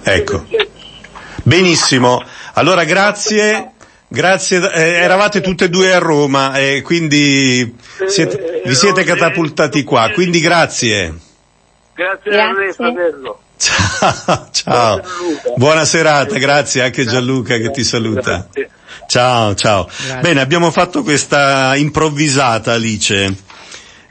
Ecco. 0.03 0.47
Benissimo. 1.43 2.23
Allora 2.55 2.85
grazie 2.85 3.73
Grazie, 4.09 4.71
eh, 4.73 5.03
eravate 5.03 5.41
tutte 5.41 5.65
e 5.65 5.69
due 5.69 5.93
a 5.93 5.99
Roma 5.99 6.57
e 6.57 6.81
quindi 6.83 7.75
siete, 8.07 8.63
vi 8.65 8.75
siete 8.75 9.03
catapultati 9.03 9.83
qua, 9.83 10.11
quindi 10.15 10.39
grazie. 10.39 11.13
Grazie, 11.93 12.31
grazie. 12.31 12.41
a 12.41 12.53
lei 12.53 12.73
fratello. 12.73 13.41
Ciao, 13.59 14.49
ciao. 14.53 15.03
Buona 15.57 15.85
serata, 15.85 16.39
grazie 16.39 16.83
anche 16.83 17.05
Gianluca 17.05 17.57
che 17.57 17.71
ti 17.73 17.83
saluta. 17.83 18.47
Ciao, 19.09 19.55
ciao. 19.55 19.89
Bene, 20.21 20.41
abbiamo 20.41 20.71
fatto 20.71 21.03
questa 21.03 21.75
improvvisata 21.75 22.75
Alice 22.75 23.35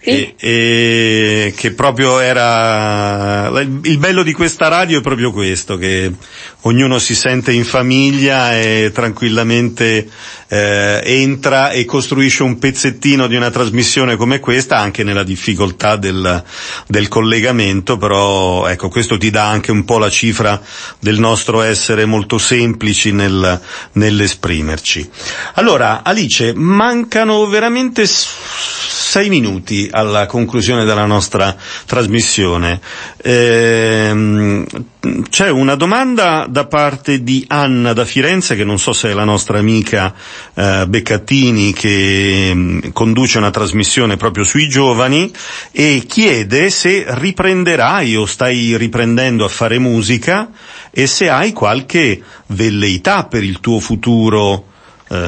e, 0.06 0.36
e, 0.38 1.54
che 1.58 1.72
proprio 1.74 2.20
era 2.20 3.50
il 3.60 3.98
bello 3.98 4.22
di 4.22 4.34
questa 4.34 4.68
radio 4.68 5.00
è 5.00 5.02
proprio 5.02 5.32
questo 5.32 5.78
che 5.78 6.12
ognuno 6.68 7.00
si 7.00 7.16
sente 7.16 7.52
in 7.52 7.64
famiglia 7.64 8.58
e 8.58 8.92
tranquillamente 8.94 10.08
eh, 10.48 11.02
entra 11.04 11.70
e 11.72 11.86
costruisce 11.86 12.44
un 12.44 12.58
pezzettino 12.60 13.28
di 13.28 13.36
una 13.36 13.50
trasmissione 13.50 14.16
come 14.16 14.40
questa 14.40 14.78
anche 14.78 15.04
nella 15.04 15.24
difficoltà 15.24 15.96
del, 15.96 16.44
del 16.88 17.08
collegamento 17.08 17.98
però 17.98 18.68
ecco 18.68 18.90
questo 18.90 19.18
ti 19.18 19.30
dà 19.30 19.48
anche 19.48 19.72
un 19.72 19.86
po' 19.86 19.98
la 19.98 20.10
cifra 20.10 20.60
del 21.00 21.20
nostro 21.20 21.62
essere 21.62 22.06
molto 22.06 22.38
semplici 22.38 23.12
nel, 23.12 23.60
nell'esprimerci 23.94 25.08
allora 25.54 26.02
Alice 26.04 26.54
mancano 26.56 27.46
veramente 27.48 28.06
sei 29.16 29.30
minuti 29.30 29.88
alla 29.90 30.26
conclusione 30.26 30.84
della 30.84 31.06
nostra 31.06 31.56
trasmissione. 31.86 32.82
Ehm, 33.24 34.66
c'è 35.36 35.50
una 35.50 35.76
domanda 35.76 36.46
da 36.50 36.66
parte 36.66 37.22
di 37.22 37.44
Anna 37.50 37.92
da 37.92 38.06
Firenze, 38.06 38.56
che 38.56 38.64
non 38.64 38.80
so 38.80 38.94
se 38.94 39.10
è 39.10 39.14
la 39.14 39.26
nostra 39.26 39.60
amica 39.60 40.14
eh, 40.54 40.86
Beccattini, 40.88 41.74
che 41.74 42.54
mh, 42.54 42.58
mm, 42.58 42.80
conduce 42.94 43.38
una 43.38 43.50
trasmissione 43.50 44.16
proprio 44.16 44.46
sui 44.46 44.70
giovani, 44.70 45.30
e 45.74 46.06
chiede 46.08 46.70
se 46.70 47.04
riprenderai 47.06 48.16
o 48.16 48.26
stai 48.26 48.78
riprendendo 48.78 49.44
a 49.44 49.50
fare 49.50 49.78
musica 49.78 50.52
e 50.90 51.06
se 51.06 51.28
hai 51.28 51.52
qualche 51.52 52.24
velleità 52.46 53.26
per 53.26 53.44
il 53.44 53.60
tuo 53.60 53.82
futuro 53.82 54.68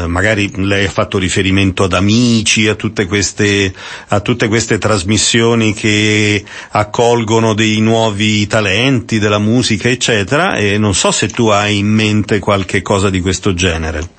eh, 0.04 0.08
magari 0.08 0.52
lei 0.56 0.86
ha 0.86 0.90
fatto 0.90 1.18
riferimento 1.18 1.84
ad 1.84 1.94
amici, 1.94 2.68
a 2.68 2.76
tutte, 2.76 3.06
queste, 3.06 3.74
a 4.10 4.20
tutte 4.20 4.48
queste 4.48 4.78
trasmissioni 4.78 5.74
che 5.74 6.44
accolgono 6.70 7.54
dei 7.54 7.80
nuovi 7.80 8.46
talenti 8.48 9.20
della 9.20 9.40
musica, 9.40 9.90
eccetera, 9.90 10.56
e 10.56 10.78
non 10.78 10.94
so 10.94 11.12
se 11.12 11.28
tu 11.28 11.48
hai 11.48 11.78
in 11.78 11.88
mente 11.88 12.40
qualche 12.40 12.82
cosa 12.82 13.10
di 13.10 13.22
questo 13.22 13.54
genere 13.54 14.16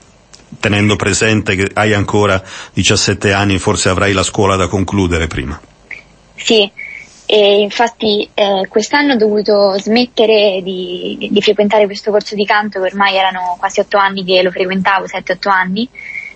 tenendo 0.61 0.97
presente 0.97 1.55
che 1.57 1.69
hai 1.75 1.93
ancora 1.93 2.43
17 2.73 3.33
anni 3.35 3.55
e 3.55 3.59
forse 3.59 3.91
avrai 3.91 4.13
la 4.15 4.23
scuola 4.23 4.57
da 4.57 4.67
concludere 4.67 5.27
prima. 5.27 5.61
Sì, 6.37 6.71
e 7.31 7.61
infatti 7.61 8.27
eh, 8.33 8.67
quest'anno 8.71 9.13
ho 9.13 9.17
dovuto 9.19 9.79
smettere 9.79 10.63
di, 10.63 11.29
di, 11.31 11.43
frequentare 11.43 11.85
questo 11.85 12.11
corso 12.11 12.35
di 12.35 12.47
canto, 12.47 12.81
ormai 12.81 13.17
erano 13.17 13.55
quasi 13.59 13.81
otto 13.81 13.99
anni 13.99 14.25
che 14.25 14.43
lo 14.43 14.51
frequentavo, 14.51 15.05
7-8 15.05 15.51
anni, 15.51 15.87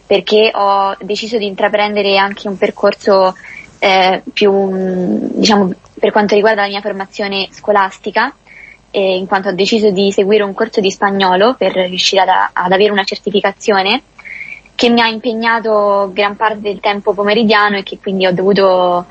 perché 0.07 0.51
ho 0.53 0.95
deciso 1.01 1.39
di 1.39 1.47
intraprendere 1.47 2.19
anche 2.19 2.47
un 2.47 2.59
percorso 2.59 3.35
eh, 3.79 4.23
più, 4.35 5.31
diciamo, 5.33 5.73
per 5.99 6.13
quanto 6.13 6.35
riguarda 6.35 6.61
la 6.61 6.69
mia 6.69 6.83
formazione 6.83 7.49
scolastica, 7.53 8.35
eh, 8.91 9.17
in 9.17 9.27
quanto 9.27 9.49
ho 9.49 9.53
deciso 9.53 9.89
di 9.89 10.13
seguire 10.13 10.43
un 10.43 10.53
corso 10.53 10.83
di 10.83 10.91
spagnolo 10.91 11.55
per 11.55 11.73
riuscire 11.73 12.21
ad, 12.21 12.29
ad 12.53 12.71
avere 12.71 12.93
una 12.93 13.05
certificazione 13.05 14.03
che 14.75 14.91
mi 14.91 15.01
ha 15.01 15.07
impegnato 15.07 16.11
gran 16.13 16.37
parte 16.37 16.61
del 16.61 16.81
tempo 16.81 17.15
pomeridiano 17.15 17.79
e 17.79 17.83
che 17.83 17.99
quindi 17.99 18.27
ho 18.27 18.33
dovuto 18.35 19.07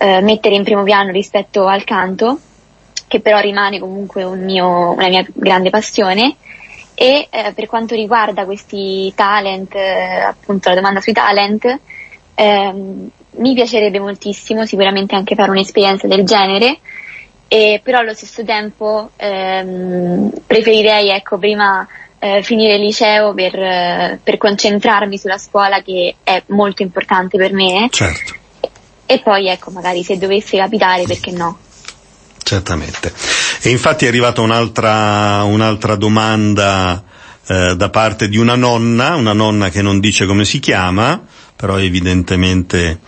eh, 0.00 0.22
mettere 0.22 0.54
in 0.54 0.64
primo 0.64 0.82
piano 0.82 1.10
rispetto 1.10 1.66
al 1.66 1.84
canto, 1.84 2.38
che 3.06 3.20
però 3.20 3.38
rimane 3.38 3.78
comunque 3.78 4.24
un 4.24 4.42
mio, 4.42 4.92
una 4.92 5.08
mia 5.08 5.26
grande 5.30 5.68
passione. 5.68 6.36
E 6.94 7.28
eh, 7.30 7.52
per 7.54 7.66
quanto 7.66 7.94
riguarda 7.94 8.46
questi 8.46 9.12
talent, 9.14 9.74
eh, 9.74 10.20
appunto 10.20 10.70
la 10.70 10.74
domanda 10.74 11.00
sui 11.00 11.12
talent, 11.12 11.78
ehm, 12.34 13.10
mi 13.32 13.54
piacerebbe 13.54 14.00
moltissimo 14.00 14.64
sicuramente 14.64 15.14
anche 15.14 15.34
fare 15.34 15.50
un'esperienza 15.50 16.06
del 16.06 16.24
genere, 16.24 16.78
e 17.46 17.80
però 17.82 17.98
allo 17.98 18.14
stesso 18.14 18.42
tempo 18.42 19.10
ehm, 19.16 20.30
preferirei 20.46 21.10
ecco, 21.10 21.36
prima 21.36 21.86
eh, 22.18 22.42
finire 22.42 22.76
il 22.76 22.82
liceo 22.82 23.34
per, 23.34 23.54
eh, 23.58 24.18
per, 24.22 24.36
concentrarmi 24.36 25.18
sulla 25.18 25.38
scuola 25.38 25.82
che 25.82 26.16
è 26.22 26.42
molto 26.48 26.82
importante 26.82 27.36
per 27.36 27.52
me. 27.52 27.88
Certo. 27.90 28.29
E 29.10 29.18
poi 29.18 29.48
ecco, 29.48 29.72
magari 29.72 30.04
se 30.04 30.18
dovesse 30.18 30.56
capitare, 30.56 31.02
perché 31.02 31.32
no? 31.32 31.58
Certamente. 32.44 33.12
E 33.60 33.68
infatti 33.70 34.04
è 34.04 34.08
arrivata 34.08 34.40
un'altra, 34.40 35.42
un'altra 35.42 35.96
domanda 35.96 37.02
eh, 37.44 37.74
da 37.74 37.90
parte 37.90 38.28
di 38.28 38.38
una 38.38 38.54
nonna, 38.54 39.16
una 39.16 39.32
nonna 39.32 39.68
che 39.68 39.82
non 39.82 39.98
dice 39.98 40.26
come 40.26 40.44
si 40.44 40.60
chiama, 40.60 41.20
però 41.56 41.80
evidentemente, 41.80 43.00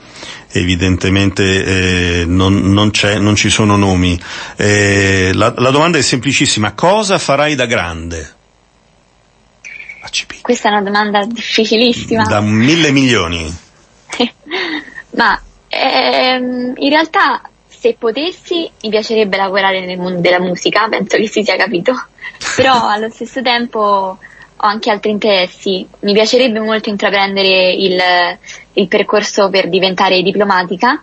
evidentemente 0.49 2.23
eh, 2.23 2.25
non, 2.27 2.73
non, 2.73 2.91
non, 3.21 3.37
ci 3.37 3.49
sono 3.49 3.77
nomi. 3.77 4.21
Eh, 4.57 5.31
la, 5.33 5.55
la 5.57 5.71
domanda 5.71 5.99
è 5.99 6.03
semplicissima, 6.03 6.73
cosa 6.73 7.17
farai 7.19 7.55
da 7.55 7.67
grande? 7.67 8.35
Questa 10.41 10.69
è 10.69 10.73
una 10.73 10.83
domanda 10.83 11.25
difficilissima. 11.27 12.25
Da 12.25 12.41
mille 12.41 12.91
milioni. 12.91 13.57
Ma 15.15 15.41
Ehm, 15.75 16.75
in 16.77 16.91
realtà, 16.91 17.41
se 17.67 17.97
potessi, 17.99 18.71
mi 18.83 18.91
piacerebbe 18.91 19.39
lavorare 19.39 19.85
nel 19.85 19.99
mondo 19.99 20.21
della 20.21 20.39
musica, 20.39 20.87
penso 20.89 21.17
che 21.17 21.27
si 21.27 21.43
sia 21.43 21.57
capito, 21.57 21.95
però 22.57 22.89
allo 22.89 23.09
stesso 23.09 23.41
tempo 23.41 23.79
ho 23.79 24.67
anche 24.67 24.91
altri 24.91 25.11
interessi. 25.11 25.87
Mi 26.01 26.13
piacerebbe 26.13 26.61
molto 26.61 26.91
intraprendere 26.91 27.73
il, 27.73 27.99
il 28.75 28.87
percorso 28.87 29.49
per 29.49 29.69
diventare 29.71 30.21
diplomatica 30.23 31.03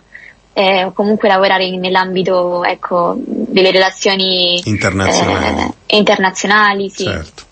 eh, 0.52 0.84
o 0.84 0.92
comunque 0.92 1.28
lavorare 1.28 1.68
nell'ambito 1.76 2.62
ecco, 2.62 3.14
delle 3.16 3.72
relazioni 3.72 4.60
internazionali. 4.64 5.72
Eh, 5.86 5.96
internazionali 5.96 6.88
sì. 6.88 7.04
Certo. 7.04 7.48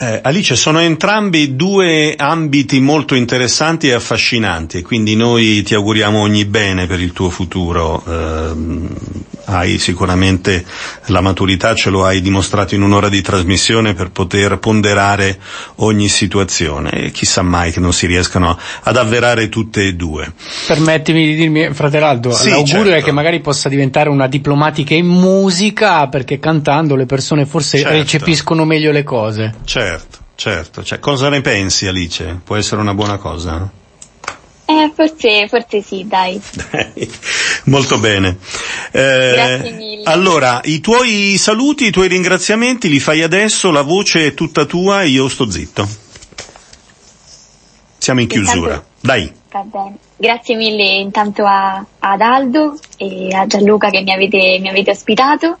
Eh, 0.00 0.20
Alice, 0.22 0.54
sono 0.54 0.78
entrambi 0.78 1.56
due 1.56 2.14
ambiti 2.16 2.78
molto 2.78 3.16
interessanti 3.16 3.88
e 3.88 3.94
affascinanti 3.94 4.78
e 4.78 4.82
quindi 4.82 5.16
noi 5.16 5.62
ti 5.62 5.74
auguriamo 5.74 6.20
ogni 6.20 6.44
bene 6.44 6.86
per 6.86 7.00
il 7.00 7.12
tuo 7.12 7.30
futuro. 7.30 8.04
Eh, 8.06 9.26
hai 9.48 9.78
sicuramente 9.78 10.64
la 11.06 11.20
maturità, 11.20 11.74
ce 11.74 11.90
lo 11.90 12.04
hai 12.04 12.20
dimostrato 12.20 12.74
in 12.74 12.82
un'ora 12.82 13.08
di 13.08 13.22
trasmissione 13.22 13.94
per 13.94 14.10
poter 14.10 14.58
ponderare 14.58 15.38
ogni 15.76 16.08
situazione 16.08 16.90
e 16.90 17.10
chissà 17.10 17.42
mai 17.42 17.72
che 17.72 17.80
non 17.80 17.92
si 17.92 18.06
riescano 18.06 18.58
ad 18.82 18.96
avverare 18.96 19.48
tutte 19.48 19.84
e 19.84 19.94
due. 19.94 20.32
Permettimi 20.66 21.24
di 21.24 21.34
dirmi, 21.34 21.72
fratello, 21.72 22.30
sì, 22.30 22.50
l'augurio 22.50 22.84
certo. 22.84 22.98
è 22.98 23.02
che 23.02 23.12
magari 23.12 23.40
possa 23.40 23.68
diventare 23.68 24.10
una 24.10 24.26
diplomatica 24.26 24.94
in 24.94 25.06
musica 25.06 26.06
perché 26.08 26.38
cantando 26.38 26.94
le 26.94 27.06
persone 27.06 27.46
forse 27.46 27.78
certo. 27.78 27.94
recepiscono 27.94 28.64
meglio 28.64 28.92
le 28.92 29.02
cose. 29.02 29.54
Certo, 29.64 29.87
certo. 30.34 30.82
Cioè, 30.82 30.98
cosa 30.98 31.28
ne 31.28 31.40
pensi 31.40 31.86
Alice? 31.86 32.40
Può 32.44 32.56
essere 32.56 32.80
una 32.80 32.94
buona 32.94 33.16
cosa? 33.18 33.70
Eh, 34.70 34.92
forse, 34.94 35.48
forse 35.48 35.80
sì, 35.80 36.06
dai. 36.06 36.38
Molto 37.64 37.98
bene. 37.98 38.36
Eh, 38.92 39.32
Grazie 39.34 39.70
mille. 39.70 40.02
Allora, 40.04 40.60
i 40.64 40.80
tuoi 40.80 41.36
saluti, 41.38 41.86
i 41.86 41.90
tuoi 41.90 42.08
ringraziamenti 42.08 42.90
li 42.90 43.00
fai 43.00 43.22
adesso, 43.22 43.70
la 43.70 43.80
voce 43.80 44.26
è 44.26 44.34
tutta 44.34 44.66
tua 44.66 45.02
e 45.02 45.08
io 45.08 45.28
sto 45.28 45.50
zitto. 45.50 45.88
Siamo 47.96 48.20
in 48.20 48.26
chiusura. 48.26 48.74
Intanto, 48.74 48.86
dai. 49.00 49.32
Va 49.50 49.60
bene. 49.60 49.96
Grazie 50.16 50.56
mille 50.56 50.84
intanto 50.98 51.46
a, 51.46 51.84
ad 51.98 52.20
Aldo 52.20 52.78
e 52.98 53.34
a 53.34 53.46
Gianluca 53.46 53.88
che 53.88 54.02
mi 54.02 54.12
avete, 54.12 54.58
mi 54.60 54.68
avete 54.68 54.90
ospitato. 54.90 55.56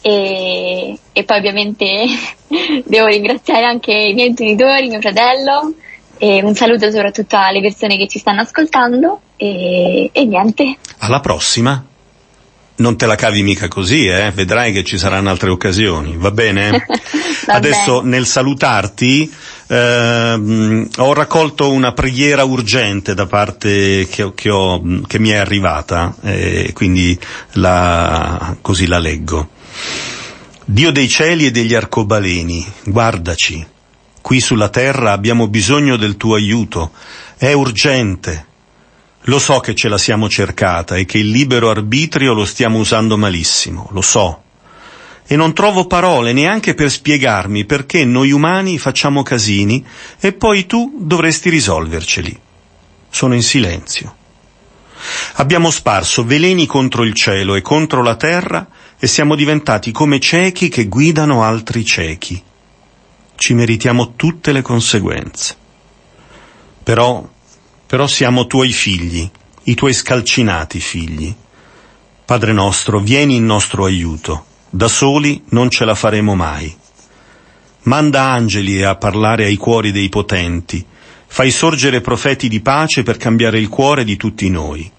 E, 0.00 0.98
e, 1.12 1.24
poi 1.24 1.38
ovviamente 1.38 2.06
devo 2.84 3.06
ringraziare 3.06 3.64
anche 3.64 3.92
i 3.92 4.14
miei 4.14 4.32
genitori, 4.32 4.88
mio 4.88 5.00
fratello, 5.00 5.74
e 6.18 6.42
un 6.42 6.54
saluto 6.54 6.90
soprattutto 6.90 7.36
alle 7.36 7.60
persone 7.60 7.96
che 7.96 8.08
ci 8.08 8.18
stanno 8.18 8.42
ascoltando 8.42 9.20
e, 9.36 10.10
e 10.12 10.24
niente. 10.24 10.76
Alla 10.98 11.20
prossima. 11.20 11.84
Non 12.76 12.96
te 12.96 13.06
la 13.06 13.16
cavi 13.16 13.42
mica 13.42 13.66
così, 13.66 14.06
eh? 14.06 14.30
vedrai 14.30 14.72
che 14.72 14.84
ci 14.84 14.98
saranno 14.98 15.30
altre 15.30 15.50
occasioni, 15.50 16.16
va 16.16 16.30
bene? 16.30 16.86
va 17.46 17.54
Adesso 17.54 18.02
bene. 18.02 18.16
nel 18.16 18.24
salutarti 18.24 19.28
ehm, 19.66 20.88
ho 20.98 21.12
raccolto 21.12 21.72
una 21.72 21.92
preghiera 21.92 22.44
urgente 22.44 23.14
da 23.14 23.26
parte 23.26 24.06
che, 24.08 24.32
che, 24.32 24.50
ho, 24.50 24.80
che 25.08 25.18
mi 25.18 25.30
è 25.30 25.36
arrivata, 25.36 26.14
eh, 26.22 26.70
quindi 26.72 27.18
la, 27.54 28.56
così 28.60 28.86
la 28.86 28.98
leggo. 28.98 29.48
Dio 30.64 30.90
dei 30.92 31.08
cieli 31.08 31.46
e 31.46 31.50
degli 31.50 31.74
arcobaleni, 31.74 32.66
guardaci 32.84 33.76
Qui 34.28 34.40
sulla 34.40 34.68
terra 34.68 35.12
abbiamo 35.12 35.48
bisogno 35.48 35.96
del 35.96 36.18
tuo 36.18 36.34
aiuto. 36.34 36.92
È 37.38 37.50
urgente. 37.52 38.46
Lo 39.22 39.38
so 39.38 39.60
che 39.60 39.74
ce 39.74 39.88
la 39.88 39.96
siamo 39.96 40.28
cercata 40.28 40.96
e 40.96 41.06
che 41.06 41.16
il 41.16 41.30
libero 41.30 41.70
arbitrio 41.70 42.34
lo 42.34 42.44
stiamo 42.44 42.76
usando 42.76 43.16
malissimo, 43.16 43.88
lo 43.92 44.02
so. 44.02 44.42
E 45.26 45.34
non 45.34 45.54
trovo 45.54 45.86
parole 45.86 46.34
neanche 46.34 46.74
per 46.74 46.90
spiegarmi 46.90 47.64
perché 47.64 48.04
noi 48.04 48.30
umani 48.30 48.78
facciamo 48.78 49.22
casini 49.22 49.82
e 50.20 50.34
poi 50.34 50.66
tu 50.66 50.98
dovresti 50.98 51.48
risolverceli. 51.48 52.38
Sono 53.08 53.34
in 53.34 53.42
silenzio. 53.42 54.14
Abbiamo 55.36 55.70
sparso 55.70 56.22
veleni 56.22 56.66
contro 56.66 57.02
il 57.02 57.14
cielo 57.14 57.54
e 57.54 57.62
contro 57.62 58.02
la 58.02 58.16
terra 58.16 58.68
e 59.00 59.06
siamo 59.06 59.36
diventati 59.36 59.92
come 59.92 60.18
ciechi 60.18 60.68
che 60.68 60.86
guidano 60.86 61.44
altri 61.44 61.84
ciechi. 61.84 62.42
Ci 63.36 63.54
meritiamo 63.54 64.14
tutte 64.16 64.50
le 64.50 64.60
conseguenze. 64.62 65.56
Però, 66.82 67.28
però 67.86 68.06
siamo 68.08 68.46
tuoi 68.46 68.72
figli, 68.72 69.30
i 69.64 69.74
tuoi 69.74 69.92
scalcinati 69.92 70.80
figli. 70.80 71.32
Padre 72.24 72.52
nostro, 72.52 72.98
vieni 72.98 73.36
in 73.36 73.46
nostro 73.46 73.84
aiuto. 73.84 74.46
Da 74.68 74.88
soli 74.88 75.44
non 75.50 75.70
ce 75.70 75.84
la 75.84 75.94
faremo 75.94 76.34
mai. 76.34 76.76
Manda 77.82 78.24
angeli 78.24 78.82
a 78.82 78.96
parlare 78.96 79.44
ai 79.44 79.56
cuori 79.56 79.92
dei 79.92 80.08
potenti. 80.08 80.84
Fai 81.26 81.50
sorgere 81.50 82.00
profeti 82.00 82.48
di 82.48 82.60
pace 82.60 83.04
per 83.04 83.16
cambiare 83.16 83.58
il 83.58 83.68
cuore 83.68 84.02
di 84.02 84.16
tutti 84.16 84.50
noi 84.50 84.90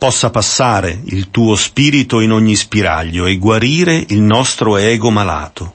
possa 0.00 0.30
passare 0.30 0.98
il 1.04 1.30
tuo 1.30 1.56
spirito 1.56 2.20
in 2.20 2.32
ogni 2.32 2.56
spiraglio 2.56 3.26
e 3.26 3.36
guarire 3.36 4.02
il 4.08 4.22
nostro 4.22 4.78
ego 4.78 5.10
malato. 5.10 5.74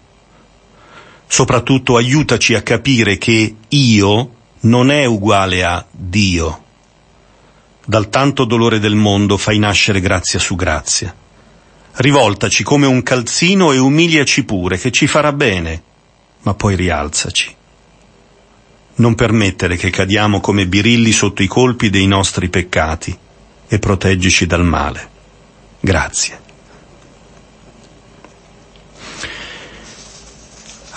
Soprattutto 1.28 1.96
aiutaci 1.96 2.56
a 2.56 2.64
capire 2.64 3.20
che 3.20 3.56
io 3.68 4.30
non 4.62 4.90
è 4.90 5.06
uguale 5.06 5.64
a 5.64 5.86
Dio. 5.92 6.64
Dal 7.86 8.10
tanto 8.10 8.46
dolore 8.46 8.80
del 8.80 8.96
mondo 8.96 9.38
fai 9.38 9.60
nascere 9.60 10.02
grazia 10.02 10.40
su 10.40 10.56
grazia. 10.56 11.16
Rivoltaci 11.92 12.64
come 12.64 12.88
un 12.88 13.04
calzino 13.04 13.74
e 13.74 13.78
umiliaci 13.78 14.44
pure, 14.44 14.80
che 14.80 14.90
ci 14.90 15.06
farà 15.06 15.34
bene, 15.34 15.84
ma 16.42 16.56
poi 16.56 16.76
rialzaci. 16.76 17.56
Non 18.96 19.14
permettere 19.14 19.76
che 19.76 19.92
cadiamo 19.92 20.40
come 20.40 20.66
birilli 20.66 21.12
sotto 21.12 21.44
i 21.44 21.48
colpi 21.48 21.92
dei 21.92 22.08
nostri 22.08 22.50
peccati 22.50 23.20
e 23.68 23.80
proteggici 23.80 24.46
dal 24.46 24.64
male. 24.64 25.10
Grazie. 25.80 26.44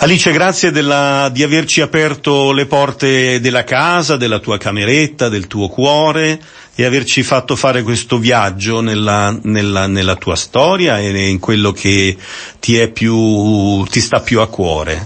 Alice, 0.01 0.31
grazie 0.31 0.71
della, 0.71 1.29
di 1.29 1.43
averci 1.43 1.81
aperto 1.81 2.53
le 2.53 2.67
porte 2.67 3.41
della 3.41 3.65
casa, 3.65 4.15
della 4.15 4.39
tua 4.39 4.57
cameretta, 4.57 5.27
del 5.27 5.47
tuo 5.47 5.67
cuore 5.67 6.39
e 6.73 6.85
averci 6.85 7.21
fatto 7.21 7.57
fare 7.57 7.83
questo 7.83 8.17
viaggio 8.17 8.79
nella, 8.79 9.37
nella, 9.43 9.87
nella 9.87 10.15
tua 10.15 10.37
storia 10.37 10.99
e 10.99 11.27
in 11.27 11.39
quello 11.39 11.73
che 11.73 12.15
ti, 12.61 12.87
più, 12.93 13.83
ti 13.87 13.99
sta 13.99 14.21
più 14.21 14.39
a 14.39 14.47
cuore. 14.47 15.05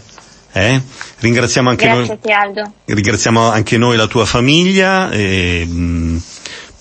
Eh? 0.52 0.80
Ringraziamo, 1.18 1.72
anche 1.72 1.86
Grazie, 1.86 2.20
noi, 2.24 2.72
ringraziamo 2.86 3.50
anche 3.50 3.78
noi 3.80 3.98
la 3.98 4.06
tua 4.06 4.26
famiglia. 4.26 5.10
E, 5.10 5.66
mh, 5.66 6.22